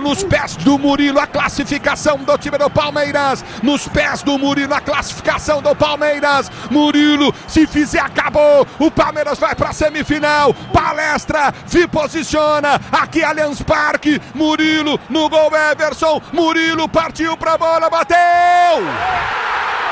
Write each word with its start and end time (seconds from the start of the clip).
nos 0.00 0.22
pés 0.22 0.56
do 0.56 0.78
Murilo, 0.78 1.18
a 1.18 1.26
classificação 1.26 2.18
do 2.18 2.38
time 2.38 2.58
do 2.58 2.70
Palmeiras. 2.70 3.44
Nos 3.62 3.88
pés 3.88 4.22
do 4.22 4.38
Murilo, 4.38 4.74
a 4.74 4.80
classificação 4.80 5.60
do 5.60 5.74
Palmeiras. 5.74 6.50
Murilo, 6.70 7.34
se 7.46 7.66
fizer, 7.66 8.00
acabou. 8.00 8.66
O 8.78 8.90
Palmeiras 8.90 9.38
vai 9.38 9.54
para 9.54 9.72
semifinal. 9.72 10.54
Palestra, 10.72 11.52
se 11.66 11.86
posiciona. 11.86 12.80
Aqui 12.90 13.22
Allianz 13.22 13.62
Parque. 13.62 14.20
Murilo 14.34 14.98
no 15.08 15.28
gol 15.28 15.50
Everson. 15.54 16.20
Murilo 16.32 16.88
partiu 16.88 17.36
para 17.36 17.58
bola, 17.58 17.90
bateu. 17.90 18.18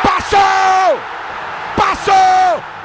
Passou! 0.02 0.98
Passou! 1.76 2.79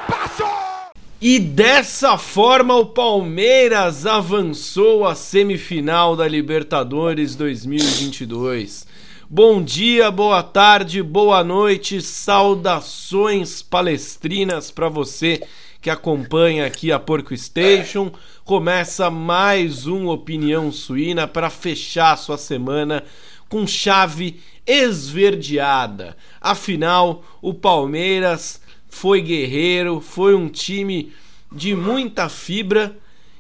E 1.28 1.40
dessa 1.40 2.20
forma 2.20 2.76
o 2.76 2.86
Palmeiras 2.86 4.06
avançou 4.06 5.04
à 5.08 5.16
semifinal 5.16 6.16
da 6.16 6.28
Libertadores 6.28 7.36
2022. 7.36 8.86
Bom 9.28 9.60
dia, 9.64 10.12
boa 10.12 10.44
tarde, 10.44 11.02
boa 11.02 11.44
noite, 11.44 12.00
saudações 12.00 13.64
palestrinas 13.64 14.70
para 14.70 14.88
você 14.88 15.42
que 15.82 15.90
acompanha 15.90 16.68
aqui 16.68 16.92
a 16.92 17.00
Porco 17.00 17.36
Station. 17.36 18.12
Começa 18.44 19.10
mais 19.10 19.88
um 19.88 20.10
Opinião 20.10 20.72
Suína 20.72 21.28
para 21.28 21.50
fechar 21.50 22.16
sua 22.20 22.38
semana 22.38 23.04
com 23.50 23.66
chave 23.66 24.40
esverdeada. 24.64 26.16
Afinal, 26.40 27.24
o 27.42 27.52
Palmeiras 27.52 28.64
foi 28.96 29.22
guerreiro, 29.22 30.00
foi 30.00 30.34
um 30.34 30.48
time 30.48 31.12
de 31.52 31.76
muita 31.76 32.30
fibra 32.30 32.98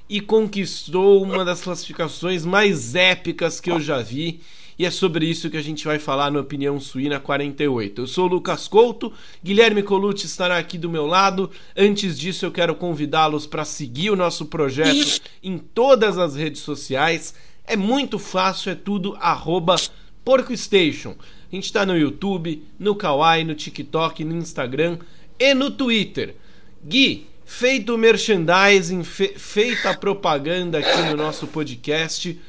e 0.09 0.19
conquistou 0.19 1.23
uma 1.23 1.45
das 1.45 1.61
classificações 1.61 2.45
mais 2.45 2.93
épicas 2.93 3.61
que 3.61 3.71
eu 3.71 3.79
já 3.79 4.01
vi. 4.01 4.41
E 4.77 4.85
é 4.85 4.91
sobre 4.91 5.25
isso 5.25 5.49
que 5.49 5.55
a 5.55 5.61
gente 5.61 5.85
vai 5.85 5.97
falar 5.97 6.29
no 6.29 6.41
Opinião 6.41 6.77
Suína 6.77 7.21
48. 7.21 8.01
Eu 8.01 8.05
sou 8.05 8.25
o 8.25 8.33
Lucas 8.33 8.67
Couto, 8.67 9.13
Guilherme 9.41 9.81
Colucci 9.81 10.25
estará 10.25 10.57
aqui 10.57 10.77
do 10.77 10.89
meu 10.89 11.07
lado. 11.07 11.49
Antes 11.75 12.19
disso, 12.19 12.45
eu 12.45 12.51
quero 12.51 12.75
convidá-los 12.75 13.47
para 13.47 13.63
seguir 13.63 14.09
o 14.09 14.15
nosso 14.17 14.47
projeto 14.47 15.21
em 15.41 15.57
todas 15.57 16.17
as 16.17 16.35
redes 16.35 16.63
sociais. 16.63 17.33
É 17.65 17.77
muito 17.77 18.19
fácil, 18.19 18.73
é 18.73 18.75
tudo 18.75 19.15
arroba 19.21 19.77
PorcoStation. 20.25 21.15
A 21.49 21.55
gente 21.55 21.63
está 21.63 21.85
no 21.85 21.97
YouTube, 21.97 22.61
no 22.77 22.93
Kawaii, 22.93 23.45
no 23.45 23.55
TikTok, 23.55 24.25
no 24.25 24.35
Instagram 24.35 24.97
e 25.39 25.53
no 25.53 25.71
Twitter. 25.71 26.35
Gui, 26.83 27.27
feito 27.45 27.93
o 27.93 27.97
merchandising, 27.97 29.03
fe 29.03 29.33
feita 29.37 29.91
a 29.91 29.97
propaganda 29.97 30.79
aqui 30.79 31.01
no 31.03 31.15
nosso 31.15 31.47
podcast, 31.47 32.39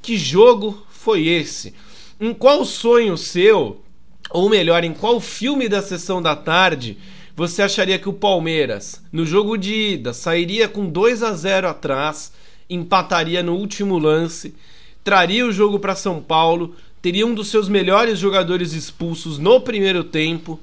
que 0.00 0.16
jogo 0.16 0.86
foi 0.90 1.26
esse? 1.26 1.74
Em 2.20 2.32
qual 2.32 2.64
sonho 2.64 3.16
seu, 3.16 3.82
ou 4.30 4.48
melhor, 4.48 4.84
em 4.84 4.92
qual 4.92 5.20
filme 5.20 5.68
da 5.68 5.82
sessão 5.82 6.20
da 6.20 6.34
tarde, 6.34 6.98
você 7.36 7.62
acharia 7.62 7.98
que 7.98 8.08
o 8.08 8.12
Palmeiras, 8.12 9.00
no 9.12 9.24
jogo 9.24 9.56
de 9.56 9.92
ida, 9.92 10.12
sairia 10.12 10.68
com 10.68 10.86
2 10.86 11.22
a 11.22 11.32
0 11.32 11.68
atrás, 11.68 12.32
empataria 12.68 13.42
no 13.42 13.54
último 13.54 13.96
lance, 13.98 14.54
traria 15.04 15.46
o 15.46 15.52
jogo 15.52 15.78
para 15.78 15.94
São 15.94 16.20
Paulo, 16.20 16.74
teria 17.00 17.26
um 17.26 17.34
dos 17.34 17.48
seus 17.48 17.68
melhores 17.68 18.18
jogadores 18.18 18.72
expulsos 18.72 19.38
no 19.38 19.60
primeiro 19.60 20.02
tempo, 20.02 20.58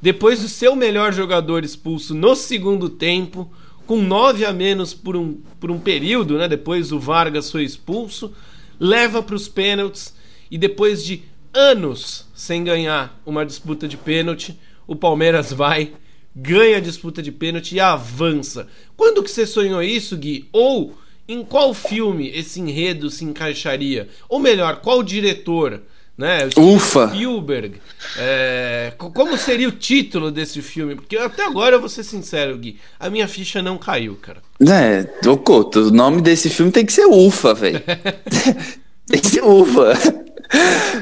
depois 0.00 0.42
do 0.42 0.48
seu 0.48 0.76
melhor 0.76 1.12
jogador 1.12 1.64
expulso 1.64 2.14
no 2.14 2.34
segundo 2.34 2.88
tempo, 2.88 3.50
com 3.86 4.02
nove 4.02 4.44
a 4.44 4.52
menos 4.52 4.92
por 4.92 5.16
um, 5.16 5.34
por 5.60 5.70
um 5.70 5.78
período, 5.78 6.36
né? 6.36 6.48
Depois 6.48 6.92
o 6.92 6.98
Vargas 6.98 7.50
foi 7.50 7.64
expulso, 7.64 8.32
leva 8.78 9.22
para 9.22 9.34
os 9.34 9.48
pênaltis 9.48 10.14
e 10.50 10.58
depois 10.58 11.04
de 11.04 11.22
anos 11.54 12.26
sem 12.34 12.62
ganhar 12.62 13.20
uma 13.24 13.46
disputa 13.46 13.88
de 13.88 13.96
pênalti, 13.96 14.58
o 14.86 14.94
Palmeiras 14.94 15.52
vai, 15.52 15.92
ganha 16.34 16.76
a 16.76 16.80
disputa 16.80 17.22
de 17.22 17.32
pênalti 17.32 17.76
e 17.76 17.80
avança. 17.80 18.68
Quando 18.96 19.22
que 19.22 19.30
você 19.30 19.46
sonhou 19.46 19.82
isso, 19.82 20.16
Gui? 20.16 20.48
Ou 20.52 20.98
em 21.26 21.42
qual 21.42 21.72
filme 21.72 22.28
esse 22.28 22.60
enredo 22.60 23.10
se 23.10 23.24
encaixaria? 23.24 24.08
Ou 24.28 24.38
melhor, 24.38 24.80
qual 24.80 25.02
diretor? 25.02 25.82
Né? 26.16 26.48
Ufa! 26.56 27.08
Spielberg. 27.08 27.80
É, 28.16 28.92
como 28.96 29.36
seria 29.36 29.68
o 29.68 29.72
título 29.72 30.30
desse 30.30 30.62
filme? 30.62 30.94
Porque 30.94 31.16
até 31.16 31.44
agora 31.44 31.76
eu 31.76 31.80
vou 31.80 31.88
ser 31.88 32.04
sincero, 32.04 32.56
Gui, 32.56 32.78
a 32.98 33.10
minha 33.10 33.28
ficha 33.28 33.60
não 33.60 33.76
caiu, 33.76 34.16
cara. 34.16 34.38
É, 34.60 35.28
ô 35.28 35.36
Couto, 35.36 35.88
o 35.88 35.90
nome 35.90 36.22
desse 36.22 36.48
filme 36.48 36.72
tem 36.72 36.86
que 36.86 36.92
ser 36.92 37.06
Ufa, 37.06 37.52
velho. 37.52 37.82
tem 39.06 39.20
que 39.20 39.28
ser 39.28 39.44
Ufa. 39.44 39.92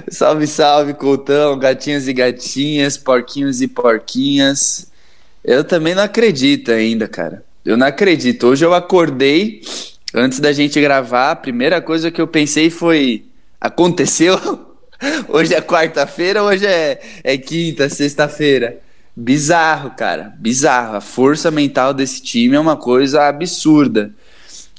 salve, 0.09 0.47
salve, 0.47 0.95
Coutão, 0.95 1.59
gatinhas 1.59 2.09
e 2.09 2.13
gatinhas, 2.13 2.97
porquinhos 2.97 3.63
e 3.63 3.69
porquinhas. 3.69 4.91
Eu 5.45 5.63
também 5.63 5.95
não 5.95 6.03
acredito 6.03 6.73
ainda, 6.73 7.07
cara. 7.07 7.45
Eu 7.65 7.77
não 7.77 7.87
acredito. 7.87 8.47
Hoje 8.47 8.65
eu 8.65 8.75
acordei, 8.75 9.63
antes 10.13 10.41
da 10.41 10.53
gente 10.53 10.81
gravar, 10.81 11.31
a 11.31 11.37
primeira 11.37 11.81
coisa 11.81 12.11
que 12.11 12.21
eu 12.21 12.27
pensei 12.27 12.71
foi: 12.71 13.25
aconteceu? 13.61 14.64
Hoje 15.29 15.55
é 15.55 15.61
quarta-feira, 15.61 16.43
hoje 16.43 16.67
é, 16.67 17.01
é 17.23 17.37
quinta, 17.37 17.89
sexta-feira. 17.89 18.79
Bizarro, 19.17 19.91
cara. 19.91 20.35
Bizarro. 20.39 20.97
A 20.97 21.01
força 21.01 21.51
mental 21.51 21.95
desse 21.95 22.21
time 22.21 22.57
é 22.57 22.61
uma 22.61 22.77
coisa 22.77 23.29
absurda. 23.29 24.13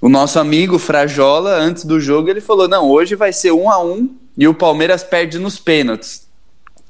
O 0.02 0.10
nosso 0.10 0.40
amigo 0.40 0.78
Frajola, 0.78 1.56
antes 1.56 1.86
do 1.86 2.00
jogo, 2.00 2.30
ele 2.30 2.42
falou: 2.42 2.68
não, 2.68 2.90
hoje 2.90 3.16
vai 3.16 3.32
ser 3.32 3.52
um 3.52 3.70
a 3.70 3.82
um 3.82 4.14
e 4.38 4.48
o 4.48 4.54
Palmeiras 4.54 5.04
perde 5.04 5.40
nos 5.40 5.58
pênaltis. 5.58 6.28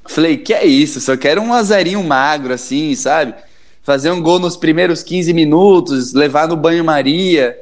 Falei, 0.07 0.37
que 0.37 0.53
é 0.53 0.65
isso? 0.65 0.99
Só 1.01 1.15
quero 1.17 1.41
um 1.41 1.53
azarinho 1.53 2.03
magro, 2.03 2.53
assim, 2.53 2.95
sabe? 2.95 3.33
Fazer 3.83 4.11
um 4.11 4.21
gol 4.21 4.39
nos 4.39 4.57
primeiros 4.57 5.03
15 5.03 5.33
minutos, 5.33 6.13
levar 6.13 6.47
no 6.47 6.55
banho-maria. 6.55 7.59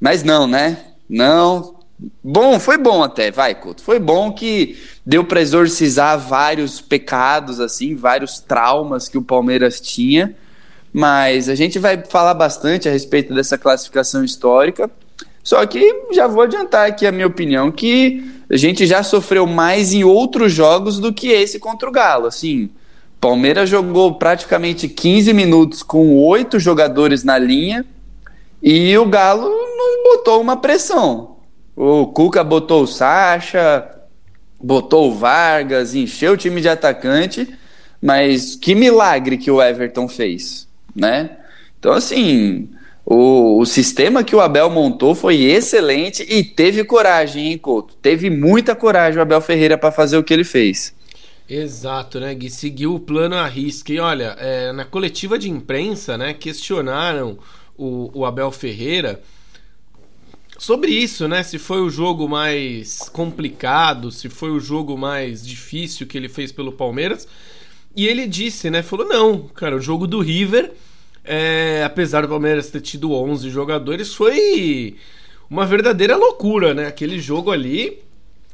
Mas 0.00 0.22
não, 0.22 0.46
né? 0.46 0.78
Não. 1.08 1.74
Bom, 2.22 2.58
foi 2.58 2.76
bom 2.76 3.02
até, 3.02 3.30
vai, 3.30 3.54
Couto. 3.54 3.82
Foi 3.82 3.98
bom 3.98 4.32
que 4.32 4.76
deu 5.06 5.24
para 5.24 5.40
exorcizar 5.40 6.18
vários 6.18 6.80
pecados, 6.80 7.60
assim, 7.60 7.94
vários 7.94 8.40
traumas 8.40 9.08
que 9.08 9.16
o 9.16 9.22
Palmeiras 9.22 9.80
tinha. 9.80 10.34
Mas 10.92 11.48
a 11.48 11.54
gente 11.54 11.78
vai 11.78 12.02
falar 12.04 12.34
bastante 12.34 12.88
a 12.88 12.92
respeito 12.92 13.34
dessa 13.34 13.56
classificação 13.56 14.24
histórica. 14.24 14.90
Só 15.42 15.64
que 15.66 16.02
já 16.12 16.26
vou 16.26 16.42
adiantar 16.42 16.88
aqui 16.88 17.06
a 17.06 17.12
minha 17.12 17.26
opinião 17.26 17.70
que 17.70 18.24
a 18.50 18.56
gente 18.56 18.86
já 18.86 19.02
sofreu 19.02 19.46
mais 19.46 19.92
em 19.92 20.02
outros 20.02 20.52
jogos 20.52 20.98
do 20.98 21.12
que 21.12 21.28
esse 21.28 21.58
contra 21.58 21.88
o 21.88 21.92
Galo. 21.92 22.26
Assim, 22.26 22.70
Palmeiras 23.20 23.68
jogou 23.68 24.14
praticamente 24.14 24.88
15 24.88 25.32
minutos 25.32 25.82
com 25.82 26.16
oito 26.16 26.58
jogadores 26.58 27.24
na 27.24 27.38
linha 27.38 27.84
e 28.62 28.96
o 28.96 29.06
Galo 29.06 29.48
não 29.48 30.04
botou 30.04 30.40
uma 30.40 30.56
pressão. 30.56 31.33
O 31.76 32.06
Cuca 32.06 32.44
botou 32.44 32.84
o 32.84 32.86
Sacha, 32.86 33.90
botou 34.60 35.10
o 35.10 35.14
Vargas, 35.14 35.94
encheu 35.94 36.32
o 36.32 36.36
time 36.36 36.60
de 36.60 36.68
atacante, 36.68 37.48
mas 38.00 38.54
que 38.54 38.74
milagre 38.74 39.36
que 39.36 39.50
o 39.50 39.62
Everton 39.62 40.08
fez, 40.08 40.68
né? 40.94 41.30
Então, 41.78 41.92
assim, 41.92 42.68
o, 43.04 43.60
o 43.60 43.66
sistema 43.66 44.24
que 44.24 44.34
o 44.34 44.40
Abel 44.40 44.70
montou 44.70 45.14
foi 45.14 45.42
excelente 45.42 46.24
e 46.28 46.42
teve 46.42 46.84
coragem, 46.84 47.48
hein, 47.48 47.58
Couto? 47.58 47.94
Teve 47.96 48.30
muita 48.30 48.74
coragem 48.74 49.18
o 49.18 49.22
Abel 49.22 49.40
Ferreira 49.40 49.76
para 49.76 49.92
fazer 49.92 50.16
o 50.16 50.24
que 50.24 50.32
ele 50.32 50.44
fez. 50.44 50.94
Exato, 51.48 52.18
né, 52.18 52.34
Gui? 52.34 52.48
Seguiu 52.48 52.94
o 52.94 53.00
plano 53.00 53.36
à 53.36 53.46
risca. 53.46 53.92
E 53.92 54.00
olha, 54.00 54.34
é, 54.38 54.72
na 54.72 54.84
coletiva 54.84 55.38
de 55.38 55.50
imprensa, 55.50 56.16
né, 56.16 56.32
questionaram 56.32 57.38
o, 57.76 58.10
o 58.14 58.24
Abel 58.24 58.50
Ferreira 58.50 59.20
sobre 60.58 60.90
isso, 60.90 61.26
né? 61.28 61.42
Se 61.42 61.58
foi 61.58 61.80
o 61.80 61.90
jogo 61.90 62.28
mais 62.28 63.08
complicado, 63.12 64.10
se 64.10 64.28
foi 64.28 64.50
o 64.50 64.60
jogo 64.60 64.96
mais 64.96 65.46
difícil 65.46 66.06
que 66.06 66.16
ele 66.16 66.28
fez 66.28 66.52
pelo 66.52 66.72
Palmeiras. 66.72 67.26
E 67.96 68.06
ele 68.06 68.26
disse, 68.26 68.70
né? 68.70 68.82
Falou: 68.82 69.06
não, 69.06 69.48
cara, 69.48 69.76
o 69.76 69.80
jogo 69.80 70.06
do 70.06 70.20
River, 70.20 70.72
é, 71.24 71.82
apesar 71.84 72.22
do 72.22 72.28
Palmeiras 72.28 72.70
ter 72.70 72.80
tido 72.80 73.12
11 73.12 73.50
jogadores, 73.50 74.14
foi 74.14 74.96
uma 75.48 75.66
verdadeira 75.66 76.16
loucura, 76.16 76.74
né? 76.74 76.86
Aquele 76.86 77.18
jogo 77.18 77.50
ali 77.50 78.02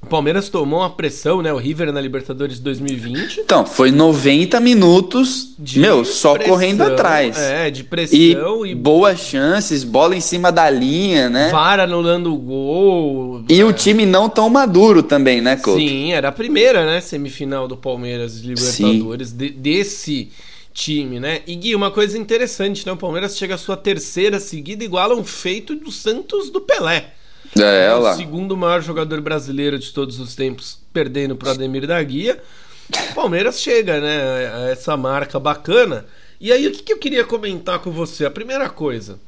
o 0.02 0.06
Palmeiras 0.06 0.49
tomou 0.49 0.81
uma 0.81 0.88
pressão, 0.88 1.43
né? 1.43 1.52
O 1.52 1.58
River 1.58 1.93
na 1.93 2.00
Libertadores 2.00 2.58
2020. 2.58 3.41
Então, 3.41 3.67
foi 3.67 3.91
90 3.91 4.58
minutos, 4.58 5.55
de 5.58 5.79
meu, 5.79 6.05
só 6.06 6.35
pressão, 6.35 6.52
correndo 6.52 6.82
atrás. 6.82 7.37
É, 7.37 7.70
de 7.70 7.85
pressão 7.85 8.67
e, 8.67 8.70
e, 8.70 8.75
boas 8.75 9.20
chances, 9.20 9.85
bola 9.85 10.17
em 10.17 10.20
cima 10.20 10.50
da 10.50 10.70
linha, 10.70 11.29
né? 11.29 11.50
VAR 11.50 11.81
anulando 11.81 12.32
o 12.32 12.37
gol. 12.38 13.44
E 13.47 13.61
é. 13.61 13.64
o 13.64 13.73
time 13.75 14.06
não 14.06 14.29
tão 14.29 14.49
maduro 14.49 15.02
também, 15.02 15.43
né, 15.43 15.56
Couto? 15.56 15.79
Sim, 15.79 16.12
era 16.12 16.29
a 16.29 16.32
primeira, 16.32 16.87
né, 16.87 17.00
semifinal 17.02 17.69
do 17.69 17.76
Palmeiras 17.76 18.41
de 18.41 18.49
Libertadores 18.49 19.32
de, 19.32 19.50
desse 19.50 20.31
time, 20.73 21.20
né? 21.20 21.43
E 21.47 21.55
Gui, 21.55 21.75
uma 21.75 21.91
coisa 21.91 22.17
interessante, 22.17 22.87
né? 22.87 22.93
O 22.93 22.97
Palmeiras 22.97 23.37
chega 23.37 23.55
à 23.55 23.58
sua 23.58 23.76
terceira 23.76 24.41
seguida 24.41 24.82
igual 24.82 25.12
a 25.12 25.14
um 25.14 25.25
feito 25.25 25.75
do 25.75 25.93
Santos 25.93 26.49
do 26.49 26.61
Pelé. 26.61 27.12
É, 27.58 27.87
é 27.87 27.94
o 27.94 28.00
lá. 28.00 28.17
segundo 28.17 28.56
maior 28.56 28.81
jogador 28.81 29.20
brasileiro 29.20 29.79
de 29.79 29.93
todos 29.93 30.20
os 30.20 30.35
tempos, 30.35 30.79
perdendo 30.93 31.35
para 31.37 31.50
Ademir 31.50 31.87
da 31.87 32.02
Guia. 32.02 32.41
O 33.11 33.14
Palmeiras 33.14 33.61
chega, 33.61 34.00
né? 34.00 34.52
A 34.55 34.70
essa 34.70 34.97
marca 34.97 35.38
bacana. 35.38 36.06
E 36.41 36.52
aí, 36.52 36.67
o 36.67 36.73
que, 36.73 36.82
que 36.82 36.93
eu 36.93 36.99
queria 36.99 37.25
comentar 37.25 37.79
com 37.81 37.91
você? 37.91 38.25
A 38.25 38.31
primeira 38.31 38.69
coisa. 38.69 39.19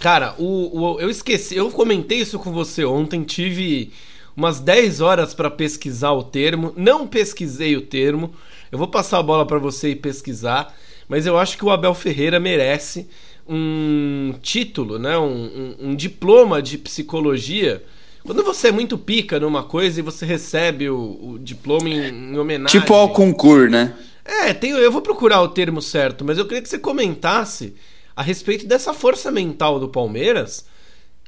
Cara, 0.00 0.34
o, 0.38 0.80
o, 0.80 1.00
eu 1.00 1.08
esqueci, 1.08 1.56
eu 1.56 1.70
comentei 1.70 2.18
isso 2.18 2.38
com 2.38 2.52
você 2.52 2.84
ontem, 2.84 3.22
tive 3.22 3.92
umas 4.36 4.58
10 4.58 5.00
horas 5.00 5.34
para 5.34 5.50
pesquisar 5.50 6.12
o 6.12 6.24
termo, 6.24 6.72
não 6.76 7.06
pesquisei 7.06 7.76
o 7.76 7.82
termo, 7.82 8.34
eu 8.72 8.78
vou 8.78 8.88
passar 8.88 9.18
a 9.18 9.22
bola 9.22 9.46
para 9.46 9.58
você 9.58 9.90
e 9.90 9.96
pesquisar, 9.96 10.74
mas 11.08 11.26
eu 11.26 11.38
acho 11.38 11.56
que 11.56 11.64
o 11.64 11.70
Abel 11.70 11.94
Ferreira 11.94 12.40
merece 12.40 13.08
um 13.50 14.34
título, 14.40 14.98
né? 14.98 15.18
Um, 15.18 15.24
um, 15.24 15.76
um, 15.88 15.94
diploma 15.94 16.62
de 16.62 16.78
psicologia. 16.78 17.82
Quando 18.24 18.44
você 18.44 18.68
é 18.68 18.72
muito 18.72 18.96
pica 18.96 19.40
numa 19.40 19.64
coisa 19.64 19.98
e 19.98 20.02
você 20.02 20.24
recebe 20.24 20.88
o, 20.88 21.18
o 21.20 21.38
diploma 21.38 21.88
em, 21.88 22.32
em, 22.32 22.38
homenagem. 22.38 22.80
Tipo 22.80 22.94
ao 22.94 23.08
concurso, 23.08 23.68
né? 23.68 23.94
É, 24.24 24.54
tem, 24.54 24.70
eu 24.70 24.92
vou 24.92 25.02
procurar 25.02 25.42
o 25.42 25.48
termo 25.48 25.82
certo, 25.82 26.24
mas 26.24 26.38
eu 26.38 26.44
queria 26.44 26.62
que 26.62 26.68
você 26.68 26.78
comentasse 26.78 27.74
a 28.14 28.22
respeito 28.22 28.66
dessa 28.66 28.94
força 28.94 29.32
mental 29.32 29.80
do 29.80 29.88
Palmeiras 29.88 30.64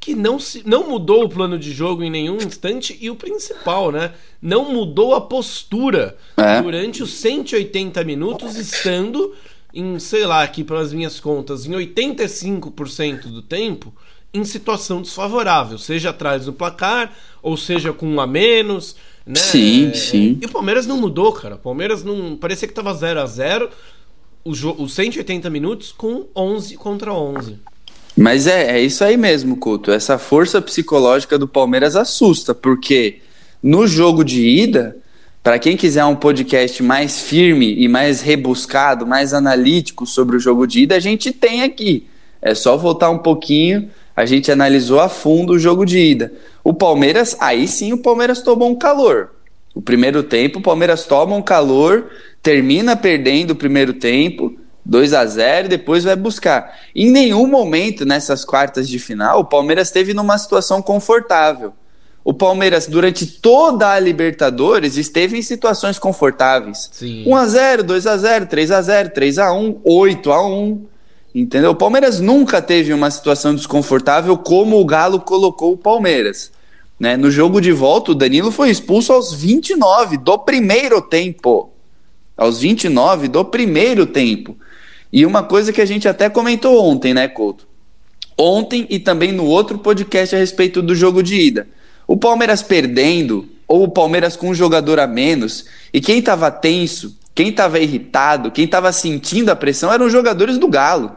que 0.02 0.16
não, 0.16 0.38
se, 0.38 0.62
não 0.66 0.88
mudou 0.88 1.24
o 1.24 1.28
plano 1.28 1.56
de 1.56 1.72
jogo 1.72 2.02
em 2.02 2.10
nenhum 2.10 2.36
instante 2.36 2.98
e 3.00 3.08
o 3.08 3.14
principal, 3.14 3.92
né? 3.92 4.12
Não 4.40 4.72
mudou 4.72 5.14
a 5.14 5.20
postura 5.20 6.16
é. 6.36 6.60
durante 6.60 7.04
os 7.04 7.14
180 7.14 8.02
minutos, 8.02 8.56
estando 8.56 9.32
em, 9.72 9.98
sei 9.98 10.26
lá, 10.26 10.42
aqui 10.42 10.62
pelas 10.62 10.92
minhas 10.92 11.19
contas, 11.20 11.66
em 11.66 11.72
85% 11.72 13.22
do 13.22 13.42
tempo, 13.42 13.92
em 14.34 14.44
situação 14.44 15.02
desfavorável, 15.02 15.78
seja 15.78 16.10
atrás 16.10 16.46
do 16.46 16.52
placar, 16.52 17.12
ou 17.42 17.56
seja 17.56 17.92
com 17.92 18.06
um 18.06 18.20
a 18.20 18.26
menos, 18.26 18.96
né? 19.26 19.36
Sim, 19.36 19.88
é, 19.88 19.94
sim. 19.94 20.38
E 20.40 20.46
o 20.46 20.48
Palmeiras 20.48 20.86
não 20.86 20.96
mudou, 20.96 21.32
cara. 21.32 21.54
O 21.54 21.58
Palmeiras 21.58 22.02
não. 22.02 22.36
Parecia 22.36 22.66
que 22.66 22.74
tava 22.74 22.92
0 22.92 23.20
a 23.20 23.26
0 23.26 23.69
os, 24.44 24.62
os 24.64 24.92
180 24.94 25.48
minutos 25.48 25.92
com 25.92 26.26
11 26.34 26.76
contra 26.76 27.12
11. 27.12 27.58
Mas 28.16 28.46
é, 28.46 28.76
é 28.76 28.80
isso 28.80 29.04
aí 29.04 29.16
mesmo, 29.16 29.56
Couto. 29.56 29.90
Essa 29.90 30.19
força 30.19 30.60
psicológica 30.60 31.38
do 31.38 31.48
Palmeiras 31.48 31.96
assusta, 31.96 32.54
porque 32.54 33.20
no 33.62 33.86
jogo 33.86 34.24
de 34.24 34.46
ida, 34.46 34.96
para 35.42 35.58
quem 35.58 35.76
quiser 35.76 36.04
um 36.04 36.14
podcast 36.14 36.80
mais 36.82 37.20
firme 37.20 37.74
e 37.76 37.88
mais 37.88 38.20
rebuscado, 38.20 39.04
mais 39.04 39.34
analítico 39.34 40.06
sobre 40.06 40.36
o 40.36 40.40
jogo 40.40 40.66
de 40.66 40.82
ida, 40.82 40.94
a 40.94 41.00
gente 41.00 41.32
tem 41.32 41.62
aqui. 41.62 42.06
É 42.40 42.54
só 42.54 42.76
voltar 42.76 43.10
um 43.10 43.18
pouquinho, 43.18 43.90
a 44.14 44.24
gente 44.24 44.52
analisou 44.52 45.00
a 45.00 45.08
fundo 45.08 45.54
o 45.54 45.58
jogo 45.58 45.84
de 45.84 45.98
ida. 45.98 46.32
O 46.62 46.72
Palmeiras, 46.72 47.36
aí 47.40 47.66
sim 47.66 47.92
o 47.92 47.98
Palmeiras 47.98 48.40
tomou 48.40 48.70
um 48.70 48.74
calor. 48.76 49.30
O 49.74 49.82
primeiro 49.82 50.22
tempo, 50.22 50.60
o 50.60 50.62
Palmeiras 50.62 51.06
toma 51.06 51.34
um 51.34 51.42
calor, 51.42 52.10
termina 52.40 52.94
perdendo 52.94 53.50
o 53.50 53.56
primeiro 53.56 53.94
tempo, 53.94 54.56
2 54.84 55.12
a 55.12 55.26
0 55.26 55.66
e 55.66 55.70
depois 55.70 56.04
vai 56.04 56.14
buscar. 56.14 56.78
Em 56.94 57.10
nenhum 57.10 57.48
momento 57.48 58.04
nessas 58.04 58.44
quartas 58.44 58.88
de 58.88 58.98
final, 59.00 59.40
o 59.40 59.44
Palmeiras 59.44 59.88
esteve 59.88 60.14
numa 60.14 60.38
situação 60.38 60.80
confortável 60.80 61.72
o 62.24 62.32
Palmeiras, 62.32 62.86
durante 62.86 63.26
toda 63.26 63.90
a 63.90 63.98
Libertadores, 63.98 64.96
esteve 64.96 65.36
em 65.36 65.42
situações 65.42 65.98
confortáveis. 65.98 66.88
Sim. 66.92 67.24
1x0, 67.24 67.82
2x0, 67.82 68.46
3x0, 68.46 69.12
3x1, 69.12 69.80
8x1. 69.84 70.78
Entendeu? 71.34 71.70
O 71.70 71.76
Palmeiras 71.76 72.20
nunca 72.20 72.62
teve 72.62 72.92
uma 72.92 73.10
situação 73.10 73.54
desconfortável 73.54 74.36
como 74.38 74.80
o 74.80 74.84
Galo 74.84 75.19
colocou 75.19 75.72
o 75.72 75.76
Palmeiras. 75.76 76.52
Né? 77.00 77.16
No 77.16 77.28
jogo 77.30 77.60
de 77.60 77.72
volta, 77.72 78.12
o 78.12 78.14
Danilo 78.14 78.52
foi 78.52 78.70
expulso 78.70 79.12
aos 79.12 79.34
29 79.34 80.19
do 80.19 80.38
primeiro 80.38 81.02
tempo. 81.02 81.70
Aos 82.36 82.60
29 82.60 83.26
do 83.26 83.44
primeiro 83.44 84.06
tempo. 84.06 84.56
E 85.12 85.26
uma 85.26 85.42
coisa 85.42 85.72
que 85.72 85.80
a 85.80 85.86
gente 85.86 86.06
até 86.06 86.30
comentou 86.30 86.84
ontem, 86.84 87.12
né, 87.12 87.26
Couto? 87.26 87.66
Ontem 88.38 88.86
e 88.88 88.98
também 88.98 89.32
no 89.32 89.44
outro 89.44 89.78
podcast 89.78 90.36
a 90.36 90.38
respeito 90.38 90.80
do 90.80 90.94
jogo 90.94 91.22
de 91.22 91.34
ida 91.34 91.66
o 92.06 92.16
Palmeiras 92.16 92.62
perdendo, 92.62 93.49
ou 93.66 93.84
o 93.84 93.90
Palmeiras 93.90 94.37
com 94.37 94.50
um 94.50 94.54
jogador 94.54 95.00
a 95.00 95.06
menos, 95.06 95.64
e 95.93 96.00
quem 96.00 96.19
estava 96.19 96.50
tenso, 96.50 97.16
quem 97.34 97.49
estava 97.49 97.78
irritado, 97.78 98.50
quem 98.50 98.64
estava 98.64 98.93
sentindo 98.93 99.50
a 99.50 99.56
pressão 99.56 99.93
eram 99.93 100.06
os 100.06 100.12
jogadores 100.12 100.58
do 100.58 100.69
Galo. 100.69 101.12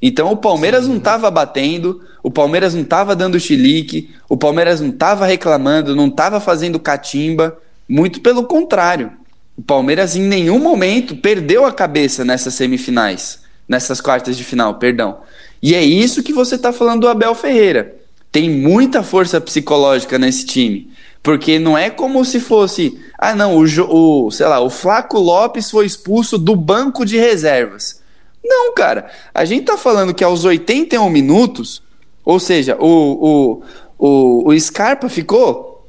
Então 0.00 0.30
o 0.30 0.36
Palmeiras 0.36 0.84
Sim. 0.84 0.90
não 0.90 0.96
estava 0.98 1.30
batendo, 1.30 2.02
o 2.22 2.30
Palmeiras 2.30 2.74
não 2.74 2.82
estava 2.82 3.16
dando 3.16 3.40
chilique, 3.40 4.10
o 4.28 4.36
Palmeiras 4.36 4.80
não 4.80 4.90
estava 4.90 5.26
reclamando, 5.26 5.96
não 5.96 6.08
estava 6.08 6.40
fazendo 6.40 6.78
catimba, 6.78 7.58
muito 7.88 8.20
pelo 8.20 8.44
contrário. 8.44 9.12
O 9.56 9.62
Palmeiras 9.62 10.16
em 10.16 10.22
nenhum 10.22 10.58
momento 10.58 11.16
perdeu 11.16 11.64
a 11.64 11.72
cabeça 11.72 12.24
nessas 12.24 12.54
semifinais, 12.54 13.40
nessas 13.66 14.00
quartas 14.00 14.36
de 14.36 14.44
final, 14.44 14.74
perdão. 14.74 15.18
E 15.62 15.74
é 15.74 15.82
isso 15.82 16.22
que 16.22 16.32
você 16.32 16.56
está 16.56 16.72
falando 16.72 17.02
do 17.02 17.08
Abel 17.08 17.34
Ferreira 17.34 17.95
tem 18.36 18.50
muita 18.50 19.02
força 19.02 19.40
psicológica 19.40 20.18
nesse 20.18 20.44
time. 20.44 20.90
Porque 21.22 21.58
não 21.58 21.76
é 21.76 21.88
como 21.88 22.22
se 22.22 22.38
fosse, 22.38 23.00
ah 23.18 23.34
não, 23.34 23.56
o, 23.56 24.26
o 24.26 24.30
sei 24.30 24.46
lá, 24.46 24.60
o 24.60 24.68
Flaco 24.68 25.18
Lopes 25.18 25.70
foi 25.70 25.86
expulso 25.86 26.36
do 26.36 26.54
banco 26.54 27.06
de 27.06 27.16
reservas. 27.16 28.02
Não, 28.44 28.74
cara. 28.74 29.10
A 29.32 29.46
gente 29.46 29.64
tá 29.64 29.78
falando 29.78 30.12
que 30.12 30.22
aos 30.22 30.44
81 30.44 31.08
minutos, 31.08 31.82
ou 32.22 32.38
seja, 32.38 32.76
o, 32.78 33.62
o, 33.98 34.06
o, 34.06 34.50
o 34.50 34.60
Scarpa 34.60 35.08
ficou 35.08 35.88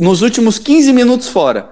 nos 0.00 0.20
últimos 0.20 0.58
15 0.58 0.92
minutos 0.92 1.28
fora. 1.28 1.70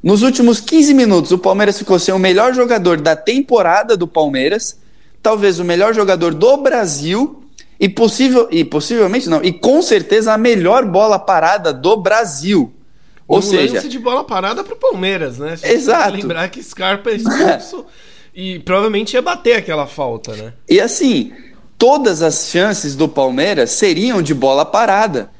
Nos 0.00 0.22
últimos 0.22 0.60
15 0.60 0.94
minutos, 0.94 1.32
o 1.32 1.38
Palmeiras 1.38 1.76
ficou 1.76 1.98
sem 1.98 2.14
o 2.14 2.18
melhor 2.20 2.54
jogador 2.54 3.00
da 3.00 3.16
temporada 3.16 3.96
do 3.96 4.06
Palmeiras, 4.06 4.78
talvez 5.20 5.58
o 5.58 5.64
melhor 5.64 5.92
jogador 5.92 6.32
do 6.32 6.58
Brasil 6.58 7.43
e, 7.78 7.88
possível, 7.88 8.48
e 8.50 8.64
possivelmente 8.64 9.28
não, 9.28 9.42
e 9.42 9.52
com 9.52 9.82
certeza 9.82 10.32
a 10.32 10.38
melhor 10.38 10.84
bola 10.84 11.18
parada 11.18 11.72
do 11.72 11.96
Brasil. 11.96 12.72
Ou 13.26 13.38
um 13.38 13.42
seja, 13.42 13.74
lance 13.74 13.88
de 13.88 13.98
bola 13.98 14.24
parada 14.24 14.62
para 14.62 14.74
o 14.74 14.76
Palmeiras, 14.76 15.38
né? 15.38 15.54
Exato. 15.62 16.16
Lembrar 16.16 16.48
que 16.48 16.62
Scarpa 16.62 17.10
é 17.10 17.14
expulso 17.14 17.86
e 18.34 18.58
provavelmente 18.60 19.14
ia 19.14 19.22
bater 19.22 19.56
aquela 19.56 19.86
falta, 19.86 20.34
né? 20.36 20.52
E 20.68 20.80
assim, 20.80 21.32
todas 21.78 22.22
as 22.22 22.48
chances 22.48 22.94
do 22.94 23.08
Palmeiras 23.08 23.70
seriam 23.70 24.22
de 24.22 24.34
bola 24.34 24.64
parada. 24.64 25.30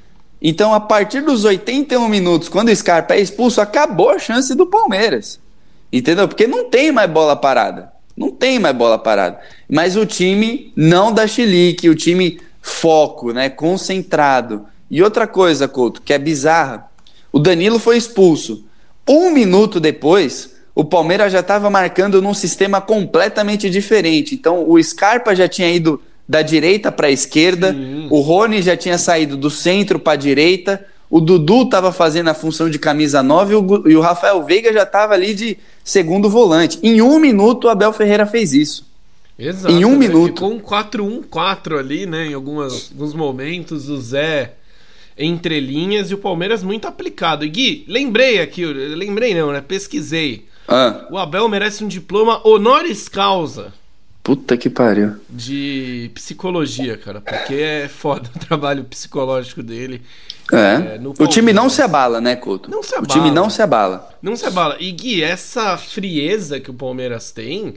Então, 0.40 0.74
a 0.74 0.80
partir 0.80 1.22
dos 1.22 1.44
81 1.44 2.06
minutos, 2.08 2.48
quando 2.48 2.68
o 2.68 2.76
Scarpa 2.76 3.14
é 3.14 3.20
expulso, 3.20 3.60
acabou 3.60 4.10
a 4.10 4.18
chance 4.18 4.54
do 4.54 4.66
Palmeiras. 4.66 5.40
Entendeu? 5.92 6.26
Porque 6.28 6.46
não 6.46 6.68
tem 6.68 6.92
mais 6.92 7.10
bola 7.10 7.36
parada. 7.36 7.93
Não 8.16 8.30
tem 8.30 8.58
mais 8.58 8.76
bola 8.76 8.98
parada. 8.98 9.40
Mas 9.68 9.96
o 9.96 10.06
time 10.06 10.72
não 10.76 11.12
dá 11.12 11.26
chilique, 11.26 11.88
o 11.88 11.94
time 11.94 12.40
foco, 12.62 13.32
né? 13.32 13.48
Concentrado. 13.50 14.66
E 14.90 15.02
outra 15.02 15.26
coisa, 15.26 15.66
Couto, 15.66 16.02
que 16.02 16.12
é 16.12 16.18
bizarra: 16.18 16.88
o 17.32 17.38
Danilo 17.38 17.78
foi 17.78 17.96
expulso. 17.96 18.64
Um 19.08 19.30
minuto 19.30 19.80
depois, 19.80 20.54
o 20.74 20.84
Palmeiras 20.84 21.32
já 21.32 21.40
estava 21.40 21.68
marcando 21.68 22.22
num 22.22 22.34
sistema 22.34 22.80
completamente 22.80 23.68
diferente. 23.68 24.34
Então, 24.34 24.68
o 24.68 24.82
Scarpa 24.82 25.34
já 25.34 25.48
tinha 25.48 25.70
ido 25.70 26.00
da 26.26 26.40
direita 26.40 26.90
para 26.90 27.08
a 27.08 27.10
esquerda, 27.10 27.72
Sim. 27.72 28.06
o 28.10 28.20
Rony 28.20 28.62
já 28.62 28.76
tinha 28.76 28.96
saído 28.96 29.36
do 29.36 29.50
centro 29.50 29.98
para 29.98 30.14
a 30.14 30.16
direita, 30.16 30.84
o 31.10 31.20
Dudu 31.20 31.62
estava 31.62 31.92
fazendo 31.92 32.28
a 32.28 32.34
função 32.34 32.68
de 32.68 32.78
camisa 32.78 33.22
9 33.22 33.52
e 33.52 33.56
o, 33.56 33.88
e 33.88 33.96
o 33.96 34.00
Rafael 34.00 34.42
Veiga 34.42 34.72
já 34.72 34.82
estava 34.82 35.14
ali 35.14 35.34
de 35.34 35.58
segundo 35.82 36.28
volante. 36.28 36.78
Em 36.82 37.00
um 37.00 37.18
minuto, 37.18 37.64
o 37.64 37.68
Abel 37.68 37.92
Ferreira 37.92 38.26
fez 38.26 38.52
isso. 38.52 38.86
Exato. 39.38 39.74
Em 39.74 39.84
um 39.84 39.92
né? 39.92 39.98
minuto. 39.98 40.34
Ficou 40.34 40.52
um 40.52 40.60
4-1-4 40.60 41.78
ali, 41.78 42.06
né? 42.06 42.26
Em 42.28 42.34
algumas, 42.34 42.90
alguns 42.92 43.14
momentos, 43.14 43.88
o 43.88 44.00
Zé 44.00 44.54
entre 45.16 45.60
linhas 45.60 46.10
e 46.10 46.14
o 46.14 46.18
Palmeiras 46.18 46.62
muito 46.62 46.86
aplicado. 46.86 47.44
E 47.44 47.48
Gui, 47.48 47.84
lembrei 47.86 48.40
aqui, 48.40 48.64
lembrei 48.64 49.34
não, 49.34 49.52
né? 49.52 49.60
Pesquisei. 49.60 50.46
Ah. 50.66 51.06
O 51.10 51.18
Abel 51.18 51.48
merece 51.48 51.84
um 51.84 51.88
diploma 51.88 52.40
honoris 52.46 53.08
causa. 53.08 53.72
Puta 54.22 54.56
que 54.56 54.70
pariu. 54.70 55.16
De 55.28 56.10
psicologia, 56.14 56.96
cara, 56.96 57.20
porque 57.20 57.54
é 57.54 57.88
foda 57.88 58.30
o 58.34 58.38
trabalho 58.38 58.84
psicológico 58.84 59.62
dele. 59.62 60.00
É. 60.52 60.96
é 60.96 61.00
o 61.22 61.26
time 61.26 61.52
não 61.52 61.70
se 61.70 61.80
abala, 61.80 62.20
né, 62.20 62.36
Couto? 62.36 62.70
Não 62.70 62.82
se 62.82 62.94
abala. 62.94 63.04
O 63.04 63.08
time 63.08 63.30
não 63.30 63.48
se 63.48 63.62
abala. 63.62 64.08
Não 64.20 64.36
se 64.36 64.44
abala. 64.44 64.76
E 64.78 64.92
Gui, 64.92 65.22
essa 65.22 65.76
frieza 65.76 66.60
que 66.60 66.70
o 66.70 66.74
Palmeiras 66.74 67.30
tem 67.30 67.74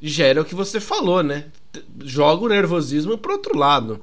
gera 0.00 0.42
o 0.42 0.44
que 0.44 0.54
você 0.54 0.78
falou, 0.80 1.22
né? 1.22 1.44
Joga 2.04 2.44
o 2.44 2.48
nervosismo 2.48 3.18
pro 3.18 3.32
outro 3.32 3.58
lado. 3.58 4.00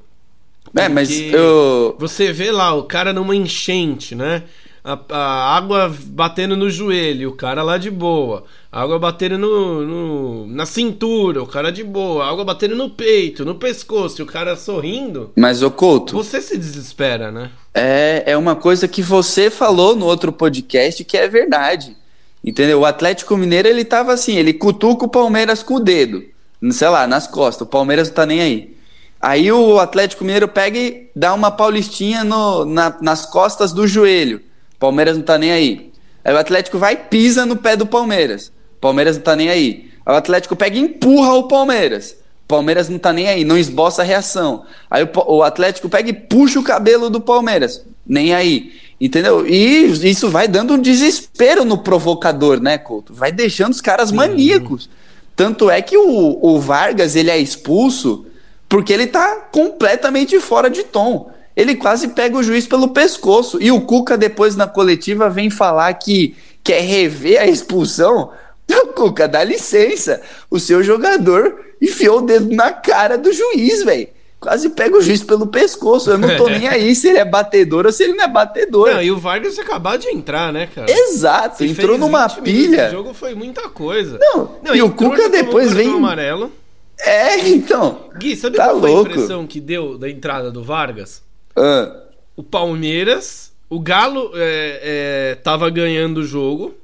É, 0.76 0.90
mas 0.90 1.12
eu. 1.12 1.96
Você 2.00 2.32
vê 2.32 2.52
lá 2.52 2.74
o 2.74 2.84
cara 2.84 3.14
numa 3.14 3.36
enchente, 3.36 4.16
né? 4.16 4.44
A, 4.84 5.00
a, 5.10 5.56
água 5.56 5.94
batendo 6.08 6.56
no 6.56 6.70
joelho, 6.70 7.30
o 7.30 7.36
cara 7.36 7.62
lá 7.62 7.78
de 7.78 7.92
boa. 7.92 8.44
Água 8.72 8.98
batendo 8.98 9.38
no, 9.38 9.82
no, 9.86 10.48
na 10.48 10.66
cintura, 10.66 11.44
o 11.44 11.48
cara 11.48 11.72
de 11.72 11.84
boa. 11.84 12.26
Água 12.26 12.44
batendo 12.44 12.76
no 12.76 12.90
peito, 12.90 13.46
no 13.46 13.56
pescoço, 13.56 14.24
o 14.24 14.26
cara 14.26 14.56
sorrindo. 14.56 15.32
Mas, 15.36 15.62
ô 15.62 15.70
Couto. 15.70 16.16
Você 16.16 16.42
se 16.42 16.58
desespera, 16.58 17.32
né? 17.32 17.52
É, 17.74 18.24
é 18.28 18.38
uma 18.38 18.56
coisa 18.56 18.88
que 18.88 19.02
você 19.02 19.50
falou 19.50 19.96
no 19.96 20.06
outro 20.06 20.32
podcast 20.32 21.04
que 21.04 21.18
é 21.18 21.28
verdade. 21.28 21.96
Entendeu? 22.44 22.80
O 22.80 22.86
Atlético 22.86 23.38
Mineiro, 23.38 23.68
ele 23.68 23.86
tava 23.86 24.14
assim, 24.14 24.36
ele 24.36 24.54
cutuca 24.54 25.06
o 25.06 25.10
Palmeiras 25.10 25.62
com 25.62 25.76
o 25.76 25.80
dedo. 25.80 26.24
Sei 26.72 26.90
lá, 26.90 27.06
nas 27.06 27.28
costas. 27.28 27.68
O 27.68 27.70
Palmeiras 27.70 28.08
não 28.08 28.16
tá 28.16 28.26
nem 28.26 28.42
aí. 28.42 28.78
Aí 29.22 29.52
o 29.52 29.80
Atlético 29.80 30.24
Mineiro 30.24 30.48
pega 30.48 30.80
e 30.80 31.10
dá 31.16 31.34
uma 31.36 31.52
paulistinha 31.52 32.24
no, 32.24 32.66
na, 32.66 32.98
nas 33.00 33.26
costas 33.28 33.72
do 33.72 33.86
joelho. 33.86 34.42
Palmeiras 34.82 35.16
não 35.16 35.24
tá 35.24 35.38
nem 35.38 35.52
aí. 35.52 35.92
Aí 36.26 36.34
o 36.34 36.38
Atlético 36.40 36.80
vai 36.80 36.94
e 36.94 36.98
pisa 36.98 37.46
no 37.46 37.56
pé 37.56 37.76
do 37.76 37.86
Palmeiras. 37.86 38.52
Palmeiras 38.82 39.16
não 39.16 39.24
tá 39.24 39.36
nem 39.36 39.48
aí. 39.48 39.92
Aí 40.04 40.16
o 40.16 40.18
Atlético 40.18 40.56
pega 40.56 40.76
e 40.76 40.80
empurra 40.80 41.36
o 41.36 41.48
Palmeiras. 41.48 42.18
Palmeiras 42.48 42.90
não 42.90 42.98
tá 42.98 43.14
nem 43.14 43.28
aí, 43.28 43.46
não 43.46 43.60
esboça 43.60 44.02
a 44.02 44.06
reação. 44.06 44.66
Aí 44.90 45.04
o, 45.04 45.36
o 45.36 45.44
Atlético 45.44 45.88
pega 45.88 46.10
e 46.10 46.14
puxa 46.14 46.60
o 46.60 46.64
cabelo 46.64 47.12
do 47.12 47.22
Palmeiras. 47.22 47.86
Nem 48.08 48.34
aí. 48.34 48.74
Entendeu? 49.00 49.46
E 49.46 49.86
isso 49.86 50.32
vai 50.32 50.48
dando 50.48 50.74
um 50.74 50.82
desespero 50.82 51.64
no 51.64 51.78
provocador, 51.78 52.60
né, 52.60 52.80
Couto? 52.80 53.14
Vai 53.14 53.32
deixando 53.32 53.74
os 53.74 53.82
caras 53.82 54.12
maníacos. 54.12 54.90
Tanto 55.36 55.70
é 55.70 55.80
que 55.84 55.96
o, 55.96 56.40
o 56.42 56.60
Vargas 56.60 57.16
ele 57.16 57.30
é 57.30 57.38
expulso 57.38 58.26
porque 58.68 58.92
ele 58.92 59.06
tá 59.06 59.48
completamente 59.52 60.40
fora 60.40 60.72
de 60.72 60.82
tom. 60.84 61.32
Ele 61.62 61.76
quase 61.76 62.08
pega 62.08 62.36
o 62.36 62.42
juiz 62.42 62.66
pelo 62.66 62.88
pescoço. 62.88 63.62
E 63.62 63.72
o 63.72 63.82
Cuca, 63.82 64.18
depois 64.18 64.56
na 64.56 64.66
coletiva, 64.68 65.30
vem 65.30 65.52
falar 65.52 65.94
que 65.94 66.36
quer 66.64 66.82
rever 66.82 67.40
a 67.40 67.46
expulsão. 67.46 68.32
Então, 68.64 68.94
Cuca, 68.94 69.28
dá 69.28 69.44
licença. 69.44 70.22
O 70.50 70.58
seu 70.58 70.82
jogador 70.82 71.60
enfiou 71.82 72.20
o 72.20 72.22
dedo 72.22 72.56
na 72.56 72.72
cara 72.72 73.18
do 73.18 73.34
juiz, 73.34 73.84
velho. 73.84 74.08
Quase 74.40 74.70
pega 74.70 74.96
o 74.98 75.02
juiz 75.02 75.22
pelo 75.22 75.46
pescoço. 75.48 76.10
Eu 76.10 76.18
não 76.18 76.38
tô 76.38 76.48
nem 76.50 76.70
aí 76.70 76.96
se 76.96 77.10
ele 77.10 77.18
é 77.18 77.26
batedor 77.26 77.86
ou 77.86 77.92
se 77.92 78.04
ele 78.04 78.14
não 78.14 78.24
é 78.24 78.28
batedor. 78.30 78.94
Não, 78.94 79.02
e 79.04 79.12
o 79.12 79.20
Vargas 79.20 79.60
acabou 79.60 79.98
de 79.98 80.08
entrar, 80.08 80.54
né, 80.54 80.70
cara? 80.74 80.90
Exato, 80.90 81.58
Você 81.58 81.66
entrou 81.68 81.98
numa 81.98 82.30
pilha. 82.30 82.88
O 82.88 82.92
jogo 82.92 83.14
foi 83.14 83.36
muita 83.36 83.68
coisa. 83.68 84.18
Não, 84.22 84.56
não 84.64 84.74
e 84.74 84.82
o 84.82 84.90
Cuca 84.92 85.28
depois 85.28 85.74
vem. 85.74 85.90
amarelo. 85.94 86.50
É, 86.98 87.50
então. 87.50 88.06
Gui, 88.18 88.38
sabe 88.38 88.56
tá 88.56 88.68
qual 88.70 88.80
foi 88.80 88.90
louco. 88.90 89.10
a 89.10 89.12
impressão 89.12 89.46
que 89.46 89.60
deu 89.60 89.98
da 89.98 90.10
entrada 90.10 90.50
do 90.50 90.64
Vargas? 90.64 91.22
Ah. 91.56 92.04
O 92.36 92.44
Palmeiras, 92.44 93.52
o 93.70 93.80
Galo 93.80 94.32
é, 94.36 94.80
é, 94.84 95.36
tava 95.36 95.70
ganhando 95.70 96.20
o 96.20 96.26
jogo. 96.26 96.76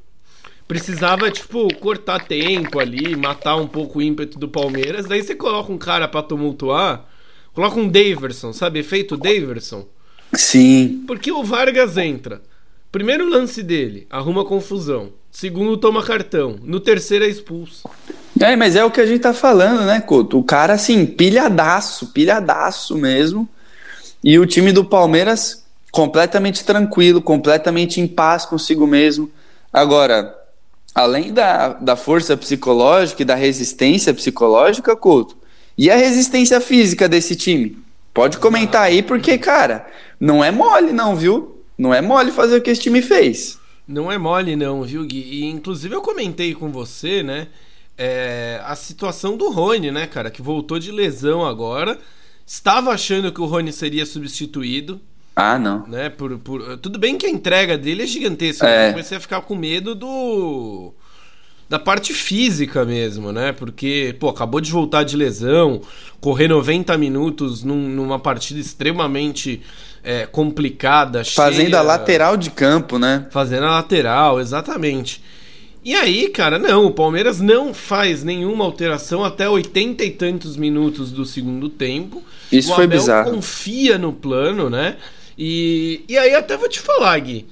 Precisava, 0.68 1.32
tipo, 1.32 1.74
cortar 1.76 2.26
tempo 2.26 2.80
ali, 2.80 3.16
matar 3.16 3.56
um 3.56 3.68
pouco 3.68 4.00
o 4.00 4.02
ímpeto 4.02 4.38
do 4.38 4.50
Palmeiras. 4.50 5.06
Daí 5.06 5.24
você 5.24 5.34
coloca 5.34 5.72
um 5.72 5.78
cara 5.78 6.08
pra 6.08 6.22
tumultuar. 6.22 7.06
Coloca 7.54 7.80
um 7.80 7.88
Daverson, 7.88 8.52
sabe? 8.52 8.80
Efeito 8.80 9.16
Daverson. 9.16 9.86
Sim. 10.34 11.04
Porque 11.08 11.32
o 11.32 11.44
Vargas 11.44 11.98
entra. 11.98 12.42
Primeiro 12.92 13.30
lance 13.30 13.64
dele, 13.64 14.08
arruma 14.10 14.46
confusão. 14.46 15.12
Segundo, 15.32 15.78
toma 15.78 16.04
cartão. 16.04 16.58
No 16.64 16.80
terceiro 16.80 17.26
é 17.26 17.28
expulso. 17.28 17.88
É, 18.40 18.56
mas 18.56 18.76
é 18.76 18.84
o 18.84 18.92
que 18.92 19.02
a 19.02 19.06
gente 19.06 19.22
tá 19.22 19.34
falando, 19.34 19.86
né, 19.86 20.02
Couto? 20.02 20.40
O 20.40 20.44
cara, 20.44 20.74
assim, 20.74 21.06
pilhadaço, 21.06 22.08
pilhadaço 22.08 22.96
mesmo. 22.98 23.48
E 24.24 24.38
o 24.40 24.46
time 24.46 24.72
do 24.72 24.84
Palmeiras 24.84 25.66
completamente 25.92 26.64
tranquilo, 26.64 27.22
completamente 27.22 28.02
em 28.02 28.08
paz 28.08 28.46
consigo 28.46 28.86
mesmo. 28.86 29.32
Agora, 29.72 30.36
além 30.94 31.34
da, 31.34 31.70
da 31.74 31.96
força 31.96 32.36
psicológica 32.36 33.22
e 33.22 33.26
da 33.26 33.36
resistência 33.36 34.14
psicológica, 34.14 34.96
Couto, 34.96 35.38
e 35.78 35.90
a 35.90 35.96
resistência 35.96 36.60
física 36.60 37.08
desse 37.08 37.36
time? 37.36 37.78
Pode 38.14 38.38
comentar 38.40 38.84
aí, 38.84 39.04
porque, 39.04 39.38
cara, 39.38 39.88
não 40.20 40.44
é 40.44 40.52
mole, 40.52 40.92
não, 40.92 41.16
viu? 41.16 41.62
Não 41.78 41.94
é 41.94 42.02
mole 42.02 42.32
fazer 42.32 42.58
o 42.58 42.62
que 42.62 42.72
esse 42.72 42.82
time 42.82 43.02
fez. 43.02 43.60
Não 43.88 44.12
é 44.12 44.18
mole, 44.18 44.56
não, 44.56 44.82
viu, 44.84 45.06
Gui? 45.06 45.20
E, 45.20 45.46
inclusive, 45.46 45.94
eu 45.96 46.02
comentei 46.02 46.54
com 46.56 46.72
você, 46.72 47.22
né? 47.22 47.48
é, 47.98 48.62
a 48.64 48.76
situação 48.76 49.36
do 49.36 49.50
Rony, 49.50 49.92
né, 49.92 50.06
cara, 50.06 50.30
que 50.30 50.42
voltou 50.42 50.78
de 50.78 50.92
lesão 50.92 51.46
agora. 51.46 51.98
Estava 52.48 52.92
achando 52.92 53.30
que 53.30 53.42
o 53.42 53.46
Rony 53.46 53.74
seria 53.74 54.06
substituído. 54.06 55.02
Ah, 55.36 55.60
não. 55.60 55.86
Né, 55.86 56.10
por, 56.10 56.40
por... 56.40 56.78
Tudo 56.78 56.98
bem 56.98 57.18
que 57.18 57.26
a 57.26 57.30
entrega 57.30 57.78
dele 57.78 58.04
é 58.04 58.08
gigantesca. 58.08 58.66
É. 58.66 58.88
Eu 58.88 58.92
comecei 58.92 59.18
a 59.18 59.20
ficar 59.20 59.42
com 59.42 59.54
medo 59.54 59.94
do. 59.94 60.94
Da 61.68 61.78
parte 61.78 62.14
física 62.14 62.86
mesmo, 62.86 63.34
né? 63.34 63.52
Porque, 63.52 64.16
pô, 64.18 64.30
acabou 64.30 64.62
de 64.62 64.72
voltar 64.72 65.04
de 65.04 65.18
lesão, 65.18 65.82
correr 66.22 66.48
90 66.48 66.98
minutos 66.98 67.62
num, 67.62 67.90
numa 67.90 68.18
partida 68.18 68.62
extremamente 68.62 69.62
é, 70.02 70.26
complicada. 70.26 71.26
Fazendo 71.26 71.72
cheia... 71.72 71.80
a 71.80 71.82
lateral 71.82 72.38
de 72.38 72.50
campo, 72.50 72.98
né? 72.98 73.28
Fazendo 73.30 73.66
a 73.66 73.72
lateral, 73.72 74.40
exatamente. 74.40 75.22
E 75.88 75.96
aí, 75.96 76.28
cara, 76.28 76.60
não, 76.60 76.88
o 76.88 76.92
Palmeiras 76.92 77.40
não 77.40 77.74
faz 77.74 78.22
nenhuma 78.22 78.66
alteração 78.66 79.24
até 79.24 79.50
oitenta 79.50 80.04
e 80.04 80.12
tantos 80.12 80.58
minutos 80.58 81.14
do 81.14 81.24
segundo 81.24 81.70
tempo. 81.70 82.22
Isso 82.52 82.74
o 82.74 82.76
foi 82.76 82.84
Abel 82.84 83.00
bizarro. 83.00 83.32
confia 83.32 83.98
no 83.98 84.12
plano, 84.12 84.70
né? 84.70 84.98
E, 85.38 86.04
e 86.10 86.18
aí 86.18 86.36
até 86.36 86.58
vou 86.58 86.68
te 86.68 86.82
falar, 86.82 87.18
Gui. 87.20 87.46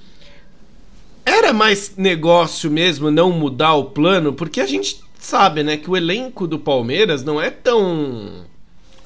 Era 1.24 1.54
mais 1.54 1.96
negócio 1.96 2.70
mesmo 2.70 3.10
não 3.10 3.32
mudar 3.32 3.72
o 3.72 3.86
plano, 3.86 4.34
porque 4.34 4.60
a 4.60 4.66
gente 4.66 5.00
sabe, 5.18 5.62
né, 5.62 5.78
que 5.78 5.90
o 5.90 5.96
elenco 5.96 6.46
do 6.46 6.58
Palmeiras 6.58 7.24
não 7.24 7.40
é 7.40 7.48
tão 7.48 8.44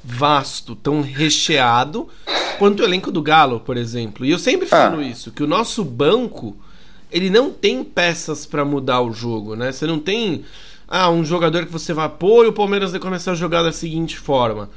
vasto, 0.03 0.75
tão 0.75 1.03
recheado 1.03 2.09
quanto 2.59 2.81
o 2.81 2.85
elenco 2.85 3.13
do 3.13 3.23
Galo, 3.23 3.61
por 3.61 3.77
exemplo. 3.77 4.27
E 4.27 4.33
eu 4.33 4.41
sempre 4.41 4.67
falo 4.67 4.99
ah. 4.99 5.05
isso, 5.05 5.31
que 5.31 5.45
o 5.45 5.47
nosso 5.47 5.85
banco 5.85 6.57
ele 7.13 7.31
não 7.31 7.51
tem 7.51 7.83
peças 7.83 8.47
para 8.47 8.65
mudar 8.65 9.01
o 9.01 9.13
jogo, 9.13 9.57
né? 9.57 9.73
Você 9.73 9.87
não 9.87 9.99
tem 9.99 10.45
ah, 10.89 11.11
um 11.11 11.25
jogador 11.25 11.67
que 11.67 11.73
você 11.73 11.93
vai 11.93 12.09
pôr 12.09 12.47
e 12.47 12.49
o 12.49 12.53
Palmeiras 12.53 12.91
vai 12.91 13.01
começar 13.01 13.33
a 13.33 13.35
jogar 13.35 13.63
da 13.63 13.73
seguinte 13.73 14.19
forma. 14.19 14.69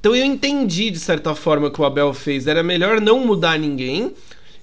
Então 0.00 0.14
eu 0.14 0.24
entendi 0.24 0.90
de 0.90 0.98
certa 0.98 1.34
forma 1.34 1.70
que 1.70 1.80
o 1.80 1.84
Abel 1.84 2.14
fez, 2.14 2.46
era 2.46 2.62
melhor 2.62 3.00
não 3.00 3.26
mudar 3.26 3.58
ninguém 3.58 4.12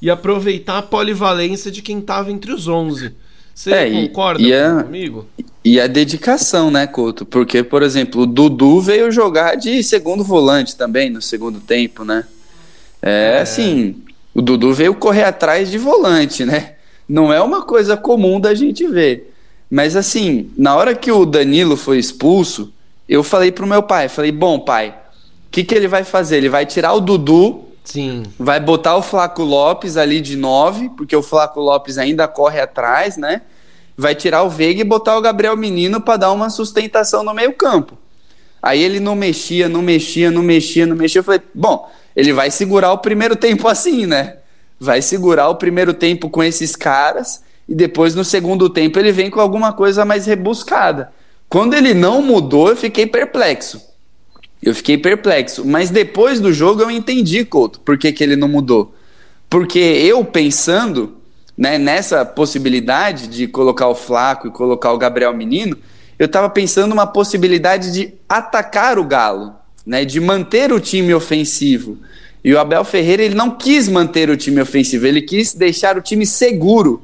e 0.02 0.10
aproveitar 0.10 0.78
a 0.78 0.82
polivalência 0.82 1.70
de 1.70 1.82
quem 1.82 2.00
estava 2.00 2.32
entre 2.32 2.52
os 2.52 2.68
11. 2.68 3.14
Você 3.54 3.72
é, 3.72 3.90
concorda 3.90 4.42
e, 4.42 4.48
e 4.48 4.54
a, 4.54 4.84
comigo? 4.84 5.28
E 5.64 5.80
a 5.80 5.88
dedicação, 5.88 6.70
né, 6.70 6.86
Couto? 6.86 7.26
Porque, 7.26 7.64
por 7.64 7.84
exemplo, 7.84 8.24
o 8.24 8.26
Dudu 8.26 8.82
veio 8.82 9.10
jogar 9.12 9.56
de 9.56 9.82
segundo 9.82 10.24
volante 10.26 10.76
também 10.76 11.10
no 11.10 11.22
segundo 11.22 11.62
tempo, 11.62 12.04
né? 12.04 12.26
É, 13.02 13.38
é. 13.38 13.42
assim, 13.42 14.04
o 14.34 14.42
Dudu 14.42 14.74
veio 14.74 14.94
correr 14.96 15.24
atrás 15.24 15.72
de 15.72 15.78
volante, 15.78 16.44
né? 16.44 16.75
Não 17.08 17.32
é 17.32 17.42
uma 17.42 17.64
coisa 17.64 17.96
comum 17.96 18.40
da 18.40 18.54
gente 18.54 18.88
ver. 18.88 19.34
Mas 19.70 19.96
assim, 19.96 20.52
na 20.58 20.76
hora 20.76 20.96
que 20.96 21.12
o 21.12 21.26
Danilo 21.26 21.76
foi 21.76 21.98
expulso, 21.98 22.72
eu 23.08 23.24
falei 23.24 23.52
pro 23.52 23.68
meu 23.68 23.84
pai, 23.84 24.10
falei, 24.10 24.32
bom 24.32 24.60
pai, 24.60 24.90
o 24.90 25.52
que, 25.52 25.64
que 25.64 25.74
ele 25.74 25.88
vai 25.88 26.04
fazer? 26.04 26.38
Ele 26.38 26.50
vai 26.50 26.66
tirar 26.66 26.94
o 26.94 27.00
Dudu, 27.00 27.66
Sim. 27.84 28.24
vai 28.38 28.60
botar 28.60 28.96
o 28.96 29.02
Flaco 29.02 29.44
Lopes 29.44 29.98
ali 29.98 30.22
de 30.22 30.36
9, 30.36 30.90
porque 30.98 31.16
o 31.16 31.24
Flaco 31.24 31.60
Lopes 31.60 31.98
ainda 31.98 32.28
corre 32.28 32.60
atrás, 32.60 33.18
né? 33.18 33.42
Vai 33.98 34.14
tirar 34.14 34.44
o 34.44 34.50
Veiga 34.50 34.82
e 34.82 34.84
botar 34.84 35.18
o 35.18 35.22
Gabriel 35.22 35.56
Menino 35.56 36.02
para 36.02 36.18
dar 36.18 36.32
uma 36.32 36.50
sustentação 36.50 37.24
no 37.24 37.34
meio 37.34 37.54
campo. 37.54 37.98
Aí 38.62 38.82
ele 38.82 39.00
não 39.00 39.16
mexia, 39.16 39.70
não 39.70 39.82
mexia, 39.82 40.32
não 40.32 40.42
mexia, 40.42 40.86
não 40.86 40.96
mexia. 40.96 41.20
Eu 41.20 41.24
falei, 41.24 41.42
bom, 41.54 41.90
ele 42.16 42.34
vai 42.34 42.50
segurar 42.50 42.92
o 42.92 42.98
primeiro 42.98 43.36
tempo 43.36 43.68
assim, 43.68 44.06
né? 44.06 44.38
Vai 44.80 45.02
segurar 45.02 45.50
o 45.50 45.56
primeiro 45.56 45.94
tempo 45.94 46.30
com 46.30 46.44
esses 46.44 46.76
caras 46.76 47.44
e 47.68 47.74
depois 47.74 48.14
no 48.14 48.24
segundo 48.24 48.70
tempo 48.70 49.00
ele 49.00 49.12
vem 49.12 49.30
com 49.30 49.40
alguma 49.40 49.74
coisa 49.74 50.06
mais 50.06 50.26
rebuscada. 50.26 51.12
Quando 51.50 51.74
ele 51.74 51.94
não 51.94 52.22
mudou, 52.22 52.70
eu 52.70 52.76
fiquei 52.76 53.06
perplexo. 53.06 53.82
Eu 54.62 54.74
fiquei 54.74 54.98
perplexo. 54.98 55.66
Mas 55.66 55.90
depois 55.90 56.40
do 56.40 56.52
jogo 56.52 56.82
eu 56.82 56.92
entendi, 56.92 57.46
Couto, 57.46 57.80
por 57.80 57.98
que, 57.98 58.12
que 58.12 58.24
ele 58.24 58.36
não 58.36 58.48
mudou. 58.48 58.94
Porque 59.50 59.80
eu 59.80 60.24
pensando 60.26 61.18
né, 61.58 61.78
nessa 61.78 62.26
possibilidade 62.26 63.28
de 63.28 63.48
colocar 63.48 63.88
o 63.88 63.96
Flaco 63.96 64.48
e 64.48 64.52
colocar 64.52 64.92
o 64.92 64.98
Gabriel 64.98 65.34
Menino, 65.34 65.78
eu 66.18 66.26
estava 66.26 66.50
pensando 66.50 66.94
uma 66.94 67.08
possibilidade 67.08 67.92
de 67.92 68.14
atacar 68.28 68.98
o 68.98 69.04
Galo, 69.04 69.54
né, 69.86 70.04
de 70.04 70.20
manter 70.20 70.72
o 70.72 70.80
time 70.80 71.14
ofensivo. 71.14 71.98
E 72.46 72.54
o 72.54 72.60
Abel 72.60 72.84
Ferreira 72.84 73.24
ele 73.24 73.34
não 73.34 73.50
quis 73.50 73.90
manter 73.90 74.30
o 74.30 74.38
time 74.38 74.62
ofensivo, 74.62 75.08
ele 75.08 75.24
quis 75.24 75.56
deixar 75.56 75.98
o 75.98 76.02
time 76.02 76.28
seguro, 76.28 77.02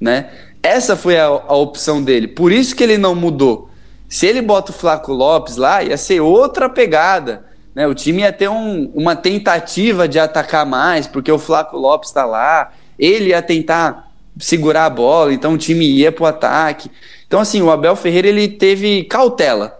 né? 0.00 0.30
Essa 0.62 0.96
foi 0.96 1.18
a, 1.18 1.26
a 1.26 1.54
opção 1.54 2.02
dele. 2.02 2.26
Por 2.26 2.50
isso 2.50 2.74
que 2.74 2.82
ele 2.82 2.96
não 2.96 3.14
mudou. 3.14 3.68
Se 4.08 4.24
ele 4.24 4.40
bota 4.40 4.70
o 4.70 4.74
Flaco 4.74 5.12
Lopes 5.12 5.56
lá, 5.56 5.82
ia 5.82 5.98
ser 5.98 6.20
outra 6.20 6.66
pegada. 6.66 7.44
Né? 7.74 7.86
O 7.86 7.94
time 7.94 8.22
ia 8.22 8.32
ter 8.32 8.48
um, 8.48 8.90
uma 8.94 9.14
tentativa 9.14 10.08
de 10.08 10.18
atacar 10.18 10.64
mais, 10.64 11.06
porque 11.06 11.30
o 11.30 11.38
Flaco 11.38 11.76
Lopes 11.76 12.08
está 12.08 12.24
lá. 12.24 12.72
ele 12.98 13.28
ia 13.28 13.42
tentar 13.42 14.10
segurar 14.38 14.86
a 14.86 14.90
bola, 14.90 15.34
então 15.34 15.52
o 15.52 15.58
time 15.58 15.84
ia 15.84 16.10
pro 16.10 16.24
ataque. 16.24 16.90
Então, 17.26 17.38
assim, 17.40 17.60
o 17.60 17.70
Abel 17.70 17.94
Ferreira 17.96 18.28
ele 18.28 18.48
teve 18.48 19.04
cautela. 19.04 19.78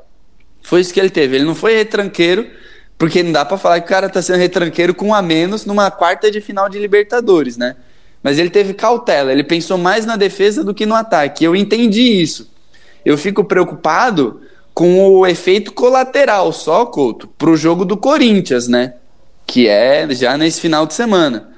Foi 0.61 0.83
isso 0.83 0.92
que 0.92 1.00
ele 1.00 1.09
teve. 1.09 1.37
Ele 1.37 1.47
não 1.47 1.54
foi 1.54 1.75
retranqueiro, 1.75 2.47
porque 3.00 3.23
não 3.23 3.33
dá 3.33 3.47
para 3.47 3.57
falar 3.57 3.80
que 3.80 3.87
o 3.87 3.88
cara 3.88 4.11
tá 4.11 4.21
sendo 4.21 4.37
retranqueiro 4.37 4.95
com 4.95 5.14
a 5.14 5.23
menos 5.23 5.64
numa 5.64 5.90
quarta 5.90 6.30
de 6.30 6.38
final 6.38 6.69
de 6.69 6.78
Libertadores, 6.78 7.57
né? 7.57 7.75
Mas 8.23 8.38
ele 8.38 8.50
teve 8.50 8.75
cautela, 8.75 9.33
ele 9.33 9.42
pensou 9.42 9.78
mais 9.78 10.04
na 10.04 10.16
defesa 10.16 10.62
do 10.62 10.75
que 10.75 10.85
no 10.85 10.95
ataque. 10.95 11.42
Eu 11.42 11.57
entendi 11.57 12.02
isso. 12.02 12.50
Eu 13.02 13.16
fico 13.16 13.42
preocupado 13.42 14.42
com 14.75 15.02
o 15.02 15.26
efeito 15.26 15.73
colateral 15.73 16.52
só, 16.52 16.85
Couto, 16.85 17.26
pro 17.38 17.57
jogo 17.57 17.87
do 17.87 17.97
Corinthians, 17.97 18.69
né? 18.69 18.92
Que 19.47 19.66
é 19.66 20.07
já 20.11 20.37
nesse 20.37 20.61
final 20.61 20.85
de 20.85 20.92
semana. 20.92 21.49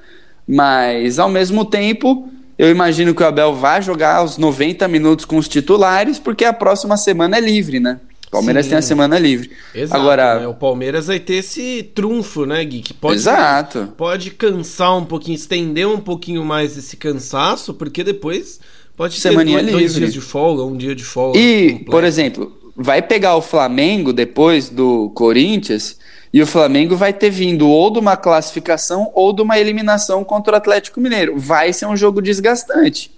Mas, 0.47 1.19
ao 1.19 1.29
mesmo 1.29 1.65
tempo, 1.65 2.29
eu 2.57 2.71
imagino 2.71 3.17
que 3.17 3.23
o 3.25 3.27
Abel 3.27 3.53
vai 3.53 3.83
jogar 3.83 4.23
os 4.23 4.39
90 4.39 4.87
minutos 4.87 5.25
com 5.25 5.39
os 5.39 5.49
titulares, 5.49 6.21
porque 6.21 6.45
a 6.45 6.53
próxima 6.53 6.97
semana 6.97 7.37
é 7.37 7.41
livre, 7.41 7.81
né? 7.81 7.99
Palmeiras 8.33 8.65
Sim. 8.65 8.71
tem 8.71 8.79
a 8.79 8.83
semana 8.83 9.19
livre. 9.19 9.51
Exato, 9.75 10.01
Agora, 10.01 10.41
né? 10.41 10.49
o 10.49 10.55
Palmeiras 10.55 11.07
vai 11.07 11.21
ter 11.21 11.35
esse 11.35 11.83
trunfo, 11.95 12.47
né, 12.47 12.65
Gui? 12.65 12.81
Que 12.81 12.95
pode, 12.95 13.17
Exato. 13.17 13.93
pode 13.95 14.31
cansar 14.31 14.97
um 14.97 15.05
pouquinho, 15.05 15.37
estender 15.37 15.87
um 15.87 16.01
pouquinho 16.01 16.43
mais 16.43 16.79
esse 16.79 16.97
cansaço, 16.97 17.75
porque 17.75 18.03
depois 18.03 18.59
pode 18.97 19.21
Semaninha 19.21 19.59
ter 19.59 19.71
dois, 19.71 19.83
dois 19.83 19.95
dias 19.95 20.13
de 20.15 20.21
folga, 20.23 20.63
um 20.65 20.75
dia 20.75 20.95
de 20.95 21.05
folga. 21.05 21.39
E, 21.39 21.73
completo. 21.73 21.91
por 21.91 22.05
exemplo, 22.05 22.59
vai 22.75 23.03
pegar 23.03 23.37
o 23.37 23.43
Flamengo 23.43 24.15
depois 24.15 24.71
do 24.71 25.11
Corinthians 25.11 25.99
e 26.33 26.41
o 26.41 26.47
Flamengo 26.47 26.97
vai 26.97 27.13
ter 27.13 27.29
vindo 27.29 27.69
ou 27.69 27.91
de 27.91 27.99
uma 27.99 28.17
classificação 28.17 29.11
ou 29.15 29.35
de 29.35 29.43
uma 29.43 29.59
eliminação 29.59 30.25
contra 30.25 30.55
o 30.55 30.57
Atlético 30.57 31.03
Mineiro. 31.03 31.35
Vai 31.39 31.71
ser 31.75 31.85
um 31.85 31.95
jogo 31.95 32.23
desgastante, 32.23 33.11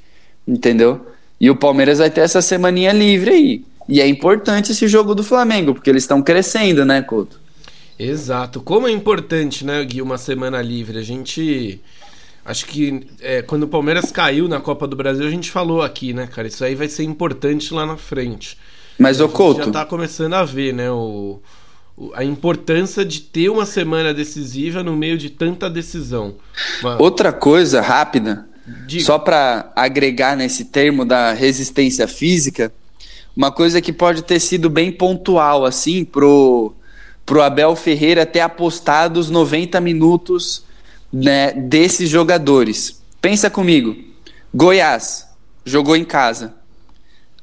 entendeu? 0.47 1.07
E 1.41 1.49
o 1.49 1.55
Palmeiras 1.55 1.99
vai 1.99 2.11
ter 2.11 2.23
essa 2.23 2.43
semaninha 2.43 2.93
livre 2.93 3.31
aí. 3.31 3.65
E 3.89 4.01
é 4.01 4.09
importante 4.09 4.73
esse 4.73 4.89
jogo 4.89 5.15
do 5.15 5.23
Flamengo, 5.23 5.75
porque 5.75 5.91
eles 5.91 6.05
estão 6.05 6.23
crescendo, 6.23 6.85
né, 6.85 7.03
Couto? 7.03 7.39
Exato. 7.99 8.61
Como 8.61 8.89
é 8.89 8.91
importante, 8.91 9.65
né, 9.65 9.85
Gui, 9.85 10.03
uma 10.03 10.19
semana 10.19 10.61
livre. 10.61 10.99
A 10.99 11.03
gente. 11.03 11.81
Acho 12.45 12.67
que 12.67 13.07
é, 13.21 13.41
quando 13.41 13.63
o 13.63 13.69
Palmeiras 13.69 14.11
caiu 14.11 14.49
na 14.49 14.61
Copa 14.61 14.87
do 14.87 14.97
Brasil, 14.97 15.27
a 15.27 15.31
gente 15.31 15.51
falou 15.51 15.81
aqui, 15.81 16.13
né, 16.13 16.27
cara? 16.27 16.49
Isso 16.49 16.65
aí 16.65 16.75
vai 16.75 16.89
ser 16.89 17.05
importante 17.05 17.73
lá 17.73 17.87
na 17.87 17.97
frente. 17.97 18.59
Mas, 18.99 19.21
o 19.21 19.29
Couto. 19.29 19.65
Já 19.65 19.71
tá 19.71 19.87
começando 19.87 20.35
a 20.35 20.45
ver, 20.45 20.75
né, 20.75 20.91
o, 20.91 21.41
o, 21.97 22.13
a 22.15 22.23
importância 22.23 23.05
de 23.05 23.21
ter 23.21 23.49
uma 23.49 23.65
semana 23.65 24.13
decisiva 24.13 24.83
no 24.83 24.95
meio 24.95 25.17
de 25.17 25.31
tanta 25.31 25.71
decisão. 25.71 26.35
Uma... 26.81 27.01
Outra 27.01 27.33
coisa 27.33 27.81
rápida, 27.81 28.47
Diga. 28.87 29.05
só 29.05 29.19
para 29.19 29.73
agregar 29.75 30.37
nesse 30.37 30.67
termo 30.67 31.05
da 31.05 31.33
resistência 31.33 32.07
física 32.07 32.71
uma 33.37 33.51
coisa 33.51 33.81
que 33.81 33.93
pode 33.93 34.23
ter 34.23 34.41
sido 34.41 34.71
bem 34.71 34.93
pontual, 34.93 35.65
assim, 35.65 36.05
pro, 36.05 36.73
pro 37.27 37.43
Abel 37.43 37.75
Ferreira 37.75 38.25
ter 38.25 38.41
apostado 38.41 39.19
os 39.19 39.31
90 39.31 39.81
minutos 39.81 40.65
né, 41.13 41.53
desses 41.53 42.09
jogadores. 42.09 43.03
Pensa 43.21 43.51
comigo. 43.51 43.97
Goiás 44.53 45.29
jogou 45.65 45.97
em 45.97 46.05
casa. 46.05 46.55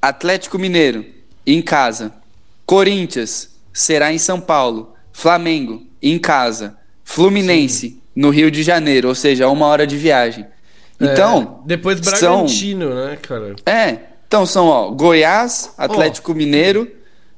Atlético 0.01 0.57
Mineiro 0.57 1.05
em 1.45 1.62
casa. 1.62 2.13
Corinthians 2.65 3.50
será 3.74 4.13
em 4.13 4.17
São 4.17 4.39
Paulo. 4.39 4.93
Flamengo 5.12 5.83
em 6.01 6.17
casa. 6.17 6.77
Fluminense 7.03 7.89
Sim. 7.89 8.01
no 8.15 8.29
Rio 8.29 8.50
de 8.50 8.63
Janeiro, 8.63 9.10
ou 9.10 9.15
seja, 9.15 9.50
uma 9.50 9.65
hora 9.65 9.86
de 9.86 9.98
viagem. 9.98 10.45
É, 11.00 11.05
então. 11.05 11.62
É, 11.63 11.67
depois 11.67 12.00
Bragantino, 12.00 12.88
são... 12.88 13.05
né, 13.07 13.17
cara? 13.21 13.55
É. 13.65 14.11
Então 14.31 14.45
são, 14.45 14.67
ó, 14.67 14.89
Goiás, 14.91 15.73
Atlético 15.77 16.31
oh, 16.31 16.35
Mineiro, 16.35 16.89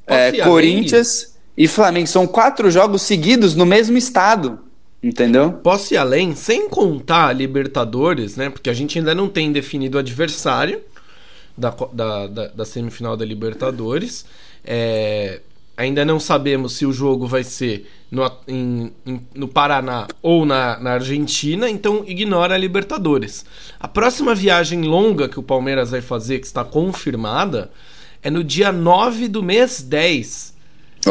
é, 0.06 0.32
Corinthians 0.44 1.34
e 1.58 1.68
Flamengo. 1.68 2.06
São 2.06 2.28
quatro 2.28 2.70
jogos 2.70 3.02
seguidos 3.02 3.56
no 3.56 3.66
mesmo 3.66 3.98
estado. 3.98 4.60
Entendeu? 5.02 5.54
Posso 5.54 5.96
ir 5.96 5.98
além, 5.98 6.36
sem 6.36 6.70
contar 6.70 7.30
a 7.30 7.34
Libertadores, 7.34 8.36
né? 8.38 8.52
Porque 8.52 8.70
a 8.70 8.74
gente 8.74 9.00
ainda 9.00 9.16
não 9.16 9.28
tem 9.28 9.52
definido 9.52 9.98
o 9.98 10.00
adversário 10.00 10.84
da, 11.58 11.76
da, 11.92 12.28
da, 12.28 12.48
da 12.50 12.64
semifinal 12.64 13.18
da 13.18 13.26
Libertadores. 13.26 14.24
É, 14.64 15.40
ainda 15.76 16.06
não 16.06 16.20
sabemos 16.20 16.74
se 16.74 16.86
o 16.86 16.94
jogo 16.94 17.28
vai 17.28 17.44
ser 17.44 17.90
no, 18.12 18.32
em, 18.48 18.92
em, 19.06 19.22
no 19.34 19.48
Paraná 19.48 20.08
ou 20.22 20.46
na, 20.46 20.80
na 20.80 20.92
Argentina, 20.92 21.70
então 21.70 22.04
ignora 22.08 22.56
a 22.56 22.58
Libertadores. 22.58 23.46
A 23.80 23.88
próxima 23.88 24.36
viagem 24.36 24.84
longa 24.84 25.28
que 25.28 25.40
o 25.40 25.44
Palmeiras 25.44 25.92
vai 25.92 26.02
fazer, 26.02 26.40
que 26.40 26.46
está 26.46 26.64
confirmada, 26.64 27.72
é 28.22 28.30
no 28.30 28.44
dia 28.44 28.72
9 28.72 29.28
do 29.28 29.42
mês 29.42 29.82
10 29.82 30.53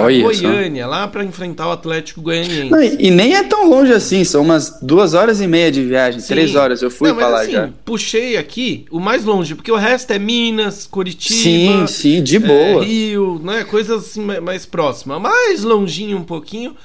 Olha 0.00 0.22
Goiânia, 0.22 0.84
só. 0.84 0.90
lá 0.90 1.08
para 1.08 1.24
enfrentar 1.24 1.68
o 1.68 1.72
Atlético 1.72 2.20
Goianiense. 2.22 2.70
Não, 2.70 2.82
e, 2.82 3.10
nem 3.10 3.34
é 3.34 3.42
tão 3.42 3.68
longe 3.68 3.92
assim, 3.92 4.24
são 4.24 4.42
umas 4.42 4.78
duas 4.80 5.14
horas 5.14 5.40
e 5.40 5.46
meia 5.46 5.70
de 5.70 5.82
viagem, 5.84 6.20
sim. 6.20 6.28
três 6.28 6.54
horas. 6.54 6.82
Eu 6.82 6.90
fui 6.90 7.12
para 7.12 7.28
lá 7.28 7.40
assim, 7.42 7.52
já. 7.52 7.70
Puxei 7.84 8.36
aqui 8.36 8.86
o 8.90 9.00
mais 9.00 9.24
longe, 9.24 9.54
porque 9.54 9.70
o 9.70 9.76
resto 9.76 10.12
é 10.12 10.18
Minas, 10.18 10.86
Curitiba, 10.86 11.34
sim, 11.34 11.86
sim, 11.86 12.22
de 12.22 12.38
boa. 12.38 12.82
É, 12.82 12.84
Rio, 12.84 13.40
né, 13.42 13.64
coisas 13.64 14.06
assim 14.06 14.20
mais 14.22 14.64
próximas. 14.64 15.20
Mais 15.20 15.62
longinho 15.62 16.16
um 16.16 16.24
pouquinho. 16.24 16.76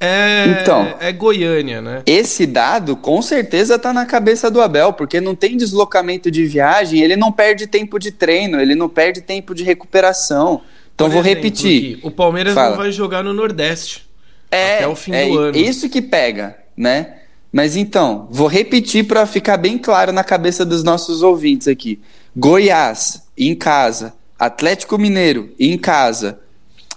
É, 0.00 0.60
então, 0.60 0.94
é 1.00 1.10
Goiânia, 1.12 1.80
né? 1.80 2.02
Esse 2.04 2.46
dado 2.46 2.94
com 2.94 3.22
certeza 3.22 3.78
tá 3.78 3.92
na 3.92 4.04
cabeça 4.04 4.50
do 4.50 4.60
Abel, 4.60 4.92
porque 4.92 5.20
não 5.20 5.34
tem 5.34 5.56
deslocamento 5.56 6.30
de 6.30 6.44
viagem, 6.44 7.00
ele 7.00 7.16
não 7.16 7.32
perde 7.32 7.66
tempo 7.66 7.98
de 7.98 8.10
treino, 8.10 8.60
ele 8.60 8.74
não 8.74 8.88
perde 8.88 9.22
tempo 9.22 9.54
de 9.54 9.64
recuperação. 9.64 10.60
Então 10.94 11.08
Por 11.08 11.14
vou 11.14 11.22
exemplo, 11.22 11.42
repetir. 11.42 11.98
o 12.02 12.10
Palmeiras 12.10 12.54
Fala. 12.54 12.70
não 12.70 12.76
vai 12.76 12.92
jogar 12.92 13.22
no 13.22 13.32
Nordeste. 13.32 14.06
É, 14.50 14.76
até 14.76 14.88
o 14.88 14.94
fim 14.94 15.12
é 15.12 15.26
do 15.26 15.38
ano. 15.38 15.56
Isso 15.56 15.88
que 15.88 16.00
pega, 16.00 16.56
né? 16.76 17.16
Mas 17.52 17.76
então, 17.76 18.26
vou 18.30 18.46
repetir 18.46 19.06
para 19.06 19.26
ficar 19.26 19.56
bem 19.56 19.78
claro 19.78 20.12
na 20.12 20.24
cabeça 20.24 20.64
dos 20.64 20.82
nossos 20.82 21.22
ouvintes 21.22 21.68
aqui. 21.68 22.00
Goiás 22.36 23.22
em 23.36 23.54
casa, 23.54 24.14
Atlético 24.38 24.98
Mineiro 24.98 25.52
em 25.58 25.78
casa, 25.78 26.40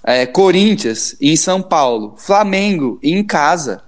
é, 0.03 0.25
Corinthians 0.25 1.15
em 1.21 1.36
São 1.36 1.62
Paulo, 1.62 2.15
Flamengo 2.17 2.99
em 3.01 3.23
casa. 3.23 3.83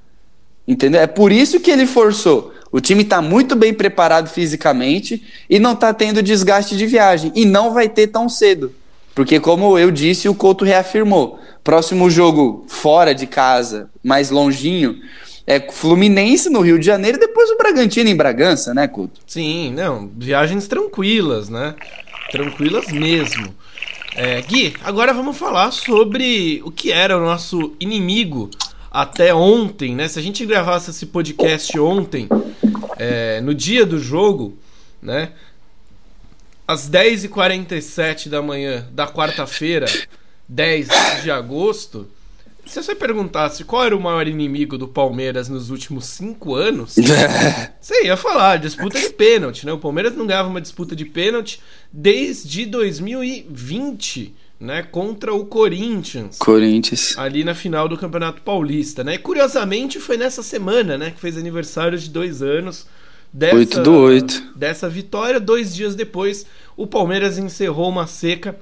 Entendeu? 0.67 1.01
É 1.01 1.07
por 1.07 1.31
isso 1.31 1.59
que 1.59 1.71
ele 1.71 1.87
forçou. 1.87 2.53
O 2.71 2.79
time 2.79 3.01
está 3.01 3.21
muito 3.21 3.55
bem 3.55 3.73
preparado 3.73 4.29
fisicamente 4.29 5.23
e 5.49 5.57
não 5.57 5.73
está 5.73 5.91
tendo 5.91 6.21
desgaste 6.21 6.77
de 6.77 6.85
viagem. 6.85 7.31
E 7.35 7.45
não 7.45 7.73
vai 7.73 7.89
ter 7.89 8.07
tão 8.07 8.29
cedo. 8.29 8.73
Porque, 9.19 9.37
como 9.37 9.77
eu 9.77 9.91
disse, 9.91 10.29
o 10.29 10.33
Couto 10.33 10.63
reafirmou. 10.63 11.41
Próximo 11.61 12.09
jogo 12.09 12.63
fora 12.69 13.13
de 13.13 13.27
casa, 13.27 13.89
mais 14.01 14.29
longinho, 14.29 14.97
é 15.45 15.59
Fluminense 15.59 16.49
no 16.49 16.61
Rio 16.61 16.79
de 16.79 16.85
Janeiro 16.85 17.17
e 17.17 17.19
depois 17.19 17.49
o 17.49 17.57
Bragantino 17.57 18.09
em 18.09 18.15
Bragança, 18.15 18.73
né, 18.73 18.87
Couto? 18.87 19.19
Sim, 19.27 19.73
não. 19.73 20.09
Viagens 20.17 20.69
tranquilas, 20.69 21.49
né? 21.49 21.75
Tranquilas 22.31 22.87
mesmo. 22.93 23.53
É, 24.15 24.41
Gui, 24.41 24.73
agora 24.85 25.13
vamos 25.13 25.37
falar 25.37 25.71
sobre 25.71 26.61
o 26.63 26.71
que 26.71 26.89
era 26.89 27.17
o 27.17 27.21
nosso 27.21 27.73
inimigo 27.77 28.49
até 28.89 29.35
ontem, 29.35 29.95
né? 29.97 30.07
Se 30.07 30.17
a 30.17 30.21
gente 30.21 30.45
gravasse 30.45 30.91
esse 30.91 31.07
podcast 31.07 31.77
ontem, 31.77 32.29
é, 32.97 33.41
no 33.41 33.53
dia 33.53 33.85
do 33.85 33.99
jogo, 33.99 34.57
né? 35.01 35.33
Às 36.69 36.87
10h47 36.87 38.29
da 38.29 38.43
manhã 38.43 38.87
da 38.91 39.07
quarta-feira, 39.07 39.87
10 40.47 40.87
de 41.23 41.31
agosto, 41.31 42.07
se 42.63 42.83
você 42.83 42.93
perguntasse 42.93 43.63
qual 43.63 43.83
era 43.83 43.97
o 43.97 43.99
maior 43.99 44.27
inimigo 44.27 44.77
do 44.77 44.87
Palmeiras 44.87 45.49
nos 45.49 45.71
últimos 45.71 46.05
cinco 46.05 46.53
anos, 46.53 46.93
você 47.81 48.05
ia 48.05 48.15
falar 48.15 48.57
disputa 48.57 48.99
de 48.99 49.09
pênalti, 49.09 49.65
né? 49.65 49.73
O 49.73 49.79
Palmeiras 49.79 50.15
não 50.15 50.27
ganhava 50.27 50.47
uma 50.47 50.61
disputa 50.61 50.95
de 50.95 51.05
pênalti 51.05 51.59
desde 51.91 52.67
2020, 52.67 54.35
né? 54.59 54.83
Contra 54.83 55.33
o 55.33 55.47
Corinthians. 55.47 56.37
Corinthians. 56.37 57.17
Ali 57.17 57.43
na 57.43 57.55
final 57.55 57.89
do 57.89 57.97
Campeonato 57.97 58.43
Paulista, 58.43 59.03
né? 59.03 59.15
E 59.15 59.17
curiosamente 59.17 59.99
foi 59.99 60.17
nessa 60.17 60.43
semana, 60.43 60.99
né? 60.99 61.09
Que 61.09 61.19
fez 61.19 61.35
aniversário 61.35 61.97
de 61.97 62.11
dois 62.11 62.43
anos 62.43 62.85
Dessa, 63.31 63.55
8 63.55 63.83
do 63.83 63.93
8. 63.93 64.43
Dessa 64.55 64.89
vitória, 64.89 65.39
dois 65.39 65.73
dias 65.73 65.95
depois, 65.95 66.45
o 66.75 66.87
Palmeiras 66.87 67.37
encerrou 67.37 67.87
uma 67.87 68.07
seca 68.07 68.59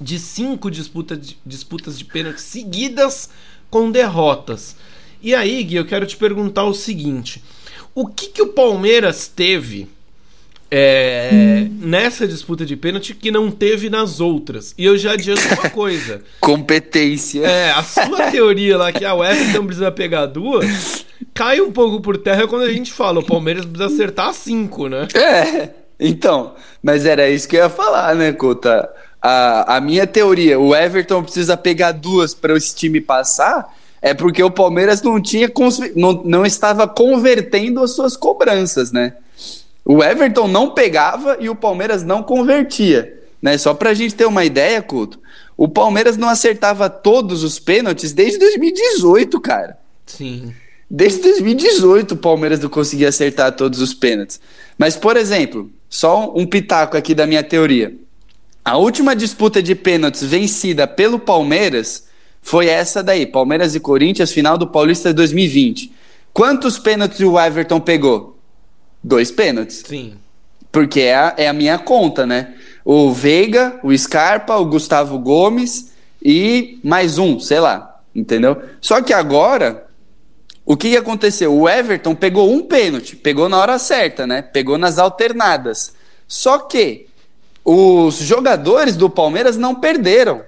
de 0.00 0.18
cinco 0.18 0.70
disputa 0.70 1.16
de, 1.16 1.36
disputas 1.44 1.98
de 1.98 2.04
pênalti 2.04 2.40
seguidas 2.40 3.28
com 3.68 3.90
derrotas. 3.90 4.76
E 5.22 5.34
aí, 5.34 5.62
Gui, 5.62 5.76
eu 5.76 5.84
quero 5.84 6.06
te 6.06 6.16
perguntar 6.16 6.64
o 6.64 6.72
seguinte: 6.72 7.42
o 7.94 8.06
que, 8.06 8.28
que 8.28 8.42
o 8.42 8.48
Palmeiras 8.48 9.28
teve 9.28 9.88
é, 10.70 11.66
nessa 11.80 12.26
disputa 12.26 12.64
de 12.64 12.76
pênalti 12.76 13.14
que 13.14 13.30
não 13.30 13.50
teve 13.50 13.90
nas 13.90 14.20
outras. 14.20 14.74
E 14.78 14.84
eu 14.84 14.96
já 14.96 15.12
adianto 15.12 15.42
uma 15.48 15.68
coisa. 15.70 16.22
Competência. 16.40 17.44
É, 17.46 17.70
a 17.72 17.82
sua 17.82 18.30
teoria 18.30 18.78
lá 18.78 18.92
que 18.92 19.04
a 19.04 19.14
Everton 19.14 19.66
precisa 19.66 19.90
pegar 19.90 20.26
duas 20.26 21.04
cai 21.34 21.60
um 21.60 21.70
pouco 21.70 22.00
por 22.00 22.18
terra 22.18 22.46
quando 22.46 22.62
a 22.62 22.72
gente 22.72 22.92
fala 22.92 23.20
o 23.20 23.26
Palmeiras 23.26 23.64
precisa 23.64 23.86
acertar 23.86 24.32
cinco, 24.34 24.88
né? 24.88 25.08
É, 25.14 25.70
então, 25.98 26.54
mas 26.82 27.04
era 27.06 27.28
isso 27.28 27.48
que 27.48 27.56
eu 27.56 27.62
ia 27.62 27.68
falar, 27.68 28.14
né, 28.14 28.32
Cota? 28.32 28.88
A, 29.20 29.76
a 29.76 29.80
minha 29.80 30.06
teoria, 30.06 30.58
o 30.58 30.74
Everton 30.74 31.22
precisa 31.22 31.56
pegar 31.56 31.92
duas 31.92 32.34
para 32.34 32.56
esse 32.56 32.74
time 32.74 33.00
passar, 33.00 33.74
é 34.00 34.14
porque 34.14 34.42
o 34.42 34.50
Palmeiras 34.50 35.02
não 35.02 35.20
tinha 35.20 35.50
não, 35.94 36.22
não 36.24 36.46
estava 36.46 36.88
convertendo 36.88 37.82
as 37.82 37.92
suas 37.92 38.16
cobranças, 38.16 38.92
né? 38.92 39.14
O 39.92 40.04
Everton 40.04 40.46
não 40.46 40.70
pegava 40.70 41.36
e 41.40 41.48
o 41.48 41.54
Palmeiras 41.56 42.04
não 42.04 42.22
convertia. 42.22 43.12
Né? 43.42 43.58
Só 43.58 43.74
para 43.74 43.90
a 43.90 43.94
gente 43.94 44.14
ter 44.14 44.24
uma 44.24 44.44
ideia, 44.44 44.80
Couto, 44.80 45.18
o 45.56 45.66
Palmeiras 45.66 46.16
não 46.16 46.28
acertava 46.28 46.88
todos 46.88 47.42
os 47.42 47.58
pênaltis 47.58 48.12
desde 48.12 48.38
2018, 48.38 49.40
cara. 49.40 49.76
Sim. 50.06 50.54
Desde 50.88 51.22
2018 51.22 52.12
o 52.12 52.16
Palmeiras 52.16 52.60
não 52.60 52.68
conseguia 52.68 53.08
acertar 53.08 53.50
todos 53.56 53.80
os 53.80 53.92
pênaltis. 53.92 54.40
Mas, 54.78 54.94
por 54.94 55.16
exemplo, 55.16 55.68
só 55.88 56.32
um 56.36 56.46
pitaco 56.46 56.96
aqui 56.96 57.12
da 57.12 57.26
minha 57.26 57.42
teoria. 57.42 57.92
A 58.64 58.76
última 58.76 59.16
disputa 59.16 59.60
de 59.60 59.74
pênaltis 59.74 60.22
vencida 60.22 60.86
pelo 60.86 61.18
Palmeiras 61.18 62.06
foi 62.40 62.68
essa 62.68 63.02
daí, 63.02 63.26
Palmeiras 63.26 63.74
e 63.74 63.80
Corinthians, 63.80 64.30
final 64.30 64.56
do 64.56 64.68
Paulista 64.68 65.12
2020. 65.12 65.92
Quantos 66.32 66.78
pênaltis 66.78 67.18
o 67.18 67.36
Everton 67.36 67.80
pegou? 67.80 68.39
Dois 69.02 69.30
pênaltis. 69.30 69.82
Sim. 69.86 70.14
Porque 70.70 71.00
é 71.00 71.14
a, 71.14 71.34
é 71.36 71.48
a 71.48 71.52
minha 71.52 71.78
conta, 71.78 72.26
né? 72.26 72.54
O 72.84 73.12
Veiga, 73.12 73.78
o 73.82 73.96
Scarpa, 73.96 74.56
o 74.56 74.64
Gustavo 74.64 75.18
Gomes 75.18 75.92
e 76.22 76.78
mais 76.82 77.18
um, 77.18 77.38
sei 77.40 77.60
lá, 77.60 78.00
entendeu? 78.14 78.60
Só 78.80 79.02
que 79.02 79.12
agora, 79.12 79.86
o 80.64 80.76
que, 80.76 80.90
que 80.90 80.96
aconteceu? 80.96 81.54
O 81.54 81.68
Everton 81.68 82.14
pegou 82.14 82.52
um 82.52 82.62
pênalti, 82.62 83.16
pegou 83.16 83.48
na 83.48 83.58
hora 83.58 83.78
certa, 83.78 84.26
né? 84.26 84.42
Pegou 84.42 84.78
nas 84.78 84.98
alternadas. 84.98 85.94
Só 86.28 86.58
que 86.58 87.06
os 87.64 88.16
jogadores 88.18 88.96
do 88.96 89.10
Palmeiras 89.10 89.56
não 89.56 89.74
perderam, 89.74 90.42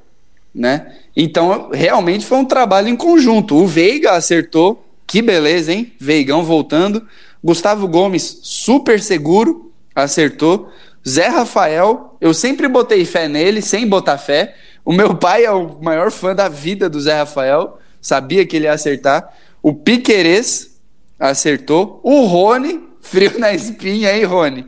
né? 0.54 0.96
Então, 1.16 1.70
realmente 1.72 2.24
foi 2.24 2.38
um 2.38 2.44
trabalho 2.44 2.88
em 2.88 2.96
conjunto. 2.96 3.56
O 3.56 3.66
Veiga 3.66 4.12
acertou, 4.12 4.86
que 5.06 5.20
beleza, 5.20 5.72
hein? 5.72 5.92
Veigão 5.98 6.42
voltando. 6.42 7.06
Gustavo 7.42 7.88
Gomes, 7.88 8.38
super 8.42 9.00
seguro, 9.00 9.72
acertou. 9.94 10.70
Zé 11.07 11.26
Rafael, 11.26 12.16
eu 12.20 12.33
sempre 12.33 12.68
botei 12.68 13.05
fé 13.05 13.26
nele, 13.28 13.61
sem 13.61 13.87
botar 13.87 14.18
fé. 14.18 14.55
O 14.85 14.92
meu 14.92 15.16
pai 15.16 15.44
é 15.44 15.50
o 15.50 15.81
maior 15.83 16.11
fã 16.11 16.35
da 16.35 16.48
vida 16.48 16.88
do 16.88 17.00
Zé 17.00 17.18
Rafael, 17.18 17.78
sabia 18.00 18.46
que 18.46 18.57
ele 18.57 18.66
ia 18.66 18.72
acertar. 18.72 19.37
O 19.62 19.74
Piquerez 19.74 20.78
acertou. 21.18 22.00
O 22.02 22.24
Rony, 22.26 22.81
frio 23.00 23.38
na 23.38 23.52
espinha, 23.52 24.16
hein, 24.16 24.24
Rony? 24.24 24.66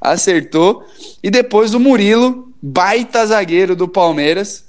Acertou. 0.00 0.84
E 1.22 1.30
depois 1.30 1.74
o 1.74 1.80
Murilo, 1.80 2.52
baita 2.62 3.26
zagueiro 3.26 3.74
do 3.74 3.88
Palmeiras, 3.88 4.64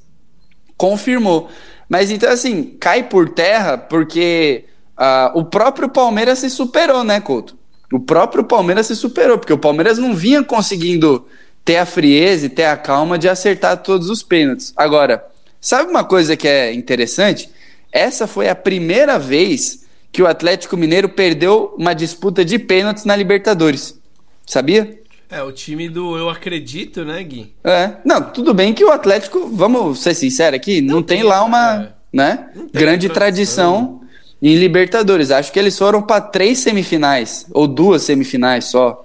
confirmou. 0.76 1.50
Mas 1.89 2.12
então, 2.12 2.30
assim, 2.30 2.76
cai 2.80 3.04
por 3.04 3.30
terra 3.30 3.78
porque 3.78 4.65
Uh, 4.97 5.39
o 5.39 5.45
próprio 5.45 5.88
Palmeiras 5.88 6.39
se 6.39 6.49
superou, 6.49 7.03
né, 7.03 7.21
Couto? 7.21 7.55
O 7.91 7.99
próprio 7.99 8.43
Palmeiras 8.43 8.88
se 8.88 8.95
superou, 8.95 9.38
porque 9.38 9.53
o 9.53 9.57
Palmeiras 9.57 9.97
não 9.97 10.13
vinha 10.13 10.43
conseguindo 10.43 11.25
ter 11.63 11.77
a 11.77 11.86
frieza 11.86 12.47
e 12.47 12.49
ter 12.49 12.65
a 12.65 12.75
calma 12.75 13.17
de 13.17 13.29
acertar 13.29 13.77
todos 13.77 14.10
os 14.10 14.23
pênaltis. 14.23 14.73
Agora, 14.75 15.25
sabe 15.62 15.89
uma 15.89 16.03
coisa 16.03 16.36
que 16.36 16.47
é 16.47 16.73
interessante? 16.73 17.49
Essa 17.91 18.25
foi 18.25 18.49
a 18.49 18.55
primeira 18.55 19.19
vez 19.19 19.86
que 20.12 20.21
o 20.21 20.27
Atlético 20.27 20.75
Mineiro 20.75 21.10
perdeu 21.10 21.75
uma 21.77 21.93
disputa 21.93 22.43
de 22.43 22.57
pênaltis 22.57 23.05
na 23.05 23.15
Libertadores. 23.15 23.99
Sabia? 24.45 24.99
É, 25.29 25.43
o 25.43 25.51
time 25.51 25.89
do 25.89 26.17
eu 26.17 26.29
acredito, 26.29 27.03
né, 27.03 27.21
Gui? 27.21 27.53
É. 27.63 27.93
Não, 28.03 28.21
tudo 28.21 28.53
bem 28.53 28.73
que 28.73 28.83
o 28.83 28.91
Atlético, 28.91 29.49
vamos 29.51 29.99
ser 29.99 30.13
sinceros 30.13 30.55
aqui, 30.55 30.81
não, 30.81 30.95
não 30.95 31.03
tem, 31.03 31.19
tem, 31.19 31.27
lá 31.27 31.43
uma 31.43 31.83
é. 31.83 31.89
né, 32.12 32.49
grande 32.73 33.10
tradição, 33.10 33.99
tradição 33.99 34.07
em 34.41 34.56
Libertadores. 34.56 35.32
Acho 35.32 35.52
que 35.52 35.60
eles 35.60 35.78
foram 35.78 36.02
para 36.02 36.21
três 36.21 36.60
semifinais, 36.60 37.45
ou 37.52 37.67
duas 37.67 38.04
semifinais 38.04 38.65
só. 38.65 39.04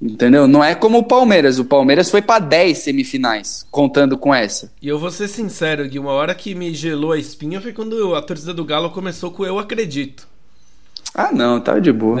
Entendeu? 0.00 0.48
Não 0.48 0.64
é 0.64 0.74
como 0.74 0.98
o 0.98 1.04
Palmeiras. 1.04 1.58
O 1.58 1.64
Palmeiras 1.64 2.10
foi 2.10 2.22
para 2.22 2.38
10 2.38 2.78
semifinais, 2.78 3.66
contando 3.70 4.16
com 4.16 4.34
essa. 4.34 4.72
E 4.80 4.88
eu 4.88 4.98
vou 4.98 5.10
ser 5.10 5.28
sincero, 5.28 5.86
Gui, 5.86 5.98
uma 5.98 6.12
hora 6.12 6.34
que 6.34 6.54
me 6.54 6.72
gelou 6.74 7.12
a 7.12 7.18
espinha 7.18 7.60
foi 7.60 7.74
quando 7.74 8.14
a 8.14 8.22
torcida 8.22 8.54
do 8.54 8.64
Galo 8.64 8.88
começou 8.90 9.30
com 9.30 9.44
Eu 9.44 9.58
Acredito. 9.58 10.26
Ah, 11.14 11.30
não, 11.32 11.60
tava 11.60 11.80
de 11.80 11.92
boa. 11.92 12.18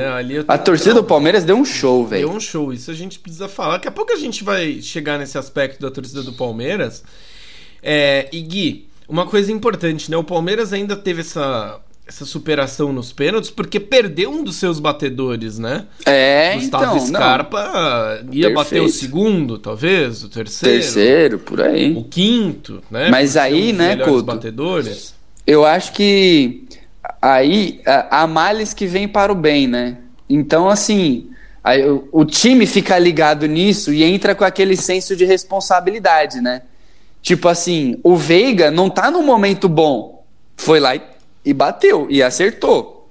a 0.48 0.58
torcida 0.58 0.94
do 0.94 1.04
Palmeiras 1.04 1.44
deu 1.44 1.56
um 1.56 1.64
show, 1.64 2.04
velho. 2.04 2.28
Deu 2.28 2.36
um 2.36 2.40
show, 2.40 2.72
isso 2.72 2.90
a 2.90 2.94
gente 2.94 3.18
precisa 3.18 3.48
falar. 3.48 3.74
Daqui 3.74 3.88
a 3.88 3.92
pouco 3.92 4.12
a 4.12 4.16
gente 4.16 4.42
vai 4.42 4.82
chegar 4.82 5.18
nesse 5.18 5.38
aspecto 5.38 5.80
da 5.80 5.90
torcida 5.90 6.22
do 6.22 6.32
Palmeiras. 6.32 7.02
É, 7.82 8.28
e 8.32 8.42
Gui, 8.42 8.88
uma 9.08 9.26
coisa 9.26 9.50
importante, 9.50 10.10
né? 10.10 10.16
O 10.16 10.24
Palmeiras 10.24 10.72
ainda 10.72 10.96
teve 10.96 11.20
essa 11.20 11.80
essa 12.10 12.26
superação 12.26 12.92
nos 12.92 13.12
pênaltis, 13.12 13.50
porque 13.50 13.78
perdeu 13.78 14.32
um 14.32 14.42
dos 14.42 14.56
seus 14.56 14.80
batedores, 14.80 15.60
né? 15.60 15.86
É, 16.04 16.54
Gustavo 16.56 16.96
então, 16.96 17.06
Scarpa 17.06 18.20
não. 18.24 18.34
ia 18.34 18.48
Perfeito. 18.48 18.54
bater 18.54 18.82
o 18.82 18.88
segundo, 18.88 19.58
talvez, 19.58 20.24
o 20.24 20.28
terceiro. 20.28 20.80
Terceiro, 20.80 21.38
por 21.38 21.60
aí. 21.60 21.96
O 21.96 22.02
quinto, 22.02 22.82
né? 22.90 23.10
Mas 23.10 23.36
aí, 23.36 23.72
né, 23.72 23.96
Couto? 23.96 24.24
batedores. 24.24 25.14
Eu 25.46 25.64
acho 25.64 25.92
que 25.92 26.64
aí 27.22 27.80
há 27.86 28.26
males 28.26 28.74
que 28.74 28.86
vem 28.86 29.06
para 29.06 29.30
o 29.30 29.36
bem, 29.36 29.68
né? 29.68 29.98
Então, 30.28 30.68
assim, 30.68 31.30
aí, 31.62 31.88
o, 31.88 32.08
o 32.10 32.24
time 32.24 32.66
fica 32.66 32.98
ligado 32.98 33.46
nisso 33.46 33.92
e 33.92 34.02
entra 34.02 34.34
com 34.34 34.44
aquele 34.44 34.76
senso 34.76 35.14
de 35.14 35.24
responsabilidade, 35.24 36.40
né? 36.40 36.62
Tipo 37.22 37.46
assim, 37.46 38.00
o 38.02 38.16
Veiga 38.16 38.68
não 38.68 38.90
tá 38.90 39.12
num 39.12 39.22
momento 39.22 39.68
bom. 39.68 40.24
Foi 40.56 40.80
lá 40.80 40.96
e 40.96 41.02
e 41.44 41.52
bateu 41.52 42.06
e 42.10 42.22
acertou. 42.22 43.10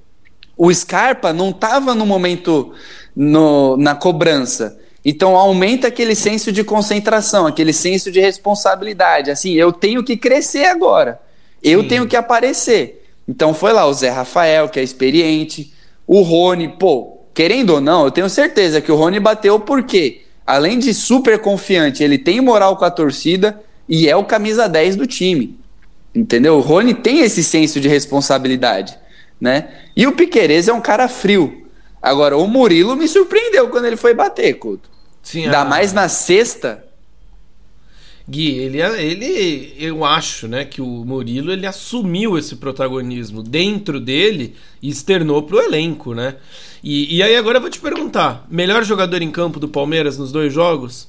O 0.57 0.73
Scarpa 0.73 1.31
não 1.31 1.49
estava 1.49 1.95
no 1.95 2.05
momento 2.05 2.73
no, 3.15 3.77
na 3.77 3.95
cobrança. 3.95 4.77
Então 5.03 5.35
aumenta 5.37 5.87
aquele 5.87 6.15
senso 6.15 6.51
de 6.51 6.63
concentração, 6.63 7.47
aquele 7.47 7.73
senso 7.73 8.11
de 8.11 8.19
responsabilidade. 8.19 9.31
Assim, 9.31 9.53
eu 9.53 9.71
tenho 9.71 10.03
que 10.03 10.17
crescer 10.17 10.65
agora. 10.65 11.19
Eu 11.63 11.81
Sim. 11.83 11.87
tenho 11.87 12.07
que 12.07 12.15
aparecer. 12.15 13.05
Então 13.27 13.53
foi 13.53 13.71
lá 13.71 13.85
o 13.85 13.93
Zé 13.93 14.09
Rafael, 14.09 14.67
que 14.67 14.79
é 14.79 14.83
experiente, 14.83 15.71
o 16.07 16.21
Rony, 16.21 16.67
pô, 16.67 17.19
querendo 17.33 17.75
ou 17.75 17.81
não, 17.81 18.05
eu 18.05 18.11
tenho 18.11 18.29
certeza 18.29 18.81
que 18.81 18.91
o 18.91 18.95
Rony 18.95 19.19
bateu 19.19 19.59
porque, 19.59 20.21
além 20.45 20.79
de 20.79 20.93
super 20.93 21.39
confiante, 21.39 22.03
ele 22.03 22.17
tem 22.17 22.41
moral 22.41 22.75
com 22.75 22.85
a 22.85 22.91
torcida 22.91 23.61
e 23.87 24.09
é 24.09 24.15
o 24.15 24.23
camisa 24.23 24.67
10 24.67 24.95
do 24.95 25.05
time. 25.05 25.58
Entendeu? 26.19 26.57
O 26.57 26.59
Rony 26.59 26.93
tem 26.93 27.21
esse 27.21 27.41
senso 27.41 27.79
de 27.79 27.87
responsabilidade, 27.87 28.97
né? 29.39 29.69
E 29.95 30.05
o 30.05 30.11
Piquerez 30.11 30.67
é 30.67 30.73
um 30.73 30.81
cara 30.81 31.07
frio. 31.07 31.65
Agora, 32.01 32.37
o 32.37 32.45
Murilo 32.45 32.93
me 32.93 33.07
surpreendeu 33.07 33.69
quando 33.69 33.85
ele 33.85 33.95
foi 33.95 34.13
bater, 34.13 34.53
Couto. 34.55 34.89
Sim, 35.23 35.45
Ainda 35.45 35.61
a... 35.61 35.65
mais 35.65 35.93
na 35.93 36.09
sexta. 36.09 36.83
Gui, 38.27 38.49
ele, 38.49 38.81
ele, 38.81 39.73
eu 39.79 40.03
acho, 40.03 40.49
né, 40.49 40.65
que 40.65 40.81
o 40.81 41.05
Murilo 41.05 41.53
ele 41.53 41.65
assumiu 41.65 42.37
esse 42.37 42.57
protagonismo 42.57 43.41
dentro 43.41 43.97
dele 43.97 44.55
e 44.81 44.89
externou 44.89 45.43
pro 45.43 45.61
elenco, 45.61 46.13
né? 46.13 46.35
E, 46.83 47.15
e 47.15 47.23
aí 47.23 47.35
agora 47.37 47.57
eu 47.57 47.61
vou 47.61 47.69
te 47.69 47.79
perguntar, 47.79 48.45
melhor 48.51 48.83
jogador 48.83 49.21
em 49.21 49.31
campo 49.31 49.57
do 49.57 49.69
Palmeiras 49.69 50.17
nos 50.17 50.33
dois 50.33 50.51
jogos? 50.51 51.07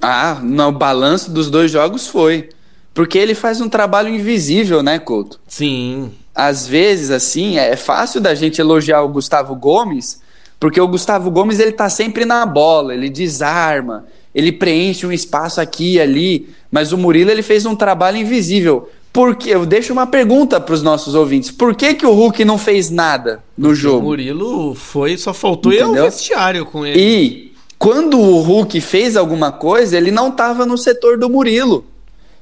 Ah, 0.00 0.40
no 0.40 0.70
balanço 0.70 1.32
dos 1.32 1.50
dois 1.50 1.72
jogos 1.72 2.06
foi. 2.06 2.50
Porque 2.98 3.16
ele 3.16 3.32
faz 3.32 3.60
um 3.60 3.68
trabalho 3.68 4.08
invisível, 4.08 4.82
né, 4.82 4.98
Couto? 4.98 5.38
Sim. 5.46 6.10
Às 6.34 6.66
vezes, 6.66 7.12
assim, 7.12 7.56
é 7.56 7.76
fácil 7.76 8.20
da 8.20 8.34
gente 8.34 8.60
elogiar 8.60 9.02
o 9.02 9.08
Gustavo 9.08 9.54
Gomes, 9.54 10.20
porque 10.58 10.80
o 10.80 10.88
Gustavo 10.88 11.30
Gomes 11.30 11.60
ele 11.60 11.70
tá 11.70 11.88
sempre 11.88 12.24
na 12.24 12.44
bola, 12.44 12.92
ele 12.92 13.08
desarma, 13.08 14.04
ele 14.34 14.50
preenche 14.50 15.06
um 15.06 15.12
espaço 15.12 15.60
aqui 15.60 15.92
e 15.92 16.00
ali, 16.00 16.48
mas 16.72 16.90
o 16.90 16.98
Murilo 16.98 17.30
ele 17.30 17.40
fez 17.40 17.64
um 17.66 17.76
trabalho 17.76 18.16
invisível. 18.16 18.90
Porque 19.12 19.48
eu 19.48 19.64
deixo 19.64 19.92
uma 19.92 20.08
pergunta 20.08 20.60
para 20.60 20.74
os 20.74 20.82
nossos 20.82 21.14
ouvintes: 21.14 21.52
por 21.52 21.76
que, 21.76 21.94
que 21.94 22.04
o 22.04 22.12
Hulk 22.12 22.44
não 22.44 22.58
fez 22.58 22.90
nada 22.90 23.44
no 23.56 23.68
porque 23.68 23.80
jogo? 23.80 23.98
O 23.98 24.08
Murilo 24.08 24.74
foi, 24.74 25.16
só 25.16 25.32
faltou 25.32 25.72
ir 25.72 25.82
ao 25.82 25.94
vestiário 25.94 26.66
com 26.66 26.84
ele. 26.84 26.98
E 26.98 27.52
quando 27.78 28.18
o 28.18 28.40
Hulk 28.40 28.80
fez 28.80 29.16
alguma 29.16 29.52
coisa, 29.52 29.96
ele 29.96 30.10
não 30.10 30.30
estava 30.30 30.66
no 30.66 30.76
setor 30.76 31.16
do 31.16 31.30
Murilo. 31.30 31.84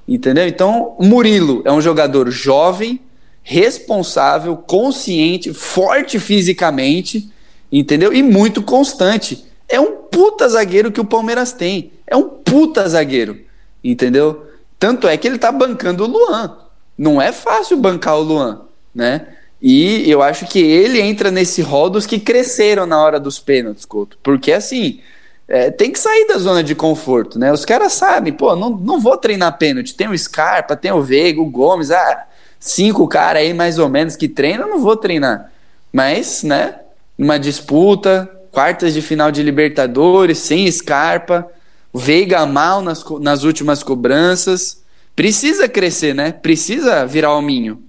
Entendeu? 0.07 0.47
Então, 0.47 0.97
Murilo 1.01 1.63
é 1.65 1.73
um 1.73 1.81
jogador 1.81 2.31
jovem, 2.31 3.01
responsável, 3.43 4.57
consciente, 4.57 5.53
forte 5.53 6.19
fisicamente, 6.19 7.31
entendeu? 7.71 8.13
E 8.13 8.23
muito 8.23 8.63
constante. 8.63 9.45
É 9.69 9.81
um 9.81 9.93
puta 10.11 10.49
zagueiro 10.49 10.93
que 10.93 11.01
o 11.01 11.05
Palmeiras 11.05 11.53
tem. 11.53 11.93
É 12.07 12.17
um 12.17 12.29
puta 12.29 12.89
zagueiro, 12.89 13.39
entendeu? 13.83 14.47
Tanto 14.79 15.09
é 15.09 15.17
que 15.17 15.27
ele 15.27 15.39
tá 15.39 15.51
bancando 15.51 16.05
o 16.05 16.07
Luan. 16.07 16.57
Não 16.97 17.21
é 17.21 17.33
fácil 17.33 17.77
bancar 17.77 18.17
o 18.17 18.23
Luan, 18.23 18.63
né? 18.95 19.27
E 19.61 20.09
eu 20.11 20.23
acho 20.23 20.47
que 20.47 20.61
ele 20.61 21.01
entra 21.01 21.31
nesse 21.31 21.63
rol 21.63 21.91
dos 21.91 22.07
que 22.07 22.21
cresceram 22.21 22.87
na 22.87 23.03
hora 23.03 23.19
dos 23.19 23.39
pênaltis, 23.39 23.85
Couto. 23.85 24.19
Porque 24.23 24.53
assim, 24.53 25.01
é, 25.49 25.71
tem 25.71 25.93
que 25.93 25.99
sair 25.99 26.27
da 26.27 26.39
zona 26.39 26.63
de 26.63 26.75
conforto, 26.75 27.39
né? 27.39 27.53
Os 27.53 27.65
caras 27.65 27.93
sabem, 27.93 28.33
pô, 28.33 28.57
não, 28.57 28.71
não 28.71 28.99
vou 28.99 29.17
treinar 29.17 29.57
pênalti. 29.59 29.95
Tem 29.95 30.09
o 30.09 30.19
Scarpa, 30.19 30.77
tem 30.77 30.91
o 30.91 31.03
Veiga, 31.03 31.41
o 31.41 31.49
Gomes, 31.49 31.91
ah, 31.91 32.27
cinco 32.59 33.07
caras 33.07 33.43
aí 33.43 33.55
mais 33.55 33.79
ou 33.79 33.89
menos 33.89 34.17
que 34.17 34.29
treinam, 34.29 34.69
não 34.69 34.81
vou 34.81 34.97
treinar. 34.97 35.51
Mas, 35.93 36.43
né, 36.43 36.81
numa 37.17 37.39
disputa, 37.39 38.29
quartas 38.51 38.93
de 38.93 39.01
final 39.01 39.31
de 39.31 39.43
Libertadores, 39.43 40.39
sem 40.39 40.71
Scarpa, 40.71 41.47
o 41.93 41.99
Veiga 41.99 42.45
mal 42.45 42.83
nas, 42.83 43.05
nas 43.21 43.45
últimas 43.45 43.83
cobranças. 43.83 44.83
Precisa 45.15 45.69
crescer, 45.69 46.15
né? 46.15 46.33
Precisa 46.33 47.07
virar 47.07 47.33
hominho. 47.35 47.86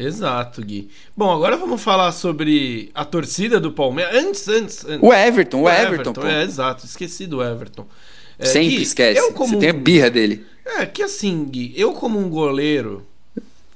Exato, 0.00 0.62
Gui. 0.62 0.88
Bom, 1.14 1.30
agora 1.30 1.56
vamos 1.56 1.82
falar 1.82 2.10
sobre 2.12 2.90
a 2.94 3.04
torcida 3.04 3.60
do 3.60 3.70
Palmeiras. 3.70 4.14
Antes, 4.14 4.48
antes. 4.48 4.84
antes. 4.86 5.02
O 5.02 5.12
Everton, 5.12 5.58
o, 5.58 5.62
o 5.64 5.68
Everton. 5.68 6.10
Everton 6.10 6.26
é, 6.26 6.42
exato, 6.42 6.86
esqueci 6.86 7.26
do 7.26 7.42
Everton. 7.42 7.86
É, 8.38 8.46
Sempre 8.46 8.76
Gui, 8.76 8.82
esquece. 8.82 9.20
Eu 9.20 9.32
como 9.32 9.54
Você 9.54 9.58
tem 9.58 9.68
a 9.68 9.74
birra 9.74 10.08
dele. 10.08 10.46
É, 10.64 10.86
que 10.86 11.02
assim, 11.02 11.44
Gui, 11.44 11.74
eu 11.76 11.92
como 11.92 12.18
um 12.18 12.28
goleiro. 12.28 13.06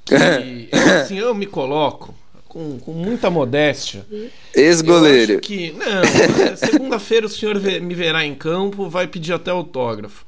Que, 0.05 0.69
assim, 0.71 1.17
eu 1.17 1.33
me 1.33 1.47
coloco 1.47 2.13
com, 2.47 2.77
com 2.77 2.91
muita 2.91 3.27
modéstia. 3.31 4.05
Ex-goleiro. 4.53 5.39
que. 5.39 5.71
Não, 5.71 6.55
segunda-feira 6.55 7.25
o 7.25 7.29
senhor 7.29 7.59
me 7.59 7.95
verá 7.95 8.23
em 8.23 8.35
campo, 8.35 8.87
vai 8.87 9.07
pedir 9.07 9.33
até 9.33 9.49
autógrafo. 9.49 10.23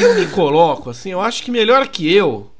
Eu 0.00 0.16
me 0.16 0.26
coloco, 0.26 0.90
assim, 0.90 1.12
eu 1.12 1.20
acho 1.20 1.40
que 1.40 1.52
melhor 1.52 1.86
que 1.86 2.12
eu. 2.12 2.50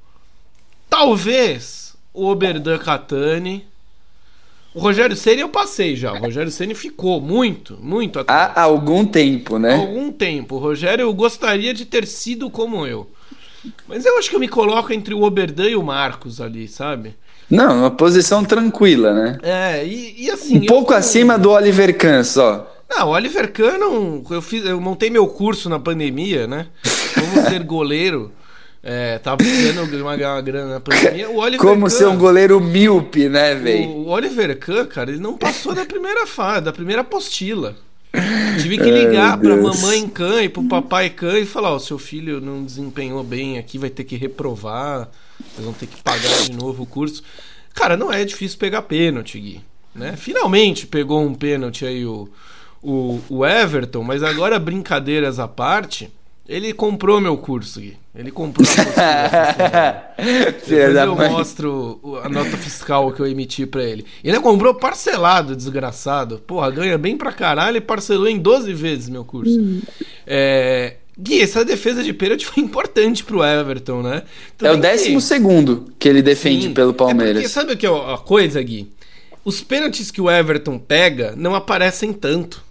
Talvez 0.88 1.91
o 2.12 2.26
Oberdan 2.26 2.78
Catani. 2.78 3.64
O 4.74 4.80
Rogério 4.80 5.14
Ceni 5.14 5.42
eu 5.42 5.48
passei 5.48 5.94
já. 5.94 6.12
O 6.12 6.18
Rogério 6.18 6.50
Ceni 6.50 6.74
ficou 6.74 7.20
muito, 7.20 7.76
muito 7.80 8.18
atrás. 8.18 8.52
Há 8.54 8.62
algum 8.62 9.04
tempo, 9.04 9.58
né? 9.58 9.74
Há 9.74 9.78
algum 9.78 10.10
tempo. 10.10 10.56
O 10.56 10.58
Rogério 10.58 11.02
eu 11.02 11.12
gostaria 11.12 11.74
de 11.74 11.84
ter 11.84 12.06
sido 12.06 12.48
como 12.48 12.86
eu. 12.86 13.10
Mas 13.86 14.06
eu 14.06 14.18
acho 14.18 14.30
que 14.30 14.36
eu 14.36 14.40
me 14.40 14.48
coloco 14.48 14.92
entre 14.92 15.14
o 15.14 15.22
Oberdan 15.22 15.68
e 15.68 15.76
o 15.76 15.82
Marcos 15.82 16.40
ali, 16.40 16.66
sabe? 16.66 17.14
Não, 17.50 17.80
uma 17.80 17.90
posição 17.90 18.44
tranquila, 18.44 19.12
né? 19.12 19.38
É, 19.42 19.84
e, 19.84 20.24
e 20.24 20.30
assim. 20.30 20.56
Um 20.56 20.66
pouco 20.66 20.94
acima 20.94 21.38
do 21.38 21.50
Oliver 21.50 21.96
Kahn 21.96 22.24
só. 22.24 22.66
Não, 22.88 23.08
o 23.08 23.10
Oliver 23.10 23.52
Kahn 23.52 23.78
não. 23.78 24.24
Eu, 24.30 24.40
fiz, 24.40 24.64
eu 24.64 24.80
montei 24.80 25.10
meu 25.10 25.26
curso 25.26 25.68
na 25.68 25.78
pandemia, 25.78 26.46
né? 26.46 26.66
Como 27.14 27.48
ser 27.48 27.62
goleiro. 27.62 28.32
É, 28.82 29.18
tava 29.18 29.36
ganhando 29.44 29.96
uma, 29.96 30.16
uma 30.16 30.40
grana 30.40 30.74
na 30.74 30.80
pandemia. 30.80 31.30
O 31.30 31.36
Oliver 31.36 31.60
Como 31.60 31.82
Kahn, 31.82 31.88
ser 31.88 32.06
um 32.06 32.18
goleiro 32.18 32.60
míope, 32.60 33.28
né, 33.28 33.54
velho? 33.54 33.88
O, 33.88 34.08
Oliver 34.08 34.58
Kahn, 34.58 34.86
cara, 34.86 35.10
ele 35.10 35.20
não 35.20 35.36
passou 35.36 35.72
da 35.72 35.86
primeira 35.86 36.26
fase, 36.26 36.64
da 36.64 36.72
primeira 36.72 37.02
apostila. 37.02 37.76
Tive 38.60 38.76
que 38.78 38.90
ligar 38.90 39.38
pra 39.38 39.56
mamãe 39.56 40.06
Kahn 40.08 40.42
e 40.42 40.48
pro 40.48 40.64
papai 40.64 41.08
Kahn 41.10 41.38
e 41.38 41.46
falar: 41.46 41.70
Ó, 41.70 41.76
oh, 41.76 41.80
seu 41.80 41.98
filho 41.98 42.40
não 42.40 42.64
desempenhou 42.64 43.22
bem 43.22 43.56
aqui, 43.56 43.78
vai 43.78 43.88
ter 43.88 44.04
que 44.04 44.16
reprovar, 44.16 45.08
vocês 45.38 45.64
vão 45.64 45.72
ter 45.72 45.86
que 45.86 46.02
pagar 46.02 46.42
de 46.42 46.52
novo 46.52 46.82
o 46.82 46.86
curso. 46.86 47.22
Cara, 47.72 47.96
não 47.96 48.12
é 48.12 48.24
difícil 48.24 48.58
pegar 48.58 48.82
pênalti, 48.82 49.38
Gui. 49.38 49.60
Né? 49.94 50.14
Finalmente 50.16 50.86
pegou 50.86 51.22
um 51.22 51.34
pênalti 51.34 51.86
aí 51.86 52.04
o, 52.04 52.28
o, 52.82 53.20
o 53.28 53.46
Everton, 53.46 54.02
mas 54.02 54.22
agora 54.22 54.58
brincadeiras 54.58 55.38
à 55.38 55.46
parte. 55.46 56.10
Ele 56.48 56.72
comprou 56.72 57.20
meu 57.20 57.36
curso, 57.36 57.80
Gui. 57.80 57.96
Ele 58.14 58.30
comprou 58.30 58.66
a 58.98 60.12
Depois 60.16 60.96
eu 60.96 61.16
mostro 61.30 62.20
a 62.22 62.28
nota 62.28 62.56
fiscal 62.56 63.12
que 63.12 63.20
eu 63.20 63.26
emiti 63.26 63.64
para 63.64 63.82
ele. 63.84 64.04
Ele 64.22 64.38
comprou 64.40 64.74
parcelado, 64.74 65.56
desgraçado. 65.56 66.38
Porra, 66.38 66.70
ganha 66.70 66.98
bem 66.98 67.16
pra 67.16 67.32
caralho 67.32 67.76
e 67.76 67.80
parcelou 67.80 68.28
em 68.28 68.38
12 68.38 68.72
vezes 68.74 69.08
meu 69.08 69.24
curso. 69.24 69.58
Hum. 69.58 69.80
É... 70.26 70.96
Gui, 71.18 71.40
essa 71.40 71.64
defesa 71.64 72.02
de 72.02 72.12
pênalti 72.12 72.44
foi 72.46 72.62
importante 72.62 73.22
pro 73.22 73.44
Everton, 73.44 74.02
né? 74.02 74.22
Tudo 74.58 74.68
é 74.68 74.72
o 74.72 74.76
décimo 74.76 75.18
que... 75.18 75.24
segundo 75.24 75.92
que 75.98 76.08
ele 76.08 76.22
defende 76.22 76.66
Sim, 76.66 76.74
pelo 76.74 76.92
Palmeiras. 76.92 77.36
É 77.36 77.40
porque, 77.40 77.48
sabe 77.48 77.72
o 77.72 77.76
que 77.76 77.86
é 77.86 77.90
a 77.90 78.18
coisa, 78.18 78.60
Gui? 78.62 78.92
Os 79.44 79.60
pênaltis 79.60 80.10
que 80.10 80.20
o 80.20 80.30
Everton 80.30 80.78
pega 80.78 81.34
não 81.36 81.54
aparecem 81.54 82.12
tanto. 82.12 82.62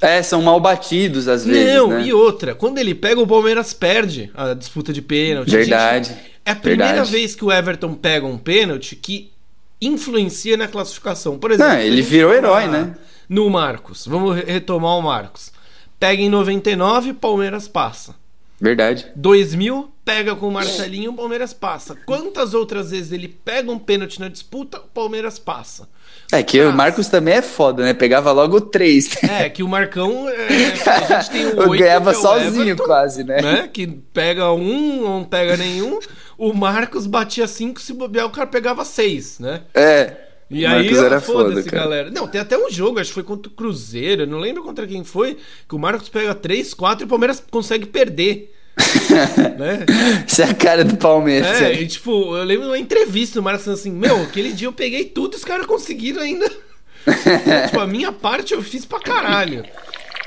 É, 0.00 0.22
são 0.22 0.40
mal 0.42 0.60
batidos 0.60 1.26
às 1.26 1.44
vezes. 1.44 1.74
Não, 1.74 1.88
né? 1.88 2.06
e 2.06 2.12
outra, 2.12 2.54
quando 2.54 2.78
ele 2.78 2.94
pega, 2.94 3.20
o 3.20 3.26
Palmeiras 3.26 3.72
perde 3.72 4.30
a 4.34 4.54
disputa 4.54 4.92
de 4.92 5.02
pênalti. 5.02 5.50
Verdade. 5.50 6.10
Gente, 6.10 6.20
é 6.44 6.52
a 6.52 6.56
primeira 6.56 6.92
verdade. 6.92 7.10
vez 7.10 7.34
que 7.34 7.44
o 7.44 7.52
Everton 7.52 7.94
pega 7.94 8.26
um 8.26 8.38
pênalti 8.38 8.94
que 8.94 9.32
influencia 9.80 10.56
na 10.56 10.68
classificação. 10.68 11.38
Por 11.38 11.50
exemplo, 11.50 11.72
Não, 11.72 11.80
ele 11.80 12.02
virou 12.02 12.32
herói, 12.32 12.66
né? 12.68 12.96
No 13.28 13.50
Marcos. 13.50 14.06
Vamos 14.06 14.36
retomar 14.36 14.96
o 14.96 15.02
Marcos. 15.02 15.52
Pega 15.98 16.22
em 16.22 16.28
99, 16.28 17.12
Palmeiras 17.14 17.66
passa. 17.66 18.14
Verdade. 18.60 19.06
2000, 19.14 19.90
pega 20.04 20.34
com 20.34 20.48
o 20.48 20.52
Marcelinho, 20.52 21.12
o 21.12 21.14
Palmeiras 21.14 21.52
passa. 21.52 21.94
Quantas 22.06 22.54
outras 22.54 22.90
vezes 22.90 23.12
ele 23.12 23.28
pega 23.28 23.70
um 23.70 23.78
pênalti 23.78 24.18
na 24.18 24.28
disputa, 24.28 24.78
o 24.78 24.88
Palmeiras 24.88 25.38
passa. 25.38 25.88
É 26.30 26.42
que 26.42 26.60
o 26.60 26.72
Marcos 26.72 27.08
também 27.08 27.34
é 27.34 27.42
foda, 27.42 27.82
né? 27.82 27.94
Pegava 27.94 28.30
logo 28.32 28.60
três. 28.60 29.08
Né? 29.22 29.46
É, 29.46 29.48
que 29.48 29.62
o 29.62 29.68
Marcão. 29.68 30.28
É, 30.28 30.46
a 31.14 31.20
gente 31.20 31.30
tem 31.30 31.46
o 31.46 31.70
8, 31.70 31.78
ganhava 31.82 32.12
é 32.12 32.16
o 32.16 32.20
sozinho 32.20 32.62
Everton, 32.62 32.84
quase, 32.84 33.24
né? 33.24 33.40
né? 33.40 33.68
Que 33.72 33.86
pega 33.86 34.52
um, 34.52 35.02
não 35.02 35.24
pega 35.24 35.56
nenhum. 35.56 35.98
O 36.36 36.52
Marcos 36.52 37.06
batia 37.06 37.46
cinco, 37.46 37.80
se 37.80 37.94
bobear, 37.94 38.26
o 38.26 38.30
cara 38.30 38.46
pegava 38.46 38.84
seis, 38.84 39.38
né? 39.38 39.62
É. 39.74 40.16
E 40.50 40.64
aí, 40.64 40.94
era 40.96 41.20
foda, 41.20 41.60
galera. 41.62 42.10
Não, 42.10 42.26
tem 42.26 42.40
até 42.40 42.56
um 42.56 42.70
jogo, 42.70 42.98
acho 42.98 43.10
que 43.10 43.14
foi 43.14 43.22
contra 43.22 43.50
o 43.50 43.54
Cruzeiro, 43.54 44.26
não 44.26 44.38
lembro 44.38 44.62
contra 44.62 44.86
quem 44.86 45.04
foi, 45.04 45.36
que 45.68 45.74
o 45.74 45.78
Marcos 45.78 46.08
pega 46.08 46.34
três, 46.34 46.72
quatro 46.72 47.04
e 47.04 47.06
o 47.06 47.08
Palmeiras 47.08 47.42
consegue 47.50 47.86
perder. 47.86 48.54
né? 49.58 49.84
Isso 50.26 50.42
é 50.42 50.44
a 50.44 50.54
cara 50.54 50.84
do 50.84 50.96
Palmeiras. 50.96 51.60
É, 51.60 51.80
e, 51.80 51.86
tipo, 51.86 52.36
eu 52.36 52.44
lembro 52.44 52.64
de 52.64 52.70
uma 52.70 52.78
entrevista 52.78 53.40
do 53.40 53.42
Marcos 53.42 53.68
assim: 53.68 53.90
Meu, 53.90 54.22
aquele 54.22 54.52
dia 54.52 54.68
eu 54.68 54.72
peguei 54.72 55.04
tudo 55.04 55.34
e 55.34 55.36
os 55.36 55.44
caras 55.44 55.66
conseguiram 55.66 56.22
ainda. 56.22 56.48
tipo, 57.66 57.80
a 57.80 57.86
minha 57.86 58.12
parte 58.12 58.54
eu 58.54 58.62
fiz 58.62 58.84
pra 58.84 59.00
caralho. 59.00 59.64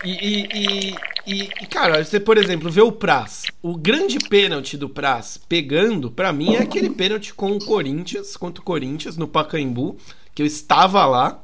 E, 0.03 0.09
e, 0.11 0.95
e, 1.27 1.49
e, 1.61 1.65
cara, 1.67 2.03
você, 2.03 2.19
por 2.19 2.37
exemplo, 2.37 2.71
vê 2.71 2.81
o 2.81 2.91
Praz. 2.91 3.43
O 3.61 3.77
grande 3.77 4.17
pênalti 4.17 4.75
do 4.75 4.89
Praz 4.89 5.39
pegando, 5.47 6.09
para 6.09 6.33
mim, 6.33 6.55
é 6.55 6.59
aquele 6.59 6.89
pênalti 6.89 7.33
com 7.33 7.51
o 7.51 7.63
Corinthians, 7.63 8.35
contra 8.35 8.61
o 8.61 8.65
Corinthians, 8.65 9.17
no 9.17 9.27
Pacaembu, 9.27 9.97
que 10.33 10.41
eu 10.41 10.45
estava 10.45 11.05
lá. 11.05 11.43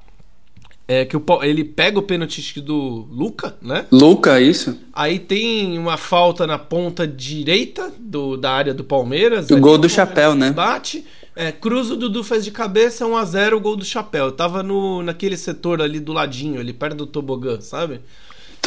É 0.88 1.04
que 1.04 1.18
o, 1.18 1.24
ele 1.44 1.66
pega 1.66 2.00
o 2.00 2.02
pênalti 2.02 2.62
do 2.62 3.06
Luca, 3.12 3.58
né? 3.62 3.86
Luca, 3.92 4.40
isso. 4.40 4.80
Aí 4.94 5.20
tem 5.20 5.78
uma 5.78 5.98
falta 5.98 6.48
na 6.48 6.58
ponta 6.58 7.06
direita 7.06 7.92
do, 8.00 8.38
da 8.38 8.52
área 8.52 8.74
do 8.74 8.86
Palmeiras. 8.86 9.50
O 9.52 9.60
gol 9.60 9.78
do 9.78 9.90
chapéu, 9.90 10.34
né? 10.34 10.52
Bate. 10.52 11.04
É, 11.36 11.52
cruza 11.52 11.94
o 11.94 11.98
Dudu 11.98 12.24
faz 12.24 12.44
de 12.44 12.52
cabeça, 12.52 13.06
1x0 13.06 13.54
o 13.54 13.60
gol 13.60 13.76
do 13.76 13.86
chapéu. 13.86 14.26
Eu 14.26 14.32
tava 14.32 14.64
no, 14.64 15.04
naquele 15.04 15.38
setor 15.38 15.82
ali 15.82 16.00
do 16.00 16.14
ladinho, 16.14 16.60
ali 16.60 16.74
perto 16.74 16.96
do 16.96 17.06
tobogã, 17.06 17.62
sabe? 17.62 18.00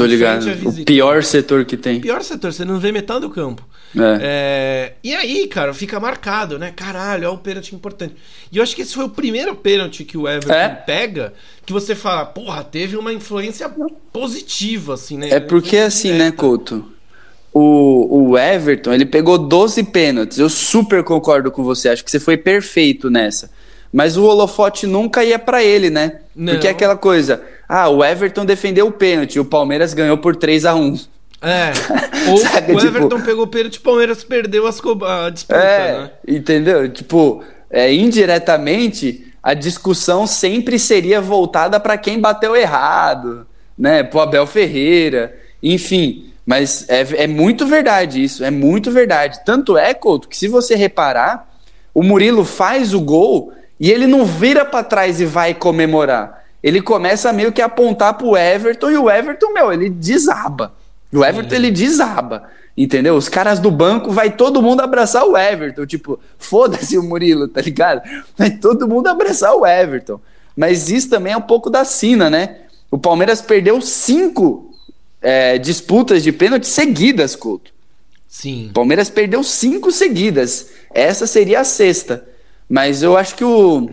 Tô 0.01 0.07
ligado. 0.07 0.47
O 0.65 0.85
pior 0.85 1.23
setor 1.23 1.67
que 1.67 1.77
tem. 1.77 2.01
Pior 2.01 2.23
setor, 2.23 2.55
você 2.55 2.65
não 2.65 2.79
vê 2.81 2.91
metade 2.91 3.21
do 3.21 3.29
campo. 3.29 3.63
É. 3.95 4.19
É... 4.23 4.93
E 5.05 5.15
aí, 5.15 5.47
cara, 5.47 5.75
fica 5.75 6.01
marcado, 6.01 6.59
né? 6.59 6.73
Caralho, 6.75 7.27
é 7.27 7.31
um 7.31 7.37
pênalti 7.37 7.75
importante. 7.75 8.15
E 8.51 8.57
eu 8.57 8.63
acho 8.63 8.75
que 8.75 8.81
esse 8.81 8.95
foi 8.95 9.05
o 9.05 9.11
primeiro 9.11 9.55
pênalti 9.55 10.05
que 10.05 10.17
o 10.17 10.27
Everton 10.27 10.55
é? 10.55 10.69
pega, 10.71 11.35
que 11.67 11.73
você 11.73 11.95
fala, 11.95 12.25
porra, 12.25 12.65
teve 12.65 12.97
uma 12.97 13.13
influência 13.13 13.71
positiva, 14.11 14.95
assim, 14.95 15.19
né? 15.19 15.29
É 15.31 15.39
porque 15.39 15.77
assim, 15.77 16.13
né, 16.13 16.31
Couto? 16.31 16.83
O, 17.53 18.31
o 18.31 18.39
Everton, 18.39 18.95
ele 18.95 19.05
pegou 19.05 19.37
12 19.37 19.83
pênaltis. 19.83 20.39
Eu 20.39 20.49
super 20.49 21.05
concordo 21.05 21.51
com 21.51 21.63
você. 21.63 21.91
Acho 21.91 22.03
que 22.03 22.11
você 22.11 22.21
foi 22.21 22.39
perfeito 22.39 23.11
nessa. 23.11 23.51
Mas 23.93 24.17
o 24.17 24.25
holofote 24.25 24.87
nunca 24.87 25.23
ia 25.23 25.39
para 25.39 25.63
ele, 25.63 25.91
né? 25.91 26.21
Não. 26.35 26.55
Porque 26.55 26.69
é 26.69 26.71
aquela 26.71 26.97
coisa 26.97 27.43
ah, 27.73 27.89
o 27.89 28.05
Everton 28.05 28.45
defendeu 28.45 28.89
o 28.89 28.91
pênalti, 28.91 29.39
o 29.39 29.45
Palmeiras 29.45 29.95
ganhou 29.95 30.19
por 30.19 30.35
3 30.35 30.67
a 30.67 30.75
1 30.75 30.99
é. 31.41 31.71
Ou 32.29 32.37
Saca, 32.39 32.73
o 32.73 32.77
tipo, 32.77 32.85
Everton 32.85 33.21
pegou 33.21 33.45
o 33.45 33.47
pênalti 33.47 33.79
o 33.79 33.81
Palmeiras 33.81 34.25
perdeu 34.25 34.67
as 34.67 34.81
a 34.85 35.31
disputa, 35.31 35.57
é, 35.57 35.99
né? 36.01 36.11
Entendeu? 36.27 36.89
Tipo, 36.91 37.45
é, 37.71 37.95
indiretamente, 37.95 39.33
a 39.41 39.55
discussão 39.55 40.27
sempre 40.27 40.81
seria 40.81 41.21
voltada 41.21 41.79
para 41.79 41.97
quem 41.97 42.19
bateu 42.19 42.57
errado, 42.57 43.47
né? 43.79 44.03
Pro 44.03 44.19
Abel 44.19 44.49
Ferreira, 44.49 45.39
enfim. 45.63 46.27
Mas 46.45 46.89
é, 46.89 47.23
é 47.23 47.27
muito 47.29 47.69
verdade 47.69 48.21
isso, 48.21 48.43
é 48.43 48.51
muito 48.51 48.91
verdade. 48.91 49.45
Tanto 49.45 49.79
é, 49.79 49.95
Couto, 49.95 50.29
que 50.29 50.37
se 50.37 50.49
você 50.49 50.75
reparar, 50.75 51.49
o 51.95 52.03
Murilo 52.03 52.45
faz 52.45 52.93
o 52.93 53.01
gol 53.01 53.53
e 53.79 53.93
ele 53.93 54.09
não 54.09 54.25
vira 54.25 54.65
para 54.65 54.83
trás 54.83 55.21
e 55.21 55.25
vai 55.25 55.55
comemorar 55.55 56.40
ele 56.63 56.83
começa 56.83 57.33
meio 57.33 57.53
que 57.53 57.63
a 57.63 57.67
apontar 57.67 58.15
pro 58.15 58.37
Everton 58.37 58.91
e 58.91 58.97
o 58.99 59.11
Everton, 59.11 59.53
meu, 59.53 59.73
ele 59.73 59.89
desaba. 59.89 60.75
O 61.13 61.25
Everton, 61.25 61.55
ele 61.55 61.71
desaba. 61.71 62.49
Entendeu? 62.77 63.17
Os 63.17 63.29
caras 63.29 63.59
do 63.59 63.71
banco, 63.71 64.11
vai 64.11 64.31
todo 64.31 64.63
mundo 64.63 64.81
abraçar 64.81 65.25
o 65.25 65.37
Everton. 65.37 65.87
Tipo, 65.87 66.21
foda-se 66.39 66.97
o 66.97 67.03
Murilo, 67.03 67.49
tá 67.49 67.61
ligado? 67.61 68.03
Vai 68.37 68.51
todo 68.51 68.89
mundo 68.89 69.09
abraçar 69.09 69.55
o 69.55 69.67
Everton. 69.67 70.21
Mas 70.57 70.91
isso 70.91 71.09
também 71.09 71.33
é 71.33 71.37
um 71.37 71.43
pouco 71.43 71.69
da 71.69 71.85
sina, 71.85 72.31
né? 72.31 72.57
O 72.91 72.99
Palmeiras 72.99 73.41
perdeu 73.41 73.81
cinco 73.81 74.75
é, 75.21 75.59
disputas 75.59 76.23
de 76.23 76.33
pênalti 76.33 76.67
seguidas, 76.67 77.37
Couto. 77.37 77.73
Sim. 78.29 78.69
O 78.71 78.73
Palmeiras 78.73 79.11
perdeu 79.11 79.43
cinco 79.43 79.91
seguidas. 79.91 80.71
Essa 80.95 81.27
seria 81.27 81.61
a 81.61 81.65
sexta. 81.65 82.25
Mas 82.69 83.03
eu 83.03 83.17
acho 83.17 83.35
que 83.35 83.45
o, 83.45 83.91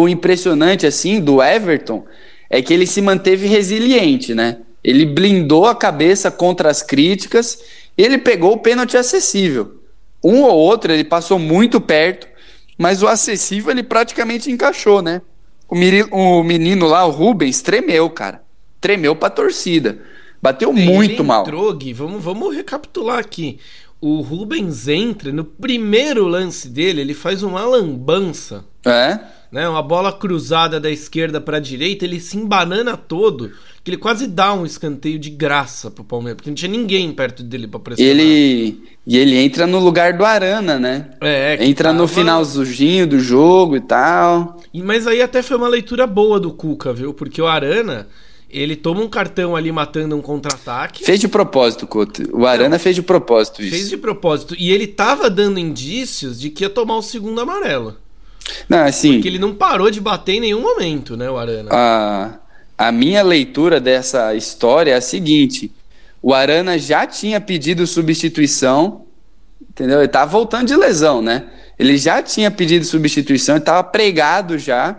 o 0.00 0.08
impressionante, 0.08 0.86
assim, 0.86 1.20
do 1.20 1.42
Everton 1.42 2.04
é 2.50 2.60
que 2.60 2.72
ele 2.72 2.86
se 2.86 3.00
manteve 3.00 3.46
resiliente, 3.46 4.34
né? 4.34 4.58
Ele 4.82 5.06
blindou 5.06 5.66
a 5.66 5.74
cabeça 5.74 6.30
contra 6.30 6.70
as 6.70 6.82
críticas 6.82 7.58
e 7.96 8.02
ele 8.02 8.18
pegou 8.18 8.52
o 8.52 8.58
pênalti 8.58 8.96
acessível. 8.96 9.80
Um 10.22 10.42
ou 10.42 10.54
outro 10.54 10.92
ele 10.92 11.04
passou 11.04 11.38
muito 11.38 11.80
perto, 11.80 12.26
mas 12.76 13.02
o 13.02 13.08
acessível 13.08 13.70
ele 13.70 13.82
praticamente 13.82 14.50
encaixou, 14.50 15.00
né? 15.00 15.22
O, 15.68 15.74
menino, 15.74 16.08
o 16.12 16.42
menino 16.42 16.86
lá, 16.86 17.06
o 17.06 17.10
Rubens, 17.10 17.62
tremeu, 17.62 18.10
cara. 18.10 18.42
Tremeu 18.80 19.16
pra 19.16 19.30
torcida. 19.30 19.98
Bateu 20.42 20.70
Ele 20.70 20.84
muito 20.84 21.24
mal. 21.24 21.42
entrou, 21.42 21.72
Gui, 21.72 21.92
vamos, 21.94 22.22
vamos 22.22 22.54
recapitular 22.54 23.18
aqui. 23.18 23.58
O 24.00 24.20
Rubens 24.20 24.86
entra, 24.88 25.32
no 25.32 25.44
primeiro 25.44 26.26
lance 26.26 26.68
dele, 26.68 27.00
ele 27.00 27.14
faz 27.14 27.42
uma 27.42 27.64
lambança, 27.64 28.64
É? 28.84 29.18
Né? 29.50 29.68
Uma 29.68 29.82
bola 29.82 30.12
cruzada 30.12 30.78
da 30.80 30.90
esquerda 30.90 31.40
pra 31.40 31.58
direita, 31.58 32.04
ele 32.04 32.20
se 32.20 32.36
embanana 32.36 32.96
todo, 32.96 33.50
que 33.82 33.90
ele 33.90 33.98
quase 33.98 34.26
dá 34.26 34.52
um 34.54 34.64
escanteio 34.66 35.18
de 35.18 35.30
graça 35.30 35.90
pro 35.90 36.02
Palmeiras, 36.04 36.36
porque 36.36 36.50
não 36.50 36.54
tinha 36.54 36.70
ninguém 36.70 37.12
perto 37.12 37.42
dele 37.42 37.66
pra 37.68 37.78
pressionar. 37.80 38.10
Ele. 38.12 38.82
E 39.06 39.18
ele 39.18 39.36
entra 39.36 39.66
no 39.66 39.78
lugar 39.78 40.14
do 40.16 40.24
Arana, 40.24 40.78
né? 40.78 41.10
É, 41.20 41.56
que 41.56 41.64
Entra 41.64 41.92
no 41.92 42.08
finalzinho 42.08 43.06
do 43.06 43.20
jogo 43.20 43.76
e 43.76 43.80
tal. 43.80 44.60
E- 44.72 44.82
Mas 44.82 45.06
aí 45.06 45.20
até 45.20 45.42
foi 45.42 45.56
uma 45.56 45.68
leitura 45.68 46.06
boa 46.06 46.40
do 46.40 46.50
Cuca, 46.52 46.92
viu? 46.92 47.12
Porque 47.12 47.40
o 47.42 47.46
Arana, 47.46 48.08
ele 48.48 48.74
toma 48.74 49.02
um 49.02 49.08
cartão 49.08 49.54
ali 49.54 49.70
matando 49.70 50.16
um 50.16 50.22
contra-ataque. 50.22 51.04
Fez 51.04 51.20
de 51.20 51.28
propósito, 51.28 51.86
Couto. 51.86 52.22
O 52.32 52.46
Arana 52.46 52.78
fez 52.78 52.96
de 52.96 53.02
propósito 53.02 53.60
isso. 53.62 53.74
Fez 53.76 53.90
de 53.90 53.98
propósito. 53.98 54.54
E 54.58 54.72
ele 54.72 54.86
tava 54.86 55.28
dando 55.28 55.58
indícios 55.58 56.40
de 56.40 56.48
que 56.48 56.64
ia 56.64 56.70
tomar 56.70 56.96
o 56.96 57.02
segundo 57.02 57.38
amarelo. 57.40 57.96
Não, 58.68 58.84
assim. 58.84 59.14
Porque 59.14 59.28
ele 59.28 59.38
não 59.38 59.54
parou 59.54 59.90
de 59.90 60.00
bater 60.00 60.34
em 60.34 60.40
nenhum 60.40 60.60
momento, 60.60 61.16
né, 61.16 61.30
o 61.30 61.36
Arana? 61.36 61.70
A, 61.72 62.34
a 62.76 62.92
minha 62.92 63.22
leitura 63.22 63.80
dessa 63.80 64.34
história 64.34 64.92
é 64.92 64.96
a 64.96 65.00
seguinte: 65.00 65.72
o 66.22 66.32
Arana 66.32 66.78
já 66.78 67.06
tinha 67.06 67.40
pedido 67.40 67.86
substituição, 67.86 69.02
entendeu? 69.60 69.98
Ele 69.98 70.08
tava 70.08 70.30
voltando 70.30 70.68
de 70.68 70.76
lesão, 70.76 71.20
né? 71.20 71.44
Ele 71.78 71.96
já 71.96 72.22
tinha 72.22 72.50
pedido 72.50 72.84
substituição, 72.84 73.56
ele 73.56 73.64
tava 73.64 73.82
pregado 73.84 74.58
já. 74.58 74.96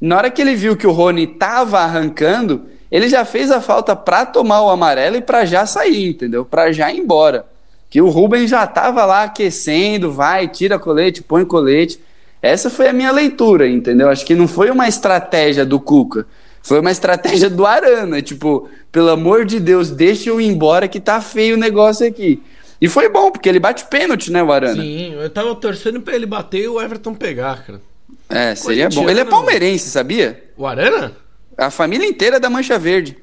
Na 0.00 0.16
hora 0.16 0.30
que 0.30 0.40
ele 0.40 0.54
viu 0.54 0.76
que 0.76 0.86
o 0.86 0.92
Rony 0.92 1.26
tava 1.26 1.78
arrancando, 1.80 2.66
ele 2.90 3.08
já 3.08 3.24
fez 3.24 3.50
a 3.50 3.60
falta 3.60 3.94
pra 3.96 4.26
tomar 4.26 4.62
o 4.62 4.70
amarelo 4.70 5.16
e 5.16 5.20
pra 5.20 5.44
já 5.44 5.66
sair, 5.66 6.10
entendeu? 6.10 6.44
Pra 6.44 6.72
já 6.72 6.92
ir 6.92 6.98
embora. 6.98 7.46
Que 7.90 8.00
o 8.00 8.08
Rubens 8.08 8.50
já 8.50 8.66
tava 8.66 9.04
lá 9.04 9.24
aquecendo, 9.24 10.10
vai, 10.10 10.48
tira 10.48 10.78
colete, 10.78 11.22
põe 11.22 11.44
colete. 11.44 12.00
Essa 12.44 12.68
foi 12.68 12.86
a 12.88 12.92
minha 12.92 13.10
leitura, 13.10 13.66
entendeu? 13.66 14.10
Acho 14.10 14.26
que 14.26 14.34
não 14.34 14.46
foi 14.46 14.70
uma 14.70 14.86
estratégia 14.86 15.64
do 15.64 15.80
Cuca. 15.80 16.26
Foi 16.62 16.78
uma 16.78 16.90
estratégia 16.90 17.48
do 17.48 17.64
Arana. 17.64 18.20
Tipo, 18.20 18.68
pelo 18.92 19.08
amor 19.08 19.46
de 19.46 19.58
Deus, 19.58 19.90
deixa 19.90 20.28
eu 20.28 20.38
ir 20.38 20.48
embora 20.48 20.86
que 20.86 21.00
tá 21.00 21.22
feio 21.22 21.56
o 21.56 21.58
negócio 21.58 22.06
aqui. 22.06 22.42
E 22.78 22.86
foi 22.86 23.08
bom, 23.08 23.30
porque 23.30 23.48
ele 23.48 23.58
bate 23.58 23.86
pênalti, 23.86 24.30
né, 24.30 24.42
o 24.42 24.52
Arana? 24.52 24.82
Sim, 24.82 25.14
eu 25.14 25.30
tava 25.30 25.54
torcendo 25.54 26.02
pra 26.02 26.14
ele 26.14 26.26
bater 26.26 26.64
e 26.64 26.68
o 26.68 26.78
Everton 26.78 27.14
pegar, 27.14 27.64
cara. 27.64 27.80
É, 28.28 28.54
seria 28.54 28.90
bom. 28.90 29.08
Ele 29.08 29.20
é 29.20 29.24
palmeirense, 29.24 29.88
sabia? 29.88 30.44
O 30.54 30.66
Arana? 30.66 31.12
A 31.56 31.70
família 31.70 32.06
inteira 32.06 32.36
é 32.36 32.40
da 32.40 32.50
Mancha 32.50 32.78
Verde. 32.78 33.16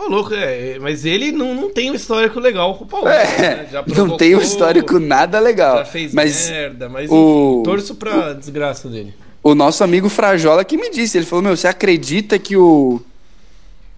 Ô, 0.00 0.08
louco, 0.08 0.32
é, 0.32 0.78
mas 0.78 1.04
ele 1.04 1.32
não, 1.32 1.54
não 1.54 1.70
tem 1.72 1.90
um 1.90 1.94
histórico 1.94 2.38
legal 2.38 2.76
com 2.76 2.84
o 2.84 2.86
Palmeiras. 2.86 3.32
É, 3.34 3.56
né? 3.56 3.68
Já 3.72 3.82
não 3.88 4.16
tem 4.16 4.34
um 4.34 4.38
provocou, 4.38 4.42
histórico 4.42 4.98
nada 5.00 5.40
legal. 5.40 5.78
Já 5.78 5.84
fez 5.84 6.14
Mas 6.14 6.48
merda, 6.48 6.88
mas 6.88 7.10
o- 7.10 7.54
enfim, 7.56 7.62
torço 7.64 7.94
pra 7.96 8.32
desgraça 8.32 8.88
dele. 8.88 9.12
o 9.42 9.56
nosso 9.56 9.82
amigo 9.82 10.08
Frajola 10.08 10.64
que 10.64 10.76
me 10.76 10.88
disse, 10.90 11.18
ele 11.18 11.26
falou, 11.26 11.42
meu, 11.42 11.56
você 11.56 11.66
acredita 11.66 12.38
que 12.38 12.56
o 12.56 13.00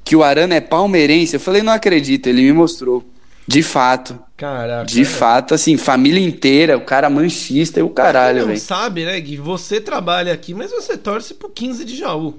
que 0.02 0.16
o 0.16 0.22
Arana 0.24 0.54
é 0.54 0.60
palmeirense? 0.60 1.34
Eu 1.36 1.40
falei, 1.40 1.62
não 1.62 1.72
acredito, 1.74 2.26
ele 2.28 2.42
me 2.42 2.52
mostrou. 2.54 3.04
De 3.46 3.62
fato. 3.62 4.18
Caraca. 4.36 4.84
De 4.86 5.02
é. 5.02 5.04
fato, 5.04 5.52
assim, 5.54 5.76
família 5.76 6.24
inteira, 6.24 6.78
o 6.78 6.80
cara 6.80 7.10
manchista 7.10 7.78
e 7.80 7.82
o 7.82 7.90
caralho, 7.90 8.40
não 8.40 8.46
velho. 8.48 8.58
sabe, 8.60 9.04
né, 9.04 9.20
Gui? 9.20 9.36
Você 9.36 9.80
trabalha 9.80 10.32
aqui, 10.32 10.54
mas 10.54 10.70
você 10.70 10.96
torce 10.96 11.34
pro 11.34 11.50
15 11.50 11.84
de 11.84 11.96
Jaú. 11.96 12.34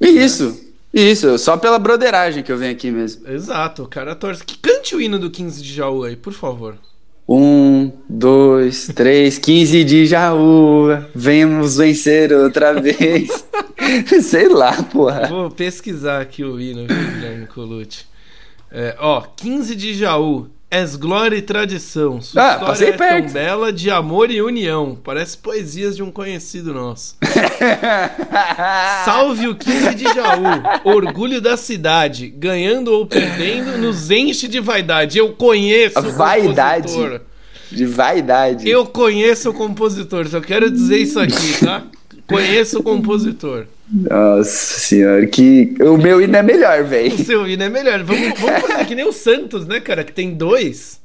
Isso, 0.00 0.58
isso, 0.92 1.38
só 1.38 1.56
pela 1.56 1.78
broderagem 1.78 2.42
que 2.42 2.50
eu 2.50 2.56
venho 2.56 2.72
aqui 2.72 2.90
mesmo. 2.90 3.28
Exato, 3.28 3.82
o 3.82 3.88
cara 3.88 4.14
torce. 4.14 4.44
Que 4.44 4.58
cante 4.58 4.96
o 4.96 5.00
hino 5.00 5.18
do 5.18 5.30
15 5.30 5.62
de 5.62 5.74
Jaú 5.74 6.04
aí, 6.04 6.16
por 6.16 6.32
favor. 6.32 6.76
Um, 7.28 7.92
dois, 8.08 8.90
três, 8.94 9.38
15 9.38 9.84
de 9.84 10.06
Jaú, 10.06 10.86
vemos 11.14 11.76
vencer 11.76 12.32
outra 12.32 12.72
vez. 12.80 13.44
Sei 14.24 14.48
lá, 14.48 14.82
porra. 14.82 15.26
Vou 15.28 15.50
pesquisar 15.50 16.22
aqui 16.22 16.42
o 16.42 16.58
hino, 16.58 16.86
Guilherme 16.86 17.46
Colucci? 17.46 18.06
É, 18.70 18.96
ó, 18.98 19.20
15 19.20 19.76
de 19.76 19.92
Jaú. 19.92 20.48
És 20.70 20.96
glória 20.96 21.34
e 21.36 21.40
tradição. 21.40 22.20
Sua 22.20 22.42
Ah, 22.42 22.52
história 22.74 22.88
é 22.88 22.92
perto. 22.92 23.24
tão 23.24 23.32
bela 23.32 23.72
de 23.72 23.90
amor 23.90 24.30
e 24.30 24.42
união. 24.42 24.98
Parece 25.02 25.38
poesias 25.38 25.96
de 25.96 26.02
um 26.02 26.10
conhecido 26.10 26.74
nosso. 26.74 27.16
Salve 29.04 29.48
o 29.48 29.54
15 29.54 29.94
de 29.94 30.04
Jaú, 30.04 30.44
orgulho 30.84 31.40
da 31.40 31.56
cidade, 31.56 32.28
ganhando 32.28 32.92
ou 32.92 33.06
perdendo, 33.06 33.78
nos 33.78 34.10
enche 34.10 34.46
de 34.46 34.60
vaidade. 34.60 35.16
Eu 35.18 35.32
conheço 35.32 35.98
o 36.00 36.12
Vaidade. 36.12 36.88
compositor. 36.92 37.20
De 37.70 37.84
vaidade. 37.86 38.68
Eu 38.68 38.86
conheço 38.86 39.50
o 39.50 39.54
compositor, 39.54 40.26
só 40.28 40.40
quero 40.40 40.70
dizer 40.70 40.98
isso 40.98 41.18
aqui, 41.20 41.64
tá? 41.64 41.82
Conheço 42.26 42.78
o 42.80 42.82
compositor. 42.82 43.66
Nossa 43.90 44.44
senhora, 44.80 45.26
que. 45.26 45.74
O 45.80 45.96
meu 45.96 46.20
hino 46.20 46.36
é 46.36 46.42
melhor, 46.42 46.84
velho. 46.84 47.14
O 47.14 47.18
seu 47.18 47.46
hino 47.48 47.62
é 47.62 47.68
melhor. 47.70 48.02
Vamos, 48.02 48.28
vamos 48.38 48.60
fazer 48.62 48.84
que 48.84 48.94
nem 48.94 49.06
o 49.06 49.12
Santos, 49.12 49.66
né, 49.66 49.80
cara? 49.80 50.04
Que 50.04 50.12
tem 50.12 50.34
dois. 50.34 51.00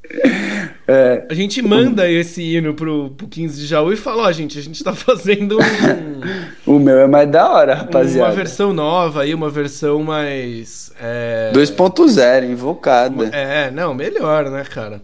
É. 0.87 1.25
A 1.29 1.33
gente 1.33 1.61
manda 1.61 2.09
esse 2.11 2.41
hino 2.41 2.73
pro, 2.73 3.11
pro 3.11 3.27
15 3.27 3.59
de 3.61 3.65
Jaú 3.65 3.93
e 3.93 3.95
fala, 3.95 4.23
ó, 4.23 4.31
gente, 4.31 4.59
a 4.59 4.61
gente 4.61 4.83
tá 4.83 4.91
fazendo 4.93 5.57
um- 5.57 6.71
O 6.73 6.77
meu 6.77 6.99
é 6.99 7.07
mais 7.07 7.29
da 7.31 7.49
hora, 7.49 7.73
rapaziada. 7.73 8.29
uma 8.29 8.35
versão 8.35 8.73
nova 8.73 9.21
aí, 9.23 9.33
uma 9.33 9.49
versão 9.49 10.03
mais. 10.03 10.91
É, 11.01 11.51
2.0, 11.53 12.49
invocada. 12.51 13.27
É, 13.33 13.71
não, 13.71 13.93
melhor, 13.93 14.49
né, 14.49 14.63
cara? 14.69 15.01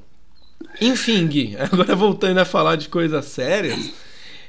Enfim, 0.82 1.26
Gui, 1.28 1.58
agora 1.60 1.96
voltando 1.96 2.38
a 2.40 2.46
falar 2.46 2.76
de 2.76 2.90
coisas 2.90 3.26
sérias. 3.26 3.92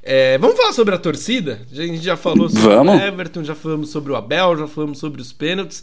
É, 0.03 0.39
vamos 0.39 0.57
falar 0.57 0.73
sobre 0.73 0.95
a 0.95 0.99
torcida? 0.99 1.61
A 1.71 1.75
gente 1.75 2.03
já 2.03 2.17
falou 2.17 2.49
sobre 2.49 2.75
Vamos. 2.75 2.95
o 2.95 3.05
Everton, 3.05 3.45
já 3.45 3.55
falamos 3.55 3.91
sobre 3.91 4.13
o 4.13 4.17
Abel, 4.17 4.57
já 4.57 4.67
falamos 4.67 4.99
sobre 4.99 5.21
os 5.21 5.33
pênaltis. 5.33 5.83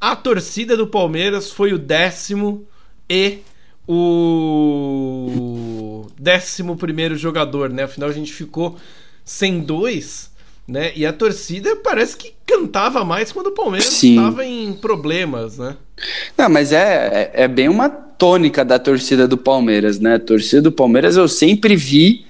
A 0.00 0.16
torcida 0.16 0.76
do 0.76 0.86
Palmeiras 0.86 1.50
foi 1.50 1.72
o 1.72 1.78
décimo 1.78 2.66
e 3.08 3.38
o 3.86 4.86
décimo 6.18 6.76
primeiro 6.76 7.16
jogador, 7.16 7.70
né? 7.70 7.84
Afinal, 7.84 8.08
a 8.08 8.12
gente 8.12 8.32
ficou 8.32 8.76
sem 9.24 9.60
dois, 9.60 10.30
né? 10.66 10.92
E 10.96 11.06
a 11.06 11.12
torcida 11.12 11.76
parece 11.76 12.16
que 12.16 12.32
cantava 12.44 13.04
mais 13.04 13.30
quando 13.30 13.48
o 13.48 13.52
Palmeiras 13.52 13.88
Sim. 13.88 14.16
estava 14.16 14.44
em 14.44 14.72
problemas, 14.72 15.58
né? 15.58 15.76
Não, 16.36 16.48
mas 16.48 16.72
é, 16.72 17.30
é, 17.34 17.44
é 17.44 17.48
bem 17.48 17.68
uma 17.68 17.88
tônica 17.88 18.64
da 18.64 18.78
torcida 18.78 19.28
do 19.28 19.38
Palmeiras, 19.38 20.00
né? 20.00 20.16
A 20.16 20.20
torcida 20.20 20.62
do 20.62 20.72
Palmeiras 20.72 21.16
eu 21.16 21.28
sempre 21.28 21.76
vi 21.76 22.26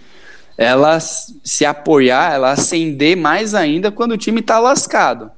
ela 0.56 0.98
se 1.00 1.64
apoiar, 1.64 2.34
ela 2.34 2.52
acender 2.52 3.16
mais 3.16 3.54
ainda 3.54 3.90
quando 3.90 4.12
o 4.12 4.18
time 4.18 4.42
tá 4.42 4.58
lascado. 4.58 5.30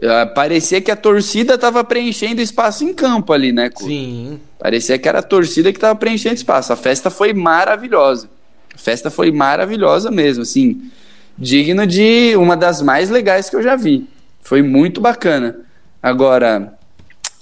Eh, 0.00 0.26
Parecia 0.26 0.80
que 0.80 0.90
a 0.90 0.96
torcida 0.96 1.58
tava 1.58 1.84
preenchendo 1.84 2.40
espaço 2.40 2.84
em 2.84 2.94
campo 2.94 3.32
ali, 3.32 3.52
né? 3.52 3.68
Couto? 3.68 3.88
Sim. 3.88 4.40
Parecia 4.58 4.98
que 4.98 5.08
era 5.08 5.18
a 5.18 5.22
torcida 5.22 5.72
que 5.72 5.78
tava 5.78 5.94
preenchendo 5.94 6.34
espaço. 6.34 6.72
A 6.72 6.76
festa 6.76 7.10
foi 7.10 7.32
maravilhosa. 7.32 8.30
A 8.74 8.78
festa 8.78 9.10
foi 9.10 9.30
maravilhosa 9.30 10.10
mesmo, 10.10 10.42
assim, 10.42 10.90
digno 11.36 11.86
de 11.86 12.34
uma 12.36 12.56
das 12.56 12.80
mais 12.80 13.10
legais 13.10 13.50
que 13.50 13.56
eu 13.56 13.62
já 13.62 13.76
vi. 13.76 14.08
Foi 14.42 14.62
muito 14.62 15.00
bacana. 15.00 15.56
Agora, 16.02 16.74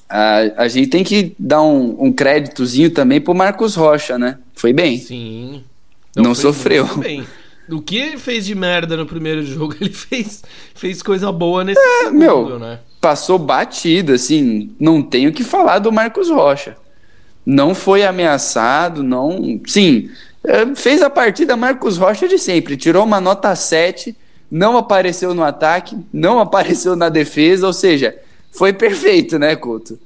a, 0.08 0.38
a 0.64 0.68
gente 0.68 0.88
tem 0.88 1.04
que 1.04 1.34
dar 1.38 1.62
um, 1.62 1.96
um 2.06 2.12
créditozinho 2.12 2.90
também 2.90 3.20
pro 3.20 3.34
Marcos 3.34 3.76
Rocha, 3.76 4.18
né? 4.18 4.38
Foi 4.54 4.72
bem. 4.72 4.98
Sim. 4.98 5.62
Não 6.22 6.34
foi 6.34 6.42
sofreu. 6.42 6.86
bem. 6.98 7.26
O 7.70 7.82
que 7.82 7.96
ele 7.96 8.18
fez 8.18 8.46
de 8.46 8.54
merda 8.54 8.96
no 8.96 9.04
primeiro 9.04 9.42
jogo, 9.42 9.74
ele 9.80 9.92
fez, 9.92 10.42
fez 10.74 11.02
coisa 11.02 11.30
boa 11.30 11.64
nesse 11.64 11.80
é, 11.80 12.04
segundo, 12.04 12.18
meu, 12.18 12.58
né? 12.58 12.80
Passou 13.00 13.38
batido, 13.38 14.12
assim, 14.12 14.74
não 14.80 15.02
tenho 15.02 15.30
o 15.30 15.32
que 15.32 15.44
falar 15.44 15.78
do 15.78 15.92
Marcos 15.92 16.30
Rocha. 16.30 16.76
Não 17.44 17.74
foi 17.74 18.04
ameaçado, 18.04 19.02
não. 19.02 19.60
Sim, 19.66 20.10
é, 20.42 20.74
fez 20.74 21.02
a 21.02 21.10
partida 21.10 21.56
Marcos 21.56 21.98
Rocha 21.98 22.26
de 22.26 22.38
sempre, 22.38 22.76
tirou 22.76 23.04
uma 23.04 23.20
nota 23.20 23.54
7, 23.54 24.16
não 24.50 24.76
apareceu 24.78 25.34
no 25.34 25.42
ataque, 25.42 25.96
não 26.12 26.40
apareceu 26.40 26.96
na 26.96 27.08
defesa, 27.08 27.66
ou 27.66 27.72
seja, 27.72 28.16
foi 28.50 28.72
perfeito, 28.72 29.38
né, 29.38 29.54
Couto? 29.54 29.98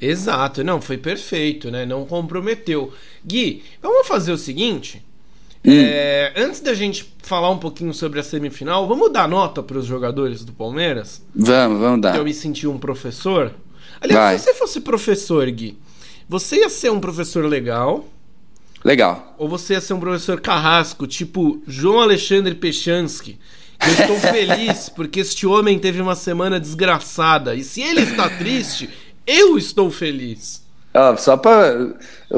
Exato, 0.00 0.62
não, 0.62 0.80
foi 0.80 0.98
perfeito, 0.98 1.70
né? 1.70 1.86
Não 1.86 2.04
comprometeu. 2.04 2.92
Gui, 3.24 3.62
vamos 3.80 4.06
fazer 4.06 4.32
o 4.32 4.36
seguinte. 4.36 5.05
Hum. 5.66 5.72
É, 5.72 6.32
antes 6.36 6.60
da 6.60 6.72
gente 6.74 7.12
falar 7.22 7.50
um 7.50 7.58
pouquinho 7.58 7.92
sobre 7.92 8.20
a 8.20 8.22
semifinal, 8.22 8.86
vamos 8.86 9.12
dar 9.12 9.28
nota 9.28 9.62
para 9.62 9.78
os 9.78 9.84
jogadores 9.84 10.44
do 10.44 10.52
Palmeiras? 10.52 11.20
Vamos, 11.34 11.80
vamos 11.80 12.00
dar. 12.00 12.16
Eu 12.16 12.24
me 12.24 12.32
senti 12.32 12.68
um 12.68 12.78
professor. 12.78 13.52
Aliás, 14.00 14.22
Vai. 14.22 14.38
se 14.38 14.44
você 14.44 14.54
fosse 14.54 14.80
professor, 14.80 15.50
Gui, 15.50 15.76
você 16.28 16.58
ia 16.58 16.68
ser 16.68 16.90
um 16.90 17.00
professor 17.00 17.44
legal. 17.44 18.06
Legal. 18.84 19.34
Ou 19.38 19.48
você 19.48 19.72
ia 19.72 19.80
ser 19.80 19.94
um 19.94 20.00
professor 20.00 20.40
carrasco, 20.40 21.06
tipo 21.06 21.60
João 21.66 22.00
Alexandre 22.00 22.54
Pechansky. 22.54 23.36
Eu 23.80 23.92
estou 23.92 24.16
feliz 24.32 24.88
porque 24.88 25.20
este 25.20 25.46
homem 25.46 25.80
teve 25.80 26.00
uma 26.00 26.14
semana 26.14 26.60
desgraçada. 26.60 27.56
E 27.56 27.64
se 27.64 27.82
ele 27.82 28.02
está 28.02 28.30
triste, 28.30 28.88
eu 29.26 29.58
estou 29.58 29.90
feliz. 29.90 30.65
Ó, 30.96 31.14
só 31.16 31.36
pra. 31.36 31.88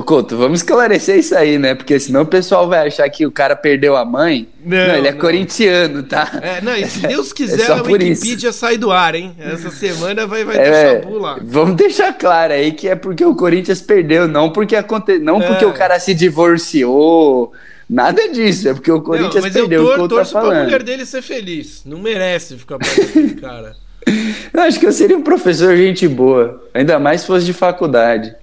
Couto, 0.04 0.36
vamos 0.36 0.61
esclarecer 0.61 1.16
isso 1.16 1.34
aí, 1.34 1.59
né? 1.59 1.76
Porque 1.76 1.98
senão 2.00 2.22
o 2.22 2.26
pessoal 2.26 2.68
vai 2.68 2.88
achar 2.88 3.09
que 3.09 3.24
o 3.24 3.30
cara 3.30 3.54
perdeu 3.54 3.96
a 3.96 4.04
mãe. 4.04 4.48
Não, 4.64 4.76
não 4.76 4.94
ele 4.96 5.09
é 5.09 5.12
não. 5.12 5.18
corintiano, 5.18 6.02
tá? 6.02 6.40
É, 6.42 6.61
não, 6.61 6.74
e 6.74 6.84
se 6.86 7.06
Deus 7.06 7.32
quiser, 7.32 7.70
é 7.70 7.72
a 7.72 7.82
Wikipedia 7.82 8.50
isso. 8.50 8.59
sai 8.59 8.76
do 8.76 8.90
ar, 8.90 9.14
hein? 9.14 9.34
Essa 9.38 9.70
semana 9.70 10.26
vai, 10.26 10.44
vai 10.44 10.56
é, 10.56 10.96
deixar 10.96 11.11
lá. 11.11 11.38
Vamos 11.40 11.76
deixar 11.76 12.12
claro 12.12 12.52
aí 12.52 12.72
que 12.72 12.88
é 12.88 12.96
porque 12.96 13.24
o 13.24 13.34
Corinthians 13.34 13.80
perdeu, 13.80 14.26
não 14.26 14.50
porque 14.50 14.74
aconte... 14.74 15.18
não 15.18 15.40
é. 15.40 15.46
porque 15.46 15.64
o 15.64 15.72
cara 15.72 16.00
se 16.00 16.12
divorciou. 16.12 17.52
Nada 17.88 18.28
disso, 18.28 18.68
é 18.68 18.74
porque 18.74 18.90
o 18.90 19.00
Corinthians 19.00 19.36
não, 19.36 19.42
mas 19.42 19.52
perdeu. 19.52 19.82
Eu 19.82 19.86
tor 19.96 20.09
tá 20.09 20.09
torço 20.09 20.32
tá 20.32 20.40
pra 20.40 20.64
mulher 20.64 20.82
dele 20.82 21.06
ser 21.06 21.22
feliz. 21.22 21.82
Não 21.86 21.98
merece 21.98 22.59
ficar 22.59 22.78
perto 22.78 23.40
cara. 23.40 23.76
Eu 24.52 24.62
acho 24.62 24.80
que 24.80 24.86
eu 24.86 24.92
seria 24.92 25.16
um 25.16 25.22
professor 25.22 25.76
gente 25.76 26.09
boa. 26.09 26.62
Ainda 26.72 26.98
mais 26.98 27.20
se 27.20 27.26
fosse 27.26 27.44
de 27.44 27.52
faculdade. 27.52 28.34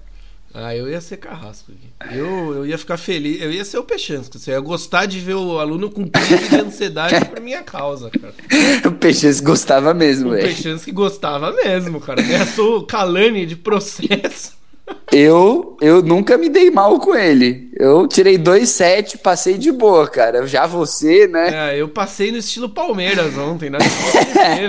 Ah, 0.58 0.74
eu 0.74 0.90
ia 0.90 1.02
ser 1.02 1.18
carrasco. 1.18 1.74
Eu, 2.10 2.56
eu 2.56 2.66
ia 2.66 2.78
ficar 2.78 2.96
feliz. 2.96 3.42
Eu 3.42 3.52
ia 3.52 3.66
ser 3.66 3.78
o 3.78 3.84
Peixansco. 3.84 4.40
Você 4.40 4.52
ia 4.52 4.60
gostar 4.62 5.06
de 5.06 5.20
ver 5.20 5.34
o 5.34 5.60
aluno 5.60 5.92
com 5.92 6.08
crise 6.08 6.48
de 6.48 6.56
ansiedade 6.56 7.26
por 7.26 7.42
minha 7.42 7.62
causa, 7.62 8.10
cara. 8.10 8.34
O 8.88 8.92
Peixansco 8.94 9.46
gostava 9.46 9.94
mesmo, 9.94 10.32
velho. 10.32 10.44
O 10.44 10.46
Peixansco 10.46 10.94
gostava 10.94 11.52
mesmo, 11.52 12.00
cara. 12.00 12.22
Eu 12.22 12.46
sou 12.48 12.86
Calani 12.86 13.46
de 13.46 13.58
processo. 13.58 14.56
Eu, 15.12 15.78
eu 15.82 16.04
nunca 16.04 16.38
me 16.38 16.50
dei 16.50 16.70
mal 16.70 17.00
com 17.00 17.16
ele. 17.16 17.72
Eu 17.76 18.08
tirei 18.08 18.38
2,7, 18.38 19.18
passei 19.18 19.58
de 19.58 19.72
boa, 19.72 20.08
cara. 20.08 20.46
Já 20.46 20.68
você, 20.68 21.28
né? 21.28 21.74
É, 21.74 21.82
eu 21.82 21.88
passei 21.88 22.32
no 22.32 22.38
estilo 22.38 22.70
Palmeiras 22.70 23.36
ontem, 23.38 23.70
né? 23.70 23.80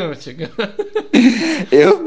eu, 1.71 2.05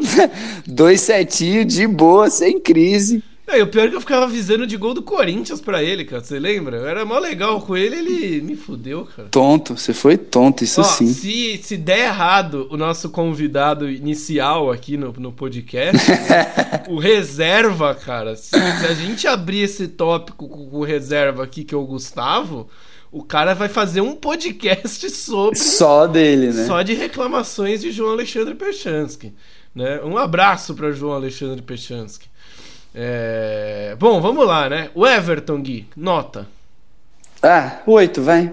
2,7 0.67 1.65
de 1.65 1.85
boa, 1.85 2.29
sem 2.29 2.59
crise. 2.59 3.23
É, 3.51 3.63
o 3.63 3.67
pior 3.67 3.87
é 3.87 3.89
que 3.89 3.95
eu 3.95 4.01
ficava 4.01 4.25
avisando 4.25 4.67
de 4.67 4.77
gol 4.77 4.93
do 4.93 5.01
Corinthians 5.01 5.59
pra 5.59 5.81
ele, 5.83 6.05
cara. 6.05 6.23
Você 6.23 6.37
lembra? 6.37 6.77
Eu 6.77 6.87
era 6.87 7.03
mó 7.03 7.17
legal 7.17 7.59
com 7.61 7.75
ele, 7.75 7.95
ele 7.95 8.41
me 8.41 8.55
fudeu, 8.55 9.07
cara. 9.15 9.29
Tonto, 9.29 9.75
você 9.75 9.91
foi 9.91 10.17
tonto, 10.17 10.63
isso 10.63 10.81
Ó, 10.81 10.83
sim. 10.83 11.07
Se, 11.07 11.59
se 11.63 11.75
der 11.75 12.05
errado 12.05 12.67
o 12.69 12.77
nosso 12.77 13.09
convidado 13.09 13.89
inicial 13.89 14.71
aqui 14.71 14.97
no, 14.97 15.11
no 15.13 15.31
podcast, 15.31 15.99
o 16.87 16.99
reserva, 16.99 17.95
cara. 17.95 18.35
Se, 18.35 18.51
se, 18.51 18.85
a 18.85 18.93
gente 18.93 19.27
abrir 19.27 19.61
esse 19.61 19.87
tópico 19.87 20.47
com 20.47 20.77
o 20.77 20.83
reserva 20.83 21.43
aqui, 21.43 21.63
que 21.63 21.73
é 21.73 21.77
o 21.77 21.85
Gustavo. 21.85 22.69
O 23.11 23.23
cara 23.23 23.55
vai 23.55 23.67
fazer 23.67 24.01
um 24.01 24.15
podcast 24.15 25.09
sobre. 25.09 25.57
Só 25.57 26.05
dele, 26.05 26.53
né? 26.53 26.67
Só 26.67 26.83
de 26.83 26.93
reclamações 26.93 27.81
de 27.81 27.91
João 27.91 28.11
Alexandre 28.11 28.53
Pechansky. 28.53 29.33
Né? 29.73 29.99
Um 30.03 30.15
abraço 30.15 30.75
para 30.75 30.91
João 30.91 31.13
Alexandre 31.13 31.63
Pechansky. 31.63 32.27
É... 32.93 33.95
Bom, 33.99 34.19
vamos 34.21 34.45
lá, 34.45 34.69
né? 34.69 34.89
O 34.95 35.05
Everton, 35.05 35.61
Gui, 35.61 35.87
nota. 35.95 36.47
Ah, 37.41 37.79
oito, 37.85 38.21
vai. 38.21 38.51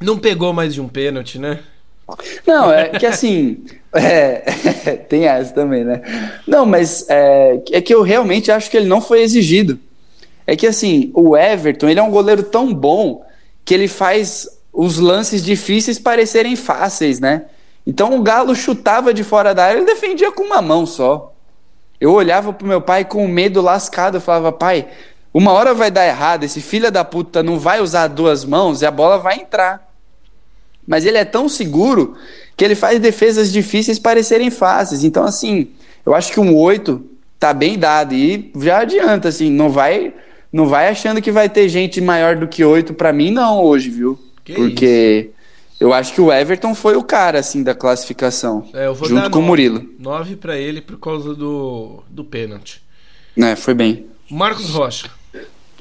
Não 0.00 0.18
pegou 0.18 0.52
mais 0.52 0.74
de 0.74 0.80
um 0.80 0.88
pênalti, 0.88 1.38
né? 1.38 1.60
Não, 2.46 2.72
é 2.72 2.88
que 2.88 3.06
assim. 3.06 3.64
É, 3.94 4.36
tem 5.06 5.26
essa 5.26 5.52
também, 5.52 5.84
né? 5.84 6.00
Não, 6.46 6.64
mas 6.64 7.04
é, 7.10 7.62
é 7.72 7.80
que 7.82 7.92
eu 7.92 8.00
realmente 8.00 8.50
acho 8.50 8.70
que 8.70 8.76
ele 8.78 8.88
não 8.88 9.02
foi 9.02 9.20
exigido. 9.20 9.78
É 10.46 10.56
que 10.56 10.66
assim, 10.66 11.10
o 11.12 11.36
Everton, 11.36 11.90
ele 11.90 12.00
é 12.00 12.02
um 12.02 12.10
goleiro 12.10 12.42
tão 12.42 12.72
bom 12.72 13.22
que 13.66 13.74
ele 13.74 13.88
faz 13.88 14.48
os 14.72 14.96
lances 14.96 15.44
difíceis 15.44 15.98
parecerem 15.98 16.56
fáceis, 16.56 17.20
né? 17.20 17.44
Então 17.86 18.18
o 18.18 18.22
Galo 18.22 18.54
chutava 18.54 19.12
de 19.12 19.22
fora 19.22 19.54
da 19.54 19.66
área, 19.66 19.78
ele 19.78 19.86
defendia 19.86 20.32
com 20.32 20.44
uma 20.44 20.62
mão 20.62 20.86
só. 20.86 21.31
Eu 22.02 22.10
olhava 22.14 22.52
pro 22.52 22.66
meu 22.66 22.80
pai 22.80 23.04
com 23.04 23.28
medo 23.28 23.60
lascado, 23.60 24.16
eu 24.16 24.20
falava, 24.20 24.50
pai, 24.50 24.88
uma 25.32 25.52
hora 25.52 25.72
vai 25.72 25.88
dar 25.88 26.04
errado, 26.04 26.42
esse 26.42 26.60
filho 26.60 26.90
da 26.90 27.04
puta 27.04 27.44
não 27.44 27.60
vai 27.60 27.80
usar 27.80 28.08
duas 28.08 28.44
mãos 28.44 28.82
e 28.82 28.86
a 28.86 28.90
bola 28.90 29.18
vai 29.18 29.36
entrar. 29.36 29.88
Mas 30.84 31.06
ele 31.06 31.16
é 31.16 31.24
tão 31.24 31.48
seguro 31.48 32.16
que 32.56 32.64
ele 32.64 32.74
faz 32.74 32.98
defesas 32.98 33.52
difíceis 33.52 34.00
parecerem 34.00 34.50
fáceis. 34.50 35.04
Então, 35.04 35.22
assim, 35.22 35.68
eu 36.04 36.12
acho 36.12 36.32
que 36.32 36.40
um 36.40 36.56
8 36.56 37.00
tá 37.38 37.54
bem 37.54 37.78
dado. 37.78 38.14
E 38.14 38.50
já 38.56 38.80
adianta, 38.80 39.28
assim, 39.28 39.48
não 39.48 39.70
vai 39.70 40.12
não 40.52 40.66
vai 40.66 40.88
achando 40.88 41.22
que 41.22 41.30
vai 41.30 41.48
ter 41.48 41.68
gente 41.68 42.00
maior 42.00 42.34
do 42.34 42.48
que 42.48 42.64
8 42.64 42.94
para 42.94 43.12
mim, 43.12 43.30
não, 43.30 43.62
hoje, 43.62 43.90
viu? 43.90 44.18
Que 44.44 44.54
Porque 44.54 45.28
isso? 45.28 45.41
Eu 45.82 45.92
acho 45.92 46.14
que 46.14 46.20
o 46.20 46.32
Everton 46.32 46.76
foi 46.76 46.94
o 46.94 47.02
cara, 47.02 47.40
assim, 47.40 47.60
da 47.64 47.74
classificação. 47.74 48.70
É, 48.72 48.86
eu 48.86 48.94
vou 48.94 49.08
junto 49.08 49.22
com 49.22 49.28
nove, 49.28 49.38
o 49.38 49.42
Murilo. 49.42 49.90
9 49.98 50.36
para 50.36 50.56
ele 50.56 50.80
por 50.80 50.96
causa 50.96 51.34
do, 51.34 52.04
do 52.08 52.22
pênalti. 52.22 52.80
É, 53.36 53.56
foi 53.56 53.74
bem. 53.74 54.06
Marcos 54.30 54.70
Rocha. 54.70 55.10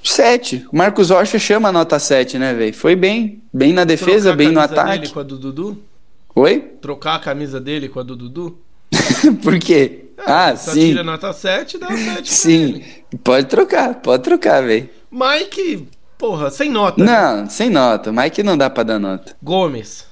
7. 0.03 0.65
O 0.73 0.75
Marcos 0.75 1.11
Rocha 1.11 1.37
chama 1.37 1.69
a 1.69 1.71
nota 1.71 1.99
7, 1.99 2.39
né, 2.39 2.51
velho? 2.51 2.73
Foi 2.73 2.95
bem. 2.95 3.43
Bem 3.53 3.73
na 3.73 3.83
defesa, 3.83 4.35
bem 4.35 4.51
no 4.51 4.59
ataque. 4.59 5.01
Dele 5.01 5.13
com 5.13 5.19
a 5.19 5.23
do 5.23 5.37
Dudu? 5.37 5.83
Oi? 6.33 6.59
Trocar 6.81 7.17
a 7.17 7.19
camisa 7.19 7.59
dele 7.59 7.87
com 7.87 7.99
a 7.99 8.03
do 8.03 8.15
Dudu? 8.15 8.57
por 9.43 9.59
quê? 9.59 10.05
Ah, 10.17 10.47
ah 10.47 10.55
sim. 10.55 10.89
tira 10.89 11.03
nota 11.03 11.31
7 11.31 11.77
dá 11.77 11.87
7 11.87 12.33
Sim. 12.33 12.83
Pode 13.23 13.45
trocar, 13.45 14.01
pode 14.01 14.23
trocar, 14.23 14.63
velho. 14.63 14.89
Mike 15.11 15.87
Porra, 16.21 16.51
sem 16.51 16.69
nota. 16.69 17.03
Né? 17.03 17.11
Não, 17.11 17.37
né? 17.37 17.49
sem 17.49 17.67
nota. 17.67 18.11
Mike 18.11 18.43
não 18.43 18.55
dá 18.55 18.69
pra 18.69 18.83
dar 18.83 18.99
nota. 18.99 19.35
Gomes. 19.41 20.05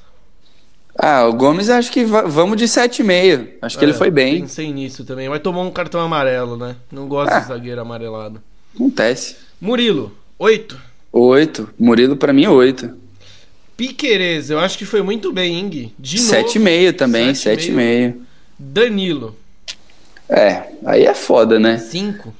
Ah, 0.97 1.27
o 1.27 1.33
Gomes 1.33 1.69
acho 1.69 1.91
que 1.91 2.03
vamos 2.03 2.57
de 2.57 2.65
7,5. 2.65 3.49
Acho 3.61 3.77
que 3.77 3.85
é, 3.85 3.87
ele 3.87 3.95
foi 3.95 4.09
bem. 4.09 4.41
Pensei 4.41 4.73
nisso 4.73 5.05
também. 5.05 5.29
Vai 5.29 5.39
tomar 5.39 5.61
um 5.61 5.69
cartão 5.69 6.01
amarelo, 6.01 6.57
né? 6.57 6.75
Não 6.91 7.07
gosto 7.07 7.31
ah, 7.31 7.39
de 7.39 7.47
zagueiro 7.47 7.79
amarelado. 7.79 8.41
Acontece. 8.73 9.35
Murilo, 9.61 10.11
8. 10.39 10.81
8. 11.13 11.69
Murilo 11.77 12.17
pra 12.17 12.33
mim, 12.33 12.47
8. 12.47 12.91
Piquerez, 13.77 14.49
eu 14.49 14.59
acho 14.59 14.79
que 14.79 14.85
foi 14.85 15.03
muito 15.03 15.31
bem, 15.31 15.59
Ing. 15.59 15.93
De 15.97 16.17
7,5 16.17 16.95
também, 16.95 17.33
7,5. 17.33 18.15
Danilo. 18.57 19.37
É, 20.27 20.69
aí 20.83 21.05
é 21.05 21.13
foda, 21.13 21.59
né? 21.59 21.77
5. 21.77 22.33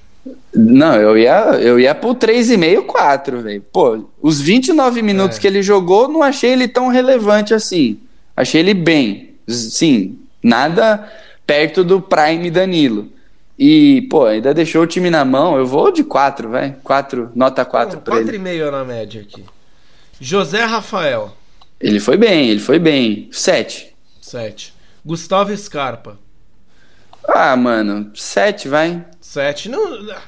Não, 0.54 0.96
eu 0.96 1.18
ia, 1.18 1.60
eu 1.60 1.80
ia 1.80 1.94
pro 1.94 2.16
3,5, 2.16 2.86
4, 2.86 3.42
velho. 3.42 3.64
Pô, 3.72 4.06
os 4.22 4.42
29 4.42 5.02
minutos 5.02 5.38
é. 5.38 5.42
que 5.42 5.48
ele 5.48 5.62
jogou, 5.62 6.08
não 6.08 6.24
achei 6.24 6.52
ele 6.52 6.68
tão 6.68 6.88
relevante 6.88 7.54
assim. 7.54 8.00
Achei 8.36 8.62
ele 8.62 8.74
bem. 8.74 9.36
Sim, 9.48 10.20
nada 10.42 11.08
perto 11.46 11.84
do 11.84 12.02
Prime 12.02 12.50
Danilo. 12.50 13.10
E, 13.58 14.08
pô, 14.10 14.26
ainda 14.26 14.54
deixou 14.54 14.84
o 14.84 14.88
time 14.88 15.10
na 15.10 15.26
mão. 15.26 15.58
Eu 15.58 15.66
vou 15.66 15.92
de 15.92 16.04
4, 16.04 16.50
vai. 16.50 16.76
4, 16.84 17.32
nota 17.36 17.66
4 17.66 18.00
pra 18.00 18.16
4 18.16 18.36
ele. 18.36 18.40
4,5 18.40 18.72
na 18.72 18.86
média 18.86 19.22
aqui. 19.22 19.44
José 20.20 20.64
Rafael. 20.64 21.36
Ele 21.80 22.00
foi 22.00 22.18
bem, 22.18 22.50
ele 22.50 22.60
foi 22.60 22.80
bem. 22.80 23.28
7. 23.32 23.94
7. 24.22 24.74
Gustavo 25.06 25.56
Scarpa. 25.58 26.18
Ah, 27.28 27.56
mano, 27.56 28.12
7, 28.14 28.68
vai. 28.68 29.04
7. 29.22 29.70
Não, 29.70 29.80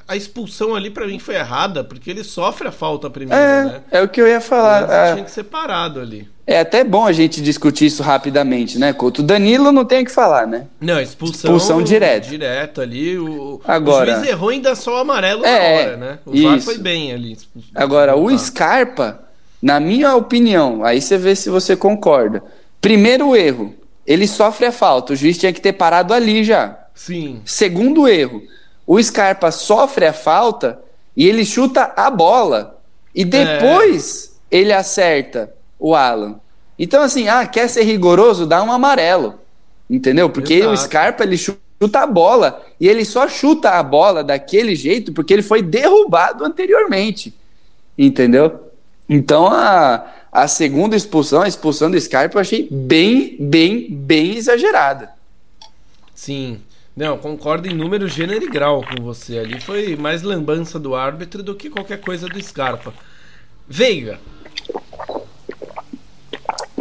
a 0.08 0.16
expulsão 0.16 0.76
ali 0.76 0.92
para 0.92 1.08
mim 1.08 1.18
foi 1.18 1.36
errada, 1.36 1.84
porque 1.84 2.12
ele 2.12 2.24
sofre 2.24 2.68
a 2.68 2.72
falta 2.72 3.10
primeiro, 3.10 3.42
é, 3.42 3.66
né? 3.66 3.82
É 3.90 4.02
o 4.02 4.08
que 4.08 4.22
eu 4.22 4.28
ia 4.28 4.40
falar. 4.40 4.88
É, 4.92 5.14
tinha 5.14 5.26
que 5.26 5.32
ser 5.32 5.46
parado 5.46 6.00
ali. 6.00 6.30
É 6.46 6.60
até 6.60 6.84
bom 6.84 7.06
a 7.06 7.12
gente 7.12 7.42
discutir 7.42 7.86
isso 7.86 8.04
rapidamente, 8.04 8.78
né, 8.78 8.94
Couto? 8.94 9.22
O 9.22 9.26
Danilo 9.26 9.72
não 9.72 9.86
tem 9.86 10.04
o 10.04 10.06
que 10.06 10.12
falar, 10.12 10.46
né? 10.46 10.68
Não, 10.80 11.00
expulsão. 11.00 11.56
Expulsão 11.56 11.82
direta. 11.82 12.28
Direto 12.28 12.82
ali. 12.82 13.18
O, 13.18 13.60
Agora, 13.66 14.12
o 14.12 14.16
juiz 14.16 14.30
errou 14.30 14.50
ainda 14.50 14.76
só 14.76 14.96
o 14.96 14.98
amarelo 14.98 15.46
é, 15.46 15.50
na 15.50 15.82
hora, 15.82 15.98
né? 15.98 16.20
O 16.26 16.44
VAR 16.44 16.60
foi 16.62 16.78
bem 16.78 17.14
ali. 17.14 17.38
Agora, 17.74 18.16
o 18.16 18.38
Scarpa, 18.38 19.24
Na 19.62 19.80
minha 19.80 20.16
opinião, 20.16 20.84
aí 20.84 21.02
você 21.02 21.18
vê 21.18 21.36
se 21.36 21.50
você 21.50 21.76
concorda. 21.76 22.44
Primeiro 22.82 23.36
erro, 23.36 23.74
ele 24.06 24.28
sofre 24.28 24.66
a 24.66 24.72
falta. 24.72 25.14
O 25.14 25.16
juiz 25.16 25.38
tinha 25.38 25.54
que 25.54 25.62
ter 25.62 25.74
parado 25.74 26.14
ali 26.14 26.44
já. 26.44 26.81
Sim. 26.94 27.42
Segundo 27.46 28.08
erro, 28.08 28.44
o 28.86 29.02
Scarpa 29.02 29.52
sofre 29.52 30.06
a 30.06 30.14
falta 30.14 30.80
e 31.16 31.28
ele 31.28 31.46
chuta 31.46 31.94
a 31.96 32.10
bola. 32.10 32.80
E 33.14 33.26
depois 33.26 34.40
é. 34.52 34.58
ele 34.58 34.74
acerta 34.74 35.54
o 35.80 35.96
Alan. 35.96 36.40
Então, 36.78 37.02
assim, 37.04 37.28
ah, 37.28 37.46
quer 37.46 37.68
ser 37.68 37.84
rigoroso? 37.84 38.46
Dá 38.46 38.64
um 38.64 38.72
amarelo. 38.72 39.36
Entendeu? 39.90 40.30
Porque 40.30 40.56
Exato. 40.56 40.74
o 40.74 40.78
Scarpa 40.78 41.24
ele 41.24 41.38
chuta 41.38 42.00
a 42.00 42.08
bola 42.08 42.66
e 42.80 42.88
ele 42.88 43.04
só 43.04 43.28
chuta 43.28 43.72
a 43.72 43.84
bola 43.84 44.24
daquele 44.24 44.76
jeito 44.76 45.12
porque 45.12 45.34
ele 45.34 45.42
foi 45.42 45.62
derrubado 45.62 46.46
anteriormente. 46.46 47.34
Entendeu? 47.98 48.72
Então 49.10 49.48
a, 49.48 50.06
a 50.32 50.48
segunda 50.48 50.96
expulsão, 50.96 51.42
a 51.42 51.48
expulsão 51.48 51.92
do 51.92 52.00
Scarpa, 52.00 52.38
eu 52.38 52.42
achei 52.42 52.68
bem, 52.72 53.36
bem, 53.40 53.88
bem 53.90 54.38
exagerada. 54.38 55.12
Sim. 56.16 56.62
Não, 56.96 57.18
concordo 57.18 57.68
em 57.68 57.74
número, 57.74 58.08
gênero 58.08 58.44
e 58.44 58.50
grau 58.50 58.84
com 58.84 59.02
você. 59.04 59.40
Ali 59.40 59.60
foi 59.62 59.96
mais 59.96 60.22
lambança 60.22 60.78
do 60.78 60.94
árbitro 60.94 61.42
do 61.42 61.56
que 61.56 61.70
qualquer 61.70 62.02
coisa 62.02 62.28
do 62.28 62.42
Scarpa. 62.42 62.94
Veiga. 63.68 64.20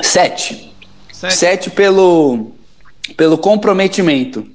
Sete. 0.03 0.75
Sete, 1.13 1.35
Sete 1.35 1.71
pelo, 1.71 2.53
pelo 3.17 3.39
comprometimento. 3.39 4.47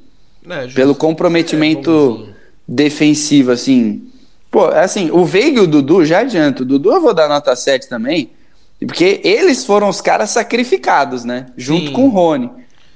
É, 0.47 0.67
pelo 0.67 0.93
comprometimento 0.93 2.27
é, 2.29 2.33
defensivo, 2.67 3.51
assim. 3.51 4.11
Pô, 4.51 4.65
assim, 4.65 5.09
o 5.11 5.23
Veiga 5.25 5.61
e 5.61 5.63
o 5.63 5.67
Dudu, 5.67 6.05
já 6.05 6.19
adianto. 6.19 6.63
O 6.63 6.65
Dudu 6.65 6.91
eu 6.91 7.01
vou 7.01 7.13
dar 7.13 7.29
nota 7.29 7.55
7 7.55 7.87
também. 7.87 8.31
Porque 8.79 9.21
eles 9.23 9.65
foram 9.65 9.87
os 9.87 10.01
caras 10.01 10.31
sacrificados, 10.31 11.23
né? 11.23 11.47
Junto 11.55 11.87
Sim. 11.87 11.93
com 11.93 12.05
o 12.05 12.09
Rony. 12.09 12.51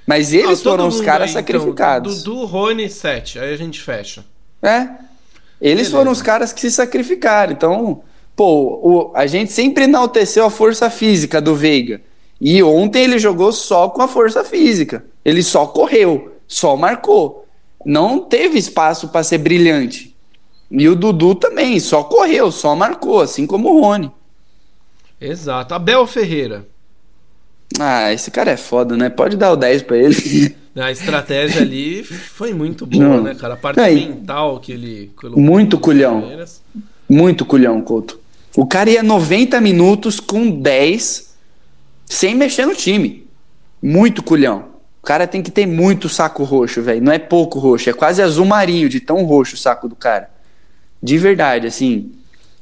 Mas 0.09 0.33
eles 0.33 0.63
foram 0.63 0.87
os 0.87 1.01
caras 1.01 1.27
aí, 1.27 1.29
então, 1.29 1.59
sacrificados. 1.59 2.21
Então, 2.21 2.33
Dudu, 2.33 2.45
Rony, 2.45 2.89
7. 2.89 3.37
Aí 3.37 3.53
a 3.53 3.55
gente 3.55 3.79
fecha. 3.79 4.25
É. 4.59 4.87
Eles 5.61 5.83
Beleza. 5.83 5.91
foram 5.91 6.11
os 6.11 6.19
caras 6.19 6.51
que 6.51 6.59
se 6.61 6.71
sacrificaram. 6.71 7.53
Então, 7.53 8.01
pô, 8.35 8.79
o, 8.81 9.11
a 9.13 9.27
gente 9.27 9.51
sempre 9.51 9.83
enalteceu 9.83 10.43
a 10.45 10.49
força 10.49 10.89
física 10.89 11.39
do 11.39 11.53
Veiga. 11.53 12.01
E 12.41 12.63
ontem 12.63 13.03
ele 13.03 13.19
jogou 13.19 13.51
só 13.51 13.87
com 13.87 14.01
a 14.01 14.07
força 14.07 14.43
física. 14.43 15.05
Ele 15.23 15.43
só 15.43 15.67
correu, 15.67 16.37
só 16.47 16.75
marcou. 16.75 17.45
Não 17.85 18.17
teve 18.17 18.57
espaço 18.57 19.09
para 19.09 19.21
ser 19.21 19.37
brilhante. 19.37 20.17
E 20.71 20.89
o 20.89 20.95
Dudu 20.95 21.35
também, 21.35 21.79
só 21.79 22.03
correu, 22.03 22.51
só 22.51 22.75
marcou, 22.75 23.21
assim 23.21 23.45
como 23.45 23.75
o 23.75 23.81
Rony. 23.81 24.11
Exato. 25.21 25.75
Abel 25.75 26.07
Ferreira. 26.07 26.65
Ah, 27.77 28.11
esse 28.11 28.31
cara 28.31 28.51
é 28.51 28.57
foda, 28.57 28.95
né? 28.95 29.09
Pode 29.09 29.35
dar 29.37 29.51
o 29.51 29.55
10 29.55 29.81
pra 29.83 29.97
ele. 29.97 30.55
A 30.75 30.91
estratégia 30.91 31.61
ali 31.61 32.03
foi 32.03 32.53
muito 32.53 32.85
boa, 32.85 33.03
Não. 33.03 33.23
né, 33.23 33.35
cara? 33.35 33.55
A 33.55 33.57
parte 33.57 33.79
Aí, 33.81 34.07
mental 34.07 34.59
que 34.59 34.71
ele 34.71 35.11
colocou. 35.15 35.41
Muito 35.43 35.77
culhão. 35.77 36.23
Muito 37.09 37.43
culhão, 37.45 37.81
Couto. 37.81 38.19
O 38.55 38.65
cara 38.65 38.89
ia 38.89 39.03
90 39.03 39.59
minutos 39.59 40.19
com 40.19 40.49
10 40.49 41.35
sem 42.05 42.33
mexer 42.33 42.65
no 42.65 42.75
time. 42.75 43.27
Muito 43.81 44.23
culhão. 44.23 44.69
O 45.01 45.05
cara 45.05 45.27
tem 45.27 45.41
que 45.41 45.51
ter 45.51 45.65
muito 45.65 46.07
saco 46.07 46.43
roxo, 46.43 46.81
velho. 46.81 47.01
Não 47.01 47.11
é 47.11 47.19
pouco 47.19 47.59
roxo, 47.59 47.89
é 47.89 47.93
quase 47.93 48.21
azul 48.21 48.45
marinho 48.45 48.87
de 48.87 48.99
tão 48.99 49.23
roxo 49.23 49.55
o 49.55 49.57
saco 49.59 49.89
do 49.89 49.95
cara. 49.95 50.29
De 51.01 51.17
verdade, 51.17 51.67
assim. 51.67 52.11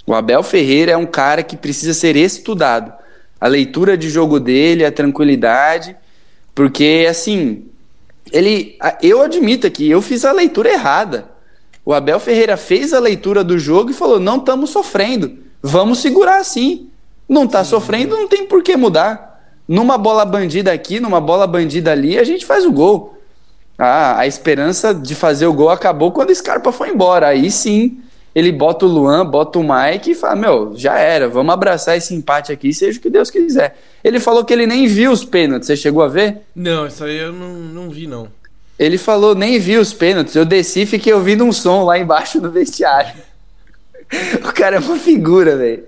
O 0.05 0.13
Abel 0.13 0.41
Ferreira 0.41 0.93
é 0.93 0.97
um 0.97 1.05
cara 1.05 1.43
que 1.43 1.57
precisa 1.57 1.93
ser 1.93 2.15
estudado 2.15 2.93
a 3.39 3.47
leitura 3.47 3.97
de 3.97 4.09
jogo 4.09 4.39
dele, 4.39 4.85
a 4.85 4.91
tranquilidade, 4.91 5.95
porque 6.55 7.05
assim, 7.09 7.65
ele, 8.31 8.77
eu 9.01 9.21
admito 9.21 9.69
que 9.69 9.89
eu 9.89 10.01
fiz 10.01 10.25
a 10.25 10.31
leitura 10.31 10.69
errada. 10.69 11.29
O 11.85 11.93
Abel 11.93 12.19
Ferreira 12.19 12.57
fez 12.57 12.93
a 12.93 12.99
leitura 12.99 13.43
do 13.43 13.57
jogo 13.57 13.91
e 13.91 13.93
falou: 13.93 14.19
"Não 14.19 14.37
estamos 14.37 14.71
sofrendo, 14.71 15.37
vamos 15.61 15.99
segurar 15.99 16.39
assim. 16.39 16.89
Não 17.27 17.43
está 17.43 17.63
sofrendo, 17.63 18.15
não 18.15 18.27
tem 18.27 18.45
por 18.45 18.63
que 18.63 18.75
mudar. 18.77 19.27
Numa 19.67 19.97
bola 19.97 20.23
bandida 20.23 20.71
aqui, 20.71 20.99
numa 20.99 21.19
bola 21.19 21.45
bandida 21.45 21.91
ali, 21.91 22.17
a 22.17 22.23
gente 22.23 22.45
faz 22.45 22.65
o 22.65 22.71
gol. 22.71 23.17
Ah, 23.77 24.17
a 24.17 24.25
esperança 24.25 24.93
de 24.93 25.13
fazer 25.13 25.45
o 25.45 25.53
gol 25.53 25.69
acabou 25.69 26.11
quando 26.11 26.29
o 26.29 26.35
Scarpa 26.35 26.71
foi 26.71 26.89
embora. 26.89 27.27
Aí 27.27 27.51
sim, 27.51 27.99
ele 28.37 28.51
bota 28.51 28.85
o 28.85 28.87
Luan, 28.87 29.25
bota 29.25 29.57
o 29.57 29.63
Mike 29.63 30.11
e 30.11 30.15
fala: 30.15 30.35
Meu, 30.35 30.73
já 30.75 30.95
era, 30.99 31.27
vamos 31.27 31.51
abraçar 31.51 31.97
esse 31.97 32.13
empate 32.13 32.51
aqui, 32.51 32.71
seja 32.71 32.99
o 32.99 33.01
que 33.01 33.09
Deus 33.09 33.31
quiser. 33.31 33.75
Ele 34.03 34.19
falou 34.19 34.45
que 34.45 34.53
ele 34.53 34.67
nem 34.67 34.85
viu 34.85 35.11
os 35.11 35.25
pênaltis, 35.25 35.65
você 35.65 35.75
chegou 35.75 36.03
a 36.03 36.07
ver? 36.07 36.43
Não, 36.55 36.85
isso 36.85 37.03
aí 37.03 37.17
eu 37.17 37.33
não, 37.33 37.55
não 37.55 37.89
vi, 37.89 38.05
não. 38.05 38.27
Ele 38.77 38.99
falou: 38.99 39.33
Nem 39.33 39.57
vi 39.57 39.75
os 39.75 39.91
pênaltis, 39.91 40.35
eu 40.35 40.45
desci 40.45 40.81
e 40.81 40.85
fiquei 40.85 41.11
ouvindo 41.11 41.43
um 41.43 41.51
som 41.51 41.83
lá 41.83 41.97
embaixo 41.97 42.39
no 42.39 42.51
vestiário. 42.51 43.11
o 44.47 44.53
cara 44.53 44.75
é 44.75 44.79
uma 44.79 44.97
figura, 44.97 45.57
velho. 45.57 45.87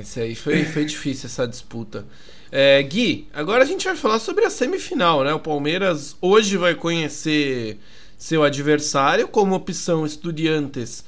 Esse 0.00 0.22
aí 0.22 0.34
foi, 0.34 0.64
foi 0.64 0.84
difícil 0.84 1.26
essa 1.26 1.46
disputa. 1.46 2.04
É, 2.50 2.82
Gui, 2.82 3.28
agora 3.32 3.62
a 3.62 3.66
gente 3.66 3.86
vai 3.86 3.94
falar 3.94 4.18
sobre 4.18 4.44
a 4.44 4.50
semifinal, 4.50 5.22
né? 5.22 5.32
O 5.32 5.38
Palmeiras 5.38 6.16
hoje 6.20 6.56
vai 6.56 6.74
conhecer 6.74 7.78
seu 8.18 8.42
adversário 8.42 9.28
como 9.28 9.54
opção 9.54 10.04
Estudiantes 10.04 11.04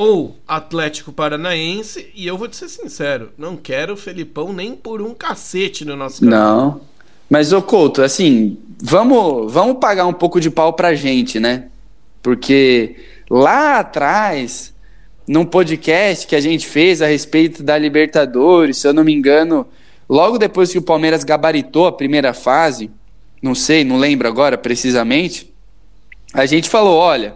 ou 0.00 0.34
Atlético 0.48 1.12
Paranaense, 1.12 2.10
e 2.14 2.26
eu 2.26 2.38
vou 2.38 2.48
te 2.48 2.56
ser 2.56 2.70
sincero, 2.70 3.32
não 3.36 3.54
quero 3.54 3.92
o 3.92 3.96
Felipão 3.98 4.50
nem 4.50 4.74
por 4.74 5.02
um 5.02 5.12
cacete 5.12 5.84
no 5.84 5.94
nosso. 5.94 6.24
Não. 6.24 6.80
Mas, 7.28 7.52
ô 7.52 7.60
Couto, 7.60 8.00
assim, 8.00 8.56
vamos, 8.80 9.52
vamos 9.52 9.76
pagar 9.78 10.06
um 10.06 10.12
pouco 10.14 10.40
de 10.40 10.50
pau 10.50 10.72
pra 10.72 10.94
gente, 10.94 11.38
né? 11.38 11.66
Porque 12.22 12.96
lá 13.28 13.80
atrás, 13.80 14.72
num 15.28 15.44
podcast 15.44 16.26
que 16.26 16.34
a 16.34 16.40
gente 16.40 16.66
fez 16.66 17.02
a 17.02 17.06
respeito 17.06 17.62
da 17.62 17.76
Libertadores, 17.76 18.78
se 18.78 18.88
eu 18.88 18.94
não 18.94 19.04
me 19.04 19.12
engano, 19.12 19.68
logo 20.08 20.38
depois 20.38 20.72
que 20.72 20.78
o 20.78 20.82
Palmeiras 20.82 21.24
gabaritou 21.24 21.86
a 21.86 21.92
primeira 21.92 22.32
fase, 22.32 22.90
não 23.42 23.54
sei, 23.54 23.84
não 23.84 23.98
lembro 23.98 24.26
agora 24.26 24.56
precisamente, 24.56 25.52
a 26.32 26.46
gente 26.46 26.70
falou: 26.70 26.96
olha, 26.96 27.34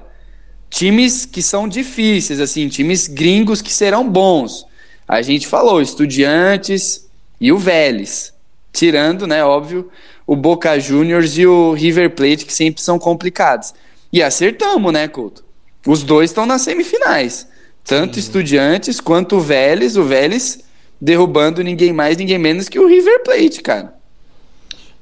times 0.75 1.25
que 1.25 1.41
são 1.41 1.69
difíceis, 1.69 2.41
assim, 2.41 2.69
times 2.69 3.07
gringos 3.07 3.63
que 3.63 3.73
serão 3.73 4.11
bons. 4.11 4.67
A 5.07 5.23
gente 5.23 5.47
falou 5.47 5.81
Estudiantes 5.81 7.09
e 7.41 7.53
o 7.53 7.59
Vélez, 7.59 8.35
tirando, 8.73 9.25
né, 9.25 9.45
óbvio, 9.45 9.89
o 10.27 10.35
Boca 10.35 10.77
Juniors 10.81 11.39
e 11.39 11.47
o 11.47 11.75
River 11.75 12.11
Plate, 12.11 12.45
que 12.45 12.53
sempre 12.53 12.83
são 12.83 12.99
complicados. 12.99 13.73
E 14.13 14.21
acertamos, 14.21 14.93
né, 14.93 15.07
Couto? 15.07 15.45
Os 15.87 16.03
dois 16.03 16.31
estão 16.31 16.45
nas 16.45 16.63
semifinais. 16.63 17.47
Tanto 17.85 18.15
Sim. 18.15 18.21
Estudiantes 18.21 18.99
quanto 18.99 19.37
o 19.37 19.41
Vélez. 19.41 19.97
O 19.97 20.03
Vélez 20.03 20.61
derrubando 21.01 21.63
ninguém 21.63 21.93
mais, 21.93 22.17
ninguém 22.17 22.39
menos 22.39 22.69
que 22.69 22.81
o 22.81 22.89
River 22.89 23.23
Plate, 23.23 23.61
cara. 23.61 23.95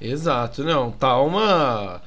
Exato, 0.00 0.64
não. 0.64 0.90
Tá 0.90 1.18
uma 1.20 2.02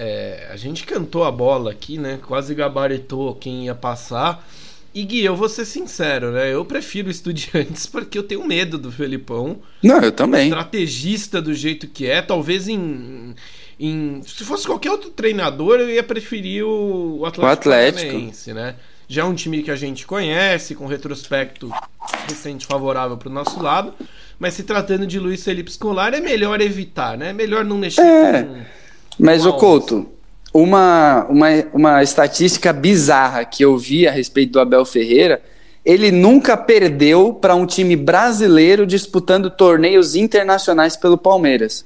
é, 0.00 0.46
a 0.48 0.56
gente 0.56 0.84
cantou 0.84 1.24
a 1.24 1.32
bola 1.32 1.72
aqui, 1.72 1.98
né? 1.98 2.20
Quase 2.24 2.54
gabaritou 2.54 3.34
quem 3.34 3.64
ia 3.64 3.74
passar. 3.74 4.48
E 4.94 5.02
Gui, 5.02 5.24
eu 5.24 5.34
vou 5.34 5.48
ser 5.48 5.64
sincero, 5.64 6.30
né? 6.30 6.54
Eu 6.54 6.64
prefiro 6.64 7.10
Estudiantes 7.10 7.86
porque 7.86 8.16
eu 8.16 8.22
tenho 8.22 8.46
medo 8.46 8.78
do 8.78 8.92
Felipão. 8.92 9.58
Não, 9.82 10.00
eu 10.00 10.12
também. 10.12 10.44
Estrategista 10.48 11.42
do 11.42 11.52
jeito 11.52 11.88
que 11.88 12.06
é. 12.06 12.22
Talvez 12.22 12.68
em, 12.68 13.34
em. 13.78 14.22
Se 14.24 14.44
fosse 14.44 14.68
qualquer 14.68 14.92
outro 14.92 15.10
treinador, 15.10 15.80
eu 15.80 15.90
ia 15.90 16.02
preferir 16.04 16.64
o 16.64 17.26
Atlético. 17.26 17.42
O 17.42 17.46
Atlético. 17.46 18.54
né? 18.54 18.76
Já 19.08 19.22
é 19.22 19.24
um 19.24 19.34
time 19.34 19.64
que 19.64 19.70
a 19.70 19.76
gente 19.76 20.06
conhece, 20.06 20.76
com 20.76 20.86
retrospecto 20.86 21.72
recente 22.28 22.66
favorável 22.66 23.16
para 23.16 23.28
o 23.28 23.32
nosso 23.32 23.60
lado. 23.60 23.94
Mas 24.38 24.54
se 24.54 24.62
tratando 24.62 25.08
de 25.08 25.18
Luiz 25.18 25.42
Felipe 25.42 25.72
Scolari, 25.72 26.18
é 26.18 26.20
melhor 26.20 26.60
evitar, 26.60 27.18
né? 27.18 27.30
É 27.30 27.32
melhor 27.32 27.64
não 27.64 27.76
mexer 27.76 28.00
é. 28.02 28.42
com 28.44 28.77
mas, 29.18 29.44
o 29.44 29.52
Couto, 29.54 30.06
uma, 30.52 31.26
uma, 31.28 31.48
uma 31.72 32.02
estatística 32.02 32.72
bizarra 32.72 33.44
que 33.44 33.64
eu 33.64 33.76
vi 33.76 34.06
a 34.06 34.10
respeito 34.10 34.52
do 34.52 34.60
Abel 34.60 34.84
Ferreira, 34.84 35.42
ele 35.84 36.10
nunca 36.10 36.56
perdeu 36.56 37.32
para 37.32 37.54
um 37.54 37.66
time 37.66 37.96
brasileiro 37.96 38.86
disputando 38.86 39.50
torneios 39.50 40.14
internacionais 40.14 40.96
pelo 40.96 41.16
Palmeiras. 41.16 41.84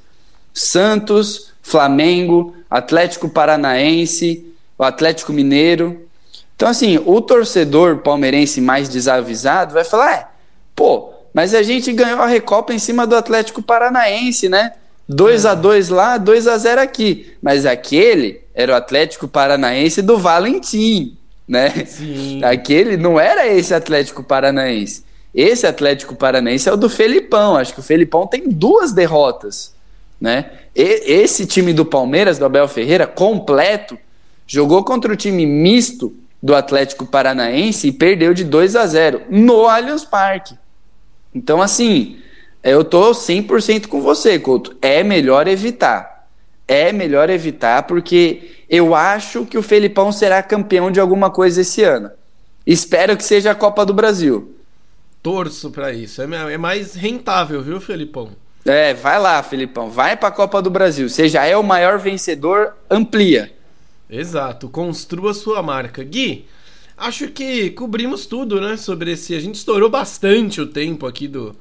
Santos, 0.52 1.52
Flamengo, 1.62 2.54
Atlético 2.68 3.28
Paranaense, 3.28 4.46
o 4.76 4.82
Atlético 4.82 5.32
Mineiro. 5.32 6.08
Então, 6.56 6.68
assim, 6.68 7.00
o 7.06 7.20
torcedor 7.20 7.98
palmeirense 7.98 8.60
mais 8.60 8.88
desavisado 8.88 9.74
vai 9.74 9.84
falar: 9.84 10.12
é, 10.12 10.26
pô, 10.74 11.10
mas 11.32 11.54
a 11.54 11.62
gente 11.62 11.92
ganhou 11.92 12.20
a 12.20 12.26
Recopa 12.26 12.74
em 12.74 12.78
cima 12.78 13.06
do 13.06 13.16
Atlético 13.16 13.62
Paranaense, 13.62 14.48
né? 14.48 14.72
2 15.08 15.46
a 15.46 15.54
2 15.54 15.88
lá, 15.88 16.16
2 16.18 16.46
a 16.46 16.58
0 16.58 16.80
aqui. 16.80 17.34
Mas 17.42 17.66
aquele 17.66 18.40
era 18.54 18.72
o 18.72 18.76
Atlético 18.76 19.26
Paranaense 19.28 20.02
do 20.02 20.18
Valentim, 20.18 21.16
né? 21.46 21.84
Sim. 21.86 22.42
Aquele 22.44 22.96
não 22.96 23.18
era 23.18 23.46
esse 23.46 23.74
Atlético 23.74 24.22
Paranaense. 24.22 25.04
Esse 25.34 25.66
Atlético 25.66 26.14
Paranaense 26.14 26.68
é 26.68 26.72
o 26.72 26.76
do 26.76 26.88
Felipão. 26.88 27.56
Acho 27.56 27.74
que 27.74 27.80
o 27.80 27.82
Felipão 27.82 28.26
tem 28.26 28.48
duas 28.48 28.92
derrotas, 28.92 29.74
né? 30.20 30.50
E, 30.74 31.02
esse 31.10 31.46
time 31.46 31.72
do 31.72 31.84
Palmeiras, 31.84 32.38
do 32.38 32.44
Abel 32.44 32.68
Ferreira, 32.68 33.06
completo, 33.06 33.98
jogou 34.46 34.84
contra 34.84 35.12
o 35.12 35.16
time 35.16 35.46
misto 35.46 36.14
do 36.42 36.54
Atlético 36.54 37.06
Paranaense 37.06 37.88
e 37.88 37.92
perdeu 37.92 38.34
de 38.34 38.44
2 38.44 38.76
a 38.76 38.86
0 38.86 39.22
no 39.30 39.66
Allianz 39.66 40.04
Parque. 40.04 40.54
Então, 41.34 41.62
assim, 41.62 42.18
eu 42.62 42.84
tô 42.84 43.10
100% 43.10 43.88
com 43.88 44.00
você, 44.00 44.38
Couto. 44.38 44.76
É 44.80 45.02
melhor 45.02 45.48
evitar. 45.48 46.28
É 46.68 46.92
melhor 46.92 47.28
evitar, 47.28 47.82
porque 47.82 48.62
eu 48.70 48.94
acho 48.94 49.44
que 49.44 49.58
o 49.58 49.62
Felipão 49.62 50.12
será 50.12 50.42
campeão 50.42 50.90
de 50.90 51.00
alguma 51.00 51.30
coisa 51.30 51.60
esse 51.60 51.82
ano. 51.82 52.10
Espero 52.66 53.16
que 53.16 53.24
seja 53.24 53.50
a 53.50 53.54
Copa 53.54 53.84
do 53.84 53.92
Brasil. 53.92 54.56
Torço 55.20 55.70
para 55.70 55.92
isso. 55.92 56.22
É, 56.22 56.52
é 56.52 56.58
mais 56.58 56.94
rentável, 56.94 57.60
viu, 57.62 57.80
Felipão? 57.80 58.30
É, 58.64 58.94
vai 58.94 59.18
lá, 59.18 59.42
Felipão. 59.42 59.90
Vai 59.90 60.16
para 60.16 60.28
a 60.28 60.32
Copa 60.32 60.62
do 60.62 60.70
Brasil. 60.70 61.08
Você 61.08 61.28
já 61.28 61.44
é 61.44 61.56
o 61.56 61.64
maior 61.64 61.98
vencedor, 61.98 62.74
amplia. 62.88 63.52
Exato. 64.08 64.68
Construa 64.68 65.34
sua 65.34 65.62
marca. 65.62 66.04
Gui, 66.04 66.46
acho 66.96 67.28
que 67.28 67.70
cobrimos 67.70 68.24
tudo, 68.24 68.60
né? 68.60 68.76
Sobre 68.76 69.12
esse. 69.12 69.34
A 69.34 69.40
gente 69.40 69.56
estourou 69.56 69.90
bastante 69.90 70.60
o 70.60 70.66
tempo 70.66 71.06
aqui 71.06 71.26
do, 71.26 71.56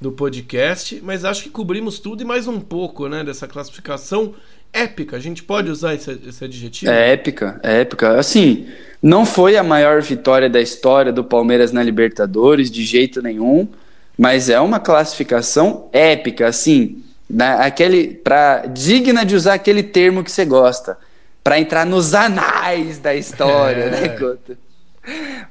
do 0.00 0.12
podcast, 0.12 1.00
mas 1.02 1.24
acho 1.24 1.44
que 1.44 1.50
cobrimos 1.50 1.98
tudo 1.98 2.22
e 2.22 2.24
mais 2.24 2.46
um 2.46 2.60
pouco, 2.60 3.08
né? 3.08 3.24
Dessa 3.24 3.48
classificação 3.48 4.34
épica. 4.72 5.16
A 5.16 5.20
gente 5.20 5.42
pode 5.42 5.70
usar 5.70 5.94
esse, 5.94 6.10
esse 6.26 6.44
adjetivo? 6.44 6.90
É 6.90 7.12
épica, 7.12 7.60
é 7.62 7.80
épica. 7.80 8.18
Assim, 8.18 8.68
não 9.02 9.26
foi 9.26 9.56
a 9.56 9.62
maior 9.62 10.00
vitória 10.02 10.48
da 10.48 10.60
história 10.60 11.12
do 11.12 11.24
Palmeiras 11.24 11.72
na 11.72 11.82
Libertadores, 11.82 12.70
de 12.70 12.84
jeito 12.84 13.20
nenhum, 13.20 13.68
mas 14.16 14.48
é 14.48 14.60
uma 14.60 14.78
classificação 14.78 15.88
épica, 15.92 16.46
assim, 16.46 17.02
na, 17.28 17.64
aquele, 17.64 18.08
pra, 18.08 18.66
digna 18.66 19.24
de 19.24 19.34
usar 19.34 19.54
aquele 19.54 19.82
termo 19.82 20.22
que 20.22 20.30
você 20.30 20.44
gosta, 20.44 20.96
para 21.42 21.58
entrar 21.58 21.86
nos 21.86 22.14
anais 22.14 22.98
da 22.98 23.14
história, 23.14 23.84
é. 23.84 23.90
né, 23.90 24.08
Couto? 24.10 24.56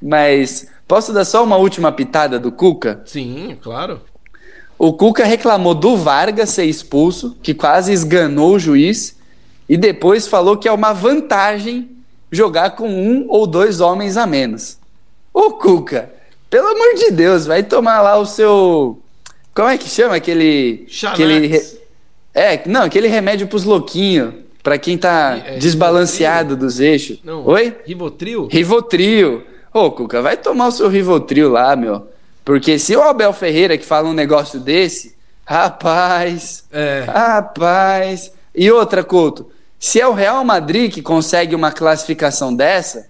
Mas 0.01 0.67
posso 0.87 1.11
dar 1.11 1.25
só 1.25 1.43
uma 1.43 1.57
última 1.57 1.91
pitada 1.91 2.39
do 2.39 2.51
Cuca? 2.51 3.01
Sim, 3.05 3.57
claro. 3.61 4.01
O 4.77 4.93
Cuca 4.93 5.25
reclamou 5.25 5.73
do 5.73 5.97
Vargas 5.97 6.49
ser 6.51 6.65
expulso, 6.65 7.35
que 7.41 7.53
quase 7.53 7.91
esganou 7.91 8.55
o 8.55 8.59
juiz, 8.59 9.17
e 9.67 9.75
depois 9.75 10.27
falou 10.27 10.55
que 10.57 10.67
é 10.67 10.71
uma 10.71 10.93
vantagem 10.93 11.89
jogar 12.31 12.71
com 12.71 12.87
um 12.87 13.25
ou 13.27 13.47
dois 13.47 13.81
homens 13.81 14.17
a 14.17 14.27
menos. 14.27 14.77
Ô 15.33 15.51
Cuca, 15.51 16.11
pelo 16.49 16.67
amor 16.67 16.95
de 16.95 17.11
Deus, 17.11 17.45
vai 17.45 17.63
tomar 17.63 18.01
lá 18.01 18.17
o 18.17 18.25
seu. 18.25 18.99
Como 19.53 19.67
é 19.67 19.77
que 19.77 19.89
chama 19.89 20.15
aquele. 20.15 20.87
aquele 21.05 21.61
É, 22.33 22.61
não, 22.67 22.83
aquele 22.83 23.07
remédio 23.07 23.47
pros 23.47 23.63
louquinhos, 23.63 24.33
para 24.61 24.77
quem 24.77 24.97
tá 24.97 25.41
é, 25.43 25.57
desbalanceado 25.57 26.49
Rivotril? 26.49 26.67
dos 26.67 26.79
eixos. 26.79 27.19
Não, 27.23 27.45
Oi? 27.47 27.75
Rivotril? 27.85 28.47
Rivotril. 28.47 29.43
Ô, 29.73 29.91
Cuca, 29.91 30.21
vai 30.21 30.37
tomar 30.37 30.67
o 30.67 30.71
seu 30.71 30.87
Rivotril 30.87 31.49
lá, 31.49 31.75
meu. 31.75 32.07
Porque 32.47 32.79
se 32.79 32.95
o 32.95 33.01
Abel 33.01 33.33
Ferreira 33.33 33.77
que 33.77 33.85
fala 33.85 34.07
um 34.07 34.13
negócio 34.13 34.57
desse, 34.57 35.17
rapaz, 35.45 36.63
é. 36.71 37.03
rapaz. 37.05 38.31
E 38.55 38.71
outra, 38.71 39.03
Couto, 39.03 39.51
se 39.77 39.99
é 39.99 40.07
o 40.07 40.13
Real 40.13 40.45
Madrid 40.45 40.89
que 40.89 41.01
consegue 41.01 41.53
uma 41.53 41.73
classificação 41.73 42.55
dessa, 42.55 43.09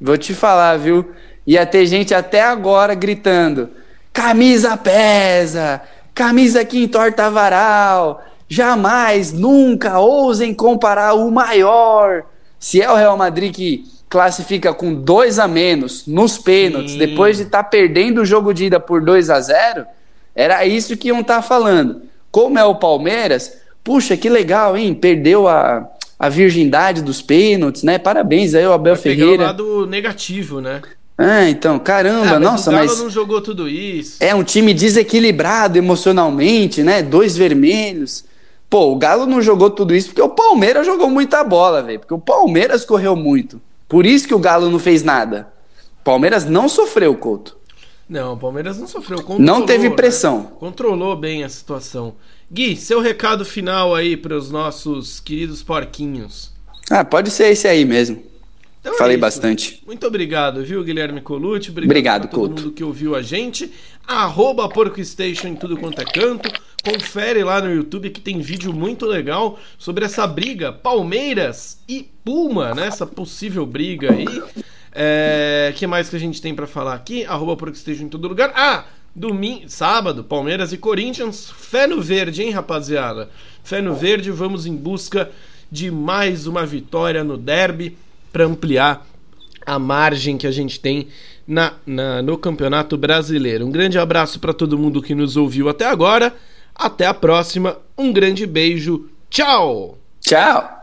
vou 0.00 0.16
te 0.16 0.32
falar, 0.32 0.78
viu? 0.78 1.12
Ia 1.46 1.66
ter 1.66 1.84
gente 1.84 2.14
até 2.14 2.40
agora 2.40 2.94
gritando: 2.94 3.68
camisa 4.14 4.78
pesa, 4.78 5.82
camisa 6.14 6.64
que 6.64 6.82
entorta 6.82 7.28
varal, 7.28 8.24
jamais, 8.48 9.30
nunca 9.30 9.98
ousem 9.98 10.54
comparar 10.54 11.12
o 11.12 11.30
maior. 11.30 12.24
Se 12.58 12.80
é 12.80 12.90
o 12.90 12.96
Real 12.96 13.18
Madrid 13.18 13.54
que 13.54 13.84
classifica 14.10 14.74
com 14.74 14.92
dois 14.92 15.38
a 15.38 15.46
menos 15.46 16.04
nos 16.04 16.36
pênaltis, 16.36 16.92
Sim. 16.92 16.98
depois 16.98 17.36
de 17.36 17.44
estar 17.44 17.62
tá 17.62 17.68
perdendo 17.68 18.20
o 18.20 18.26
jogo 18.26 18.52
de 18.52 18.64
ida 18.64 18.80
por 18.80 19.00
2 19.00 19.30
a 19.30 19.40
0 19.40 19.86
era 20.34 20.66
isso 20.66 20.96
que 20.96 21.08
iam 21.08 21.20
estar 21.20 21.36
tá 21.36 21.42
falando. 21.42 22.02
Como 22.30 22.58
é 22.58 22.64
o 22.64 22.74
Palmeiras, 22.74 23.52
puxa, 23.84 24.16
que 24.16 24.28
legal, 24.28 24.76
hein? 24.76 24.94
Perdeu 24.94 25.46
a, 25.46 25.88
a 26.18 26.28
virgindade 26.28 27.02
dos 27.02 27.22
pênaltis, 27.22 27.84
né? 27.84 27.98
Parabéns 27.98 28.54
aí, 28.54 28.66
o 28.66 28.72
Abel 28.72 28.94
Vai 28.94 29.02
Ferreira. 29.02 29.44
O 29.44 29.46
lado 29.46 29.86
negativo, 29.86 30.60
né? 30.60 30.82
Ah, 31.16 31.48
então, 31.48 31.78
caramba, 31.78 32.36
ah, 32.36 32.40
mas 32.40 32.40
nossa, 32.40 32.70
o 32.70 32.72
Galo 32.72 32.88
mas. 32.88 32.98
não 32.98 33.10
jogou 33.10 33.40
tudo 33.40 33.68
isso. 33.68 34.16
É 34.20 34.34
um 34.34 34.42
time 34.42 34.72
desequilibrado 34.72 35.76
emocionalmente, 35.76 36.82
né? 36.82 37.02
Dois 37.02 37.36
vermelhos. 37.36 38.24
Pô, 38.68 38.90
o 38.92 38.96
Galo 38.96 39.26
não 39.26 39.42
jogou 39.42 39.70
tudo 39.70 39.94
isso 39.94 40.08
porque 40.08 40.22
o 40.22 40.30
Palmeiras 40.30 40.86
jogou 40.86 41.10
muita 41.10 41.44
bola, 41.44 41.82
velho. 41.82 42.00
Porque 42.00 42.14
o 42.14 42.18
Palmeiras 42.18 42.84
correu 42.84 43.14
muito. 43.14 43.60
Por 43.90 44.06
isso 44.06 44.28
que 44.28 44.34
o 44.34 44.38
Galo 44.38 44.70
não 44.70 44.78
fez 44.78 45.02
nada. 45.02 45.52
Palmeiras 46.04 46.46
não 46.46 46.68
sofreu, 46.68 47.12
Couto. 47.16 47.58
Não, 48.08 48.34
o 48.34 48.36
Palmeiras 48.36 48.78
não 48.78 48.86
sofreu. 48.86 49.18
Não 49.36 49.66
teve 49.66 49.88
né? 49.88 49.96
pressão. 49.96 50.38
Né? 50.38 50.48
Controlou 50.60 51.16
bem 51.16 51.42
a 51.42 51.48
situação. 51.48 52.14
Gui, 52.50 52.76
seu 52.76 53.00
recado 53.00 53.44
final 53.44 53.92
aí 53.92 54.16
para 54.16 54.36
os 54.36 54.48
nossos 54.48 55.18
queridos 55.18 55.64
porquinhos. 55.64 56.52
Ah, 56.88 57.04
pode 57.04 57.32
ser 57.32 57.50
esse 57.50 57.66
aí 57.66 57.84
mesmo. 57.84 58.22
Então 58.80 58.94
é 58.94 58.96
Falei 58.96 59.16
é 59.16 59.18
bastante. 59.18 59.82
Muito 59.84 60.06
obrigado, 60.06 60.64
viu, 60.64 60.82
Guilherme 60.84 61.20
Colucci? 61.20 61.70
Obrigado, 61.70 61.90
obrigado 61.90 62.28
todo 62.28 62.48
Couto. 62.48 62.62
mundo 62.62 62.72
que 62.72 62.84
ouviu 62.84 63.16
a 63.16 63.22
gente. 63.22 63.72
Arroba 64.06 64.68
PorcoStation 64.68 65.48
em 65.48 65.56
tudo 65.56 65.76
quanto 65.76 66.00
é 66.00 66.04
canto. 66.04 66.48
Confere 66.84 67.44
lá 67.44 67.60
no 67.60 67.72
YouTube 67.72 68.10
que 68.10 68.20
tem 68.20 68.40
vídeo 68.40 68.72
muito 68.72 69.04
legal 69.04 69.58
sobre 69.78 70.04
essa 70.04 70.26
briga 70.26 70.72
Palmeiras 70.72 71.82
e 71.86 72.08
Puma, 72.24 72.74
né? 72.74 72.86
Essa 72.86 73.06
possível 73.06 73.66
briga 73.66 74.12
aí. 74.12 74.42
É, 74.92 75.72
que 75.76 75.86
mais 75.86 76.08
que 76.08 76.16
a 76.16 76.18
gente 76.18 76.40
tem 76.40 76.54
para 76.54 76.66
falar 76.66 76.94
aqui? 76.94 77.24
Arroba 77.24 77.56
PorcoStation 77.56 78.04
em 78.04 78.08
todo 78.08 78.28
lugar. 78.28 78.52
Ah! 78.54 78.84
Domingo, 79.14 79.68
sábado, 79.68 80.22
Palmeiras 80.22 80.72
e 80.72 80.78
Corinthians. 80.78 81.50
Fé 81.50 81.86
no 81.86 82.00
verde, 82.00 82.42
hein, 82.42 82.50
rapaziada? 82.50 83.28
Fé 83.62 83.82
no 83.82 83.94
verde, 83.94 84.30
vamos 84.30 84.66
em 84.66 84.74
busca 84.74 85.30
de 85.70 85.90
mais 85.90 86.46
uma 86.46 86.64
vitória 86.64 87.22
no 87.22 87.36
derby 87.36 87.96
para 88.32 88.44
ampliar 88.44 89.06
a 89.66 89.78
margem 89.78 90.38
que 90.38 90.46
a 90.46 90.50
gente 90.50 90.80
tem 90.80 91.08
na, 91.46 91.74
na, 91.84 92.22
no 92.22 92.38
Campeonato 92.38 92.96
Brasileiro. 92.96 93.66
Um 93.66 93.70
grande 93.70 93.98
abraço 93.98 94.38
para 94.38 94.52
todo 94.52 94.78
mundo 94.78 95.02
que 95.02 95.14
nos 95.14 95.36
ouviu 95.36 95.68
até 95.68 95.86
agora. 95.86 96.34
Até 96.74 97.06
a 97.06 97.14
próxima. 97.14 97.78
Um 97.96 98.12
grande 98.12 98.46
beijo. 98.46 99.08
Tchau! 99.28 99.98
Tchau! 100.20 100.79